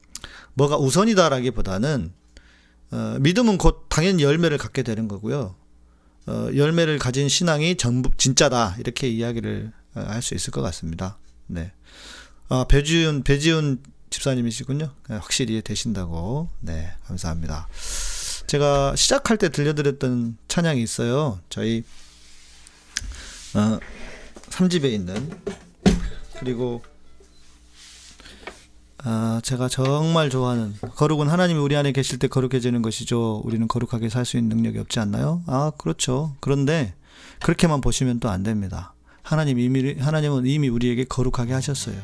뭐가 0.54 0.76
우선이다라기보다는 0.78 2.12
어, 2.90 3.16
믿음은 3.20 3.58
곧 3.58 3.86
당연히 3.88 4.24
열매를 4.24 4.58
갖게 4.58 4.82
되는 4.82 5.06
거고요. 5.06 5.54
어, 6.26 6.48
열매를 6.54 6.98
가진 6.98 7.28
신앙이 7.28 7.76
전부 7.76 8.10
진짜다 8.16 8.76
이렇게 8.78 9.08
이야기를 9.08 9.72
어, 9.94 10.00
할수 10.00 10.34
있을 10.34 10.50
것 10.50 10.62
같습니다. 10.62 11.18
네. 11.46 11.72
아, 12.48 12.64
배지훈 12.68 13.22
배지훈 13.22 13.82
집사님이시군요. 14.10 14.92
네, 15.08 15.16
확실히 15.16 15.60
되신다고. 15.62 16.48
네, 16.60 16.92
감사합니다. 17.06 17.68
제가 18.46 18.94
시작할 18.96 19.38
때 19.38 19.48
들려드렸던 19.48 20.36
찬양이 20.48 20.82
있어요. 20.82 21.40
저희 21.48 21.82
어, 23.54 23.78
3집에 24.50 24.92
있는 24.92 25.30
그리고 26.38 26.82
아, 29.06 29.40
제가 29.44 29.68
정말 29.68 30.30
좋아하는 30.30 30.74
거룩은 30.96 31.28
하나님이 31.28 31.60
우리 31.60 31.76
안에 31.76 31.92
계실 31.92 32.18
때 32.18 32.26
거룩해지는 32.26 32.80
것이죠. 32.82 33.42
우리는 33.44 33.68
거룩하게 33.68 34.08
살 34.08 34.24
수 34.24 34.38
있는 34.38 34.56
능력이 34.56 34.78
없지 34.78 34.98
않나요? 35.00 35.42
아, 35.46 35.72
그렇죠. 35.76 36.34
그런데 36.40 36.94
그렇게만 37.42 37.80
보시면 37.82 38.20
또 38.20 38.28
안 38.30 38.42
됩니다. 38.42 38.94
하나님 39.22 39.58
이미 39.58 39.94
하나님은 39.98 40.46
이미 40.46 40.68
우리에게 40.68 41.04
거룩하게 41.04 41.52
하셨어요. 41.52 41.96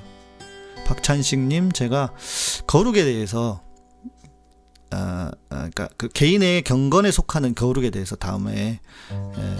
박찬식님, 0.87 1.73
제가 1.73 2.13
거룩에 2.67 3.05
대해서 3.05 3.63
아, 4.91 5.31
아 5.49 5.55
그러니까 5.57 5.89
그 5.97 6.09
개인의 6.09 6.63
경건에 6.65 7.11
속하는 7.11 7.55
거룩에 7.55 7.91
대해서 7.91 8.17
다음에 8.17 8.81
에, 9.11 9.57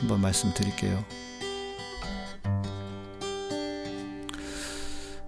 한번 0.00 0.20
말씀드릴게요. 0.20 1.02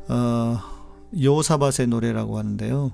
어. 0.09 0.74
요사밭의 1.21 1.87
노래라고 1.89 2.39
하는데요. 2.39 2.93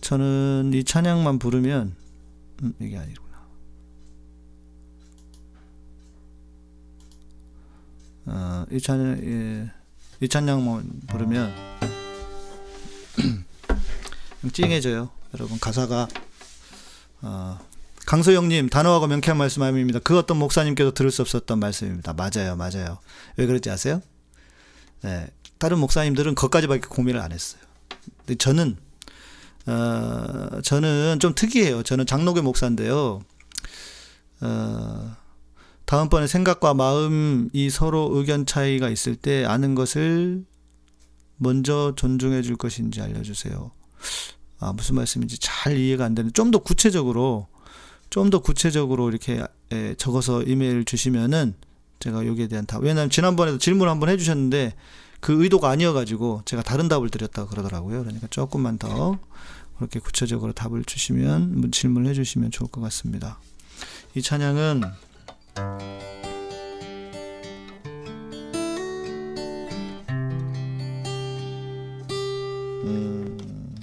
저는 0.00 0.72
이 0.74 0.84
찬양만 0.84 1.38
부르면 1.38 1.94
음, 2.62 2.74
이게 2.80 2.98
아니구나. 2.98 3.42
어, 8.26 8.66
이 8.70 8.80
찬양 8.80 9.18
예, 9.24 9.70
이 10.20 10.28
찬양만 10.28 11.02
부르면 11.06 11.52
찡해져요. 14.52 15.10
여러분 15.34 15.58
가사가 15.58 16.08
어, 17.22 17.58
강소영님 18.06 18.68
단호하고 18.68 19.06
명쾌한 19.06 19.38
말씀입니다. 19.38 20.00
그 20.00 20.18
어떤 20.18 20.36
목사님께도 20.38 20.92
들을 20.92 21.10
수 21.10 21.22
없었던 21.22 21.58
말씀입니다. 21.58 22.12
맞아요, 22.12 22.56
맞아요. 22.56 22.98
왜 23.36 23.46
그런지 23.46 23.70
아세요? 23.70 24.02
네, 25.02 25.28
다른 25.62 25.78
목사님들은 25.78 26.34
그것까지밖에 26.34 26.88
고민을 26.88 27.20
안 27.20 27.30
했어요. 27.30 27.62
근데 28.18 28.34
저는 28.34 28.76
어, 29.66 30.60
저는 30.60 31.20
좀 31.20 31.36
특이해요. 31.36 31.84
저는 31.84 32.04
장로교 32.04 32.42
목사인데요. 32.42 33.22
어, 34.40 35.16
다음번에 35.84 36.26
생각과 36.26 36.74
마음이 36.74 37.70
서로 37.70 38.10
의견 38.14 38.44
차이가 38.44 38.88
있을 38.90 39.14
때 39.14 39.44
아는 39.44 39.76
것을 39.76 40.44
먼저 41.36 41.92
존중해 41.94 42.42
줄 42.42 42.56
것인지 42.56 43.00
알려주세요. 43.00 43.70
아, 44.58 44.72
무슨 44.72 44.96
말씀인지 44.96 45.38
잘 45.38 45.78
이해가 45.78 46.04
안 46.04 46.16
되는. 46.16 46.32
좀더 46.32 46.58
구체적으로, 46.58 47.46
좀 48.10 48.30
더 48.30 48.40
구체적으로 48.40 49.10
이렇게 49.10 49.40
에, 49.70 49.94
적어서 49.94 50.42
이메일 50.42 50.84
주시면은 50.84 51.54
제가 52.00 52.26
여기에 52.26 52.48
대한 52.48 52.66
답. 52.66 52.82
왜냐하면 52.82 53.10
지난번에도 53.10 53.58
질문 53.58 53.88
한번 53.88 54.08
해주셨는데 54.08 54.74
그 55.22 55.40
의도가 55.40 55.70
아니어가지고 55.70 56.42
제가 56.46 56.64
다른 56.64 56.88
답을 56.88 57.08
드렸다고 57.08 57.48
그러더라고요. 57.48 58.02
그러니까 58.02 58.26
조금만 58.26 58.76
더 58.76 59.20
그렇게 59.76 60.00
구체적으로 60.00 60.52
답을 60.52 60.84
주시면 60.84 61.70
질문을 61.70 62.10
해주시면 62.10 62.50
좋을 62.50 62.68
것 62.68 62.80
같습니다. 62.80 63.38
이 64.16 64.20
찬양은 64.20 64.82
음, 72.84 73.76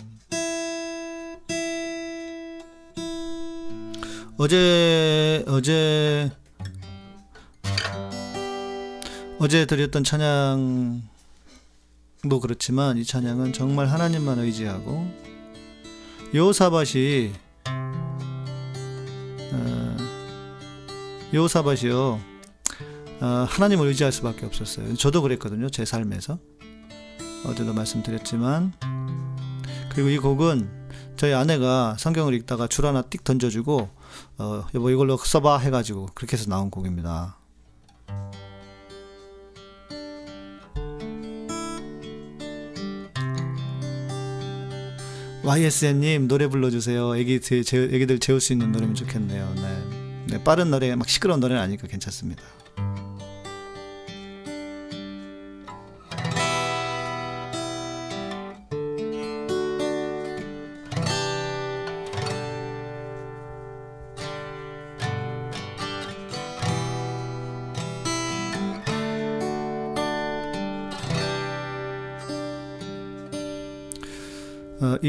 어제 4.36 5.46
어제 5.48 6.30
어제 9.40 9.66
드렸던 9.66 10.04
찬양 10.04 11.02
뭐 12.26 12.40
그렇지만 12.40 12.98
이 12.98 13.06
찬양은 13.06 13.54
정말 13.54 13.88
하나님만 13.88 14.40
의지하고 14.40 15.10
요사밭이 16.36 17.32
어, 19.54 19.98
요사밭이요 21.34 22.20
어, 23.22 23.26
하나님을 23.48 23.88
의지할 23.88 24.12
수밖에 24.12 24.46
없었어요. 24.46 24.96
저도 24.96 25.22
그랬거든요. 25.22 25.70
제 25.70 25.86
삶에서 25.86 26.40
어제도 27.46 27.74
말씀드렸지만 27.74 28.74
그리고 29.92 30.10
이 30.10 30.18
곡은 30.18 30.70
저희 31.16 31.34
아내가 31.34 31.96
성경을 31.98 32.34
읽다가 32.34 32.68
줄 32.68 32.86
하나 32.86 33.02
띡 33.02 33.24
던져주고 33.24 33.90
어, 34.38 34.66
여보 34.74 34.90
이걸로 34.90 35.18
써봐 35.18 35.58
해가지고 35.58 36.08
그렇게 36.16 36.38
해서 36.38 36.50
나온 36.50 36.70
곡입니다. 36.70 37.39
YSN님 45.44 46.28
노래 46.28 46.48
불러주세요. 46.48 47.16
애기 47.16 47.40
제, 47.40 47.60
애기들 47.60 48.20
재울 48.20 48.42
수 48.42 48.54
있는 48.54 48.72
노래면 48.72 48.96
좋겠네요. 48.96 49.54
네. 49.56 50.00
네, 50.28 50.44
빠른 50.44 50.70
노래, 50.70 50.94
막 50.96 51.08
시끄러운 51.10 51.40
노래는 51.40 51.62
아니까 51.62 51.88
괜찮습니다. 51.88 52.44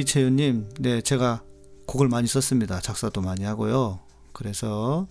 이채윤님, 0.01 0.71
네, 0.81 1.01
제가 1.01 1.43
곡을 1.87 2.09
많이 2.09 2.27
썼습니다. 2.27 2.81
작사도 2.81 3.21
많이 3.21 3.45
하고요. 3.45 4.01
그래서, 4.33 5.07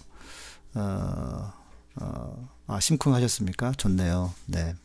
어, 0.76 1.54
어, 1.96 2.50
아, 2.68 2.80
심쿵 2.80 3.14
하셨습니까? 3.14 3.72
좋네요. 3.74 4.34
네. 4.46 4.76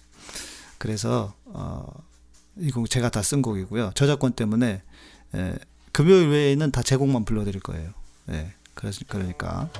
그래서, 0.78 1.34
어, 1.46 1.86
이곡 2.58 2.88
제가 2.90 3.10
다 3.10 3.22
쓴 3.22 3.42
곡이고요. 3.42 3.92
저작권 3.94 4.32
때문에, 4.32 4.82
예, 5.34 5.54
금요일 5.92 6.28
외에는 6.28 6.70
다 6.70 6.82
제 6.82 6.96
곡만 6.96 7.24
불러드릴 7.24 7.60
거예요. 7.60 7.90
예, 8.30 8.52
그러니까. 8.74 9.70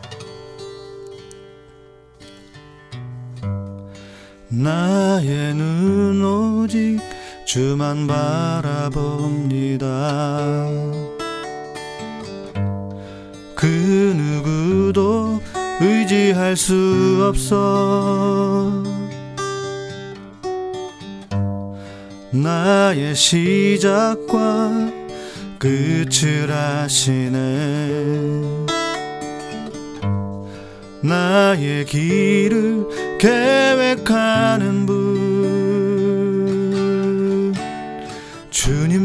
나의 4.49 5.55
눈 5.55 6.25
오직 6.25 7.01
주만 7.45 8.07
바라봅니다. 8.07 9.87
그 13.55 13.67
누구도 13.67 15.41
의지할 15.81 16.57
수 16.57 17.25
없어. 17.29 18.83
나의 22.31 23.15
시작과 23.15 24.71
끝을 25.59 26.51
아시네. 26.51 27.39
나의 31.03 31.85
길을 31.85 33.19
계획하는 33.19 34.87
분 34.87 35.04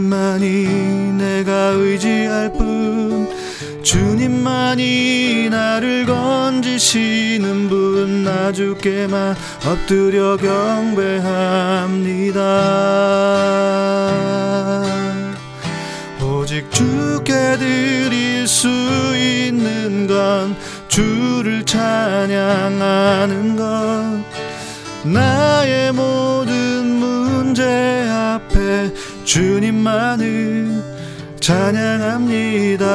주님만이 0.09 1.13
내가 1.17 1.69
의지할 1.69 2.51
뿐 2.53 3.29
주님만이 3.83 5.49
나를 5.51 6.07
건지시는 6.07 7.69
분 7.69 8.23
나 8.23 8.51
주께만 8.51 9.35
엎드려 9.65 10.35
경배합니다. 10.37 11.09
오직 16.21 16.71
주께 16.71 17.57
드릴 17.57 18.47
수 18.47 18.67
있는 19.15 20.07
건 20.07 20.55
주를 20.87 21.63
찬양하는 21.65 23.55
것 23.55 23.98
주님만을 29.29 30.83
찬양합니다. 31.39 32.87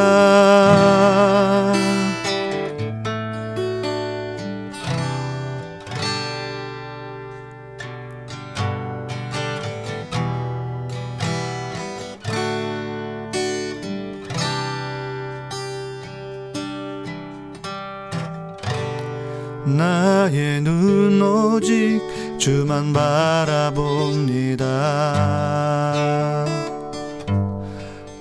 나의 19.64 20.62
눈 20.62 21.22
오직 21.22 22.03
주만 22.44 22.92
바라봅니다. 22.92 24.64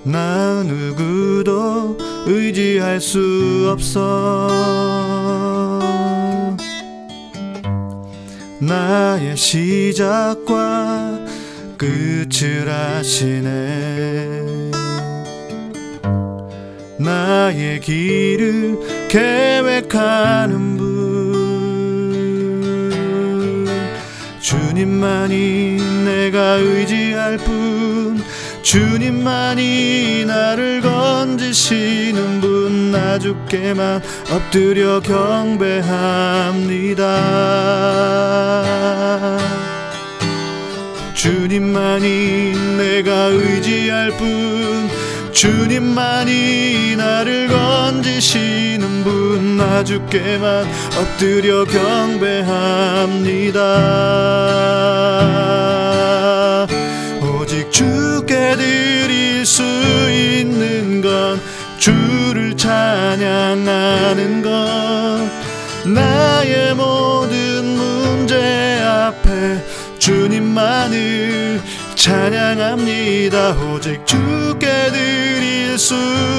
나 0.02 0.62
누구도 0.62 1.98
의지할 2.24 3.02
수 3.02 3.68
없어. 3.70 4.48
나의 8.60 9.36
시작과 9.36 11.18
끝을 11.76 12.70
아시네. 12.70 13.50
나의 16.98 17.78
길을 17.78 19.08
계획하는 19.10 20.78
분. 20.78 20.93
주님만이 24.44 25.78
내가 26.04 26.56
의지할 26.56 27.38
뿐 27.38 28.22
주님만이 28.60 30.26
나를 30.26 30.82
건지시는 30.82 32.42
분 32.42 32.74
나 32.92 33.18
주께만 33.18 34.02
엎드려 34.30 35.00
경배합니다. 35.00 35.78
주님만이 41.14 42.52
내가 42.76 43.28
의지할 43.28 44.10
뿐 44.10 44.90
주님만이 45.32 46.96
나를 46.96 47.48
건지시는 47.48 49.04
분 49.04 49.24
나 49.56 49.84
주께만 49.84 50.66
엎드려 50.98 51.64
경배합니다 51.64 53.54
찬양하는 63.14 64.42
것 64.42 64.50
나의 65.88 66.74
모든 66.74 67.64
문제 67.64 68.80
앞에 68.82 69.62
주님만을 70.00 71.60
찬양합니다. 71.94 73.50
오직 73.72 74.04
주께 74.04 74.66
드릴 74.90 75.78
수 75.78 75.94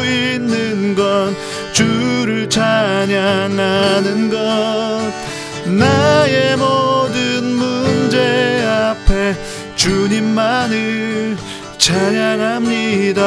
있는 0.06 0.96
건 0.96 1.34
주를 1.72 2.50
찬양하는 2.50 4.30
것. 4.30 5.14
나의 5.72 6.58
모든 6.58 7.46
문제 7.56 8.66
앞에 8.68 9.34
주님만을 9.78 11.38
찬양합니다. 11.78 13.26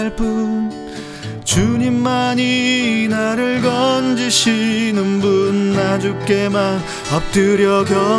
의지할 0.00 0.16
뿐. 0.16 0.70
주님만이 1.44 3.08
나를 3.08 3.60
건지시는 3.60 5.20
분 5.20 5.74
나 5.74 5.98
주께만 5.98 6.80
엎드려 7.12 7.84
경배합니다. 7.84 8.10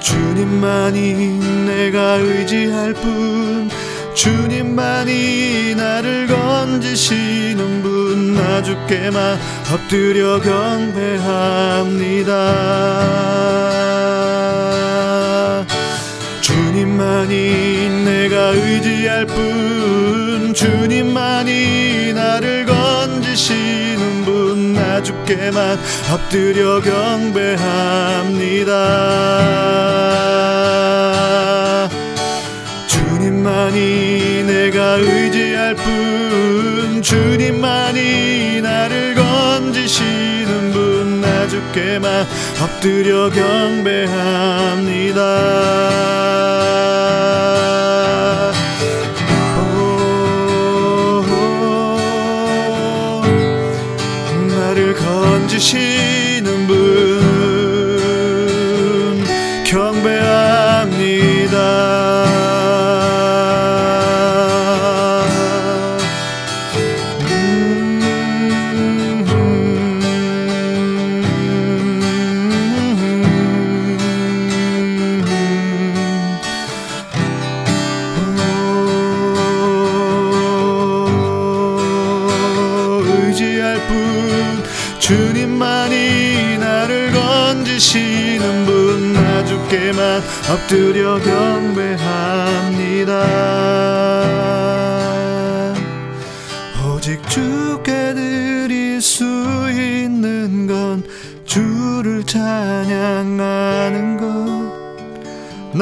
주님만이 0.00 1.38
내가 1.66 2.16
의지할 2.16 2.92
뿐 2.94 3.70
주님만이 4.14 5.74
나를 5.76 6.26
건지시는 6.26 7.82
분 7.82 8.12
나 8.34 8.62
주께만 8.62 9.38
엎드려 9.72 10.40
경배합니다 10.40 12.32
주님만이 16.82 18.02
내가 18.04 18.48
의지할 18.50 19.24
뿐 19.26 20.52
주님만이 20.52 22.12
나를 22.12 22.66
건지시는 22.66 24.24
분 24.24 24.72
나 24.74 25.00
주께만 25.00 25.78
엎드려 26.12 26.80
경배합니다. 26.80 28.72
주님만이 32.88 34.42
내가 34.44 34.96
의지할 34.96 35.76
뿐 35.76 37.00
주님만이 37.00 38.60
나를 38.60 39.14
건지시는 39.14 40.72
분 40.72 41.02
나 41.22 41.46
주께만 41.46 42.26
엎드려 42.82 43.30
경배합니다 43.30 44.02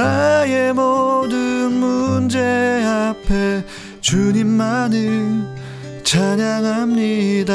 나의 0.01 0.73
모든 0.73 1.73
문제 1.73 2.39
앞에 2.41 3.63
주님만을 4.01 5.45
찬양합니다. 6.05 7.55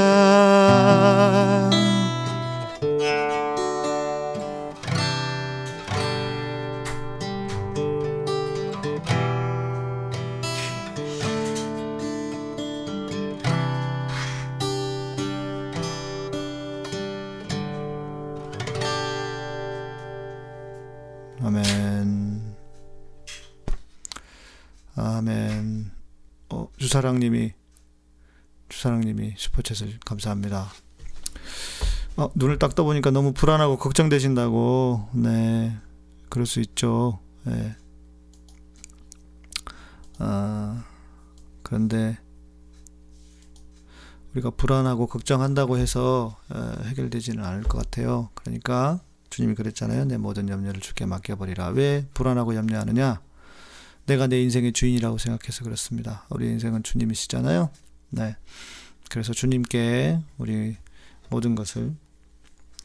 아멘. 21.43 22.24
아멘. 24.95 25.91
어, 26.49 26.67
주사랑님이 26.77 27.53
주사랑님이 28.69 29.35
슈퍼챗을 29.35 30.05
감사합니다. 30.05 30.69
어, 32.17 32.31
눈을 32.35 32.59
딱 32.59 32.75
떠보니까 32.75 33.11
너무 33.11 33.33
불안하고 33.33 33.77
걱정되신다고. 33.77 35.09
네, 35.13 35.77
그럴 36.29 36.45
수 36.45 36.61
있죠. 36.61 37.19
네. 37.43 37.75
아, 40.17 40.85
그런데 41.61 42.17
우리가 44.33 44.51
불안하고 44.51 45.07
걱정한다고 45.07 45.77
해서 45.77 46.37
어, 46.49 46.73
해결되지는 46.85 47.43
않을 47.43 47.63
것 47.63 47.77
같아요. 47.79 48.29
그러니까 48.33 49.01
주님이 49.29 49.55
그랬잖아요. 49.55 50.05
내 50.05 50.17
모든 50.17 50.47
염려를 50.47 50.79
주께 50.79 51.05
맡겨버리라. 51.05 51.67
왜 51.69 52.07
불안하고 52.13 52.55
염려하느냐? 52.55 53.24
내가 54.05 54.27
내 54.27 54.41
인생의 54.41 54.73
주인이라고 54.73 55.17
생각해서 55.17 55.63
그렇습니다. 55.63 56.25
우리 56.29 56.47
인생은 56.47 56.83
주님이시잖아요. 56.83 57.69
네. 58.11 58.35
그래서 59.09 59.33
주님께 59.33 60.19
우리 60.37 60.77
모든 61.29 61.55
것을 61.55 61.93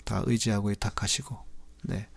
다 0.04 0.22
의지하고 0.26 0.70
의탁하시고, 0.70 1.38
네. 1.84 2.08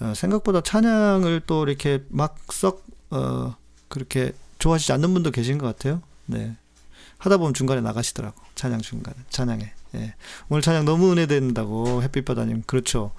어, 0.00 0.12
생각보다 0.14 0.60
찬양을 0.60 1.42
또 1.46 1.66
이렇게 1.66 2.04
막썩 2.08 2.86
어, 3.10 3.56
그렇게 3.88 4.32
좋아하시지 4.58 4.92
않는 4.92 5.12
분도 5.12 5.30
계신 5.30 5.58
것 5.58 5.66
같아요. 5.66 6.02
네. 6.26 6.56
하다 7.18 7.38
보면 7.38 7.54
중간에 7.54 7.80
나가시더라고. 7.80 8.40
찬양 8.54 8.80
중간에. 8.80 9.16
찬양에. 9.30 9.72
예. 9.96 10.14
오늘 10.48 10.62
찬양 10.62 10.84
너무 10.84 11.12
은혜된다고 11.12 12.02
햇빛바다님. 12.02 12.62
그렇죠. 12.66 13.12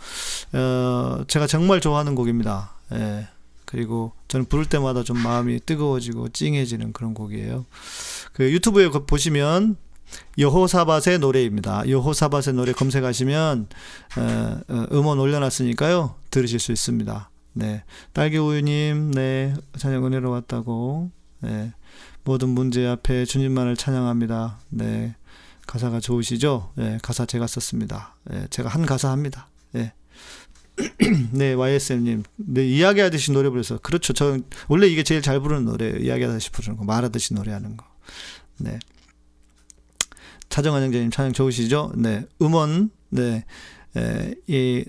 어, 0.53 1.23
제가 1.27 1.47
정말 1.47 1.81
좋아하는 1.81 2.15
곡입니다. 2.15 2.71
예. 2.93 3.27
그리고 3.69 4.13
저는 4.27 4.47
부를 4.47 4.65
때마다 4.65 5.03
좀 5.03 5.19
마음이 5.19 5.59
뜨거워지고 5.63 6.29
찡해지는 6.29 6.91
그런 6.91 7.13
곡이에요. 7.13 7.67
그 8.33 8.51
유튜브에 8.51 8.89
보시면 8.89 9.77
여호사밧의 10.39 11.19
노래입니다. 11.19 11.87
여호사밧의 11.87 12.55
노래 12.55 12.73
검색하시면 12.73 13.67
어, 14.17 14.59
어, 14.67 14.85
음원 14.91 15.19
올려놨으니까요 15.19 16.15
들으실 16.31 16.59
수 16.59 16.71
있습니다. 16.71 17.29
네, 17.53 17.83
딸기우유님, 18.13 19.11
네 19.11 19.53
찬양 19.77 20.03
은혜로 20.03 20.31
왔다고. 20.31 21.11
네, 21.41 21.71
모든 22.23 22.49
문제 22.49 22.87
앞에 22.87 23.25
주님만을 23.25 23.77
찬양합니다. 23.77 24.61
네, 24.69 25.15
가사가 25.67 25.99
좋으시죠? 25.99 26.71
네, 26.73 26.97
가사 27.03 27.27
제가 27.27 27.45
썼습니다. 27.45 28.15
네, 28.23 28.47
제가 28.49 28.67
한 28.67 28.87
가사 28.87 29.11
합니다. 29.11 29.47
네. 30.99 31.27
네, 31.31 31.53
YSM님. 31.53 32.23
네, 32.37 32.65
이야기하듯이 32.67 33.31
노래 33.31 33.49
부르서. 33.49 33.77
그렇죠. 33.79 34.13
저, 34.13 34.37
원래 34.67 34.87
이게 34.87 35.03
제일 35.03 35.21
잘 35.21 35.39
부르는 35.39 35.65
노래. 35.65 35.97
이야기하듯이 35.99 36.51
부르는 36.51 36.77
거. 36.77 36.85
말하듯이 36.85 37.33
노래하는 37.33 37.77
거. 37.77 37.85
네. 38.57 38.79
차정환 40.49 40.83
형제님 40.83 41.11
찬양 41.11 41.33
좋으시죠? 41.33 41.93
네. 41.95 42.25
음원, 42.41 42.91
네. 43.09 43.45
에, 43.97 44.35
이, 44.47 44.85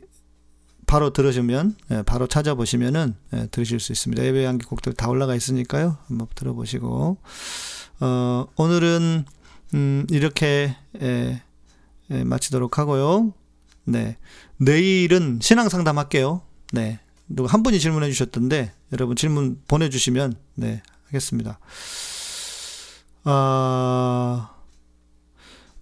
바로 0.87 1.13
들으시면, 1.13 1.77
예, 1.93 2.03
바로 2.03 2.27
찾아보시면은, 2.27 3.15
예, 3.35 3.47
들으실 3.53 3.79
수 3.79 3.93
있습니다. 3.93 4.25
예배 4.25 4.45
한기 4.45 4.67
곡들 4.67 4.93
다 4.93 5.09
올라가 5.09 5.37
있으니까요. 5.37 5.99
한번 6.09 6.27
들어보시고. 6.35 7.17
어, 8.01 8.47
오늘은, 8.57 9.25
음, 9.75 10.07
이렇게, 10.11 10.75
예, 11.01 11.43
예, 12.11 12.25
마치도록 12.25 12.79
하고요. 12.79 13.33
네. 13.85 14.17
내일은 14.61 15.39
신앙 15.41 15.69
상담 15.71 15.97
할게요. 15.99 16.43
네. 16.73 17.01
누가 17.29 17.49
한 17.49 17.63
분이 17.63 17.81
질문해 17.81 18.11
주셨던데, 18.11 18.73
여러분 18.93 19.17
질문 19.17 19.61
보내주시면, 19.69 20.35
네, 20.57 20.83
하겠습니다. 21.07 21.59
아, 23.25 24.51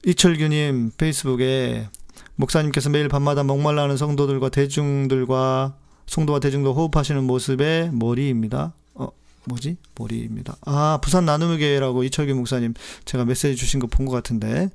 이철규님, 0.06 0.92
페이스북에, 0.96 1.88
목사님께서 2.36 2.88
매일 2.90 3.08
밤마다 3.08 3.42
목말라하는 3.42 3.96
성도들과 3.96 4.50
대중들과, 4.50 5.74
성도와 6.06 6.38
대중도 6.38 6.72
호흡하시는 6.72 7.24
모습의 7.24 7.90
머리입니다. 7.92 8.74
어, 8.94 9.08
뭐지? 9.44 9.76
머리입니다. 9.98 10.56
아, 10.66 11.00
부산 11.02 11.24
나눔의 11.24 11.58
교회라고 11.58 12.04
이철규 12.04 12.32
목사님, 12.34 12.74
제가 13.06 13.24
메시지 13.24 13.56
주신 13.56 13.80
거 13.80 13.88
본 13.88 14.06
것 14.06 14.12
같은데, 14.12 14.70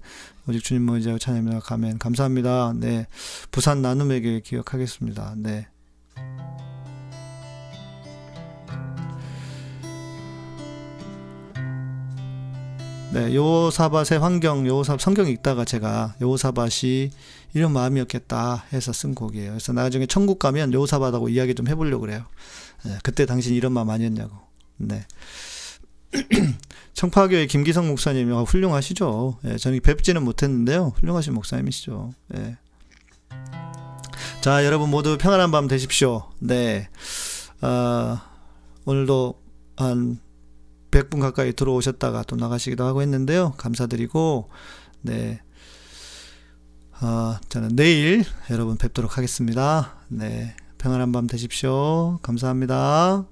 오직 0.48 0.64
주님 0.64 0.84
모이자고 0.86 1.20
찬양합니다. 1.20 1.60
가면 1.62 2.00
감사합니다. 2.00 2.74
네. 2.76 3.08
부산 3.52 3.82
나눔에게 3.82 4.41
기억하겠습니다. 4.41 5.36
네. 5.38 5.68
네, 13.14 13.36
요사밭의 13.36 14.18
환경, 14.18 14.66
요사 14.66 14.98
성경 14.98 15.28
읽다가 15.28 15.66
제가 15.66 16.16
요사밭이 16.20 17.12
이런 17.54 17.72
마음이었겠다 17.72 18.66
해서 18.74 18.91
쓴 18.91 19.14
곡이에요. 19.14 19.52
그래서 19.52 19.72
나중에 19.72 20.08
천국 20.08 20.39
가면 20.39 20.74
요사밭하고 20.74 21.30
이야기 21.30 21.54
좀 21.54 21.68
해보려고 21.68 22.02
그래요. 22.02 22.26
네, 22.84 22.98
그때 23.04 23.28
당신 23.28 23.54
이런 23.54 23.72
마음 23.72 23.91
아니었냐고. 23.91 24.36
네. 24.78 25.06
청파교회 26.93 27.47
김기성 27.47 27.88
목사님이 27.88 28.34
아, 28.34 28.41
훌륭하시죠. 28.41 29.39
예, 29.45 29.57
저는 29.57 29.80
뵙지는 29.82 30.24
못했는데요. 30.24 30.93
훌륭하신 30.97 31.34
목사님이시죠. 31.34 32.14
예. 32.36 32.57
자, 34.41 34.66
여러분 34.66 34.89
모두 34.89 35.18
평안한 35.18 35.51
밤 35.51 35.68
되십시오. 35.68 36.30
네. 36.39 36.89
어, 37.61 38.20
오늘도 38.86 39.41
한 39.78 40.20
100분 40.91 41.20
가까이 41.22 41.53
들어오셨다가 41.53 42.24
또 42.24 42.36
나가시기도 42.36 42.84
하고 42.84 43.01
했는데요. 43.01 43.53
감사드리고, 43.57 44.49
네. 45.01 45.41
어, 47.01 47.38
저는 47.49 47.76
내일 47.76 48.24
여러분 48.51 48.78
뵙도록 48.78 49.18
하겠습니다. 49.18 49.95
네. 50.09 50.55
평안한 50.78 51.11
밤 51.11 51.28
되십시오. 51.28 52.20
감사합니다. 52.22 53.26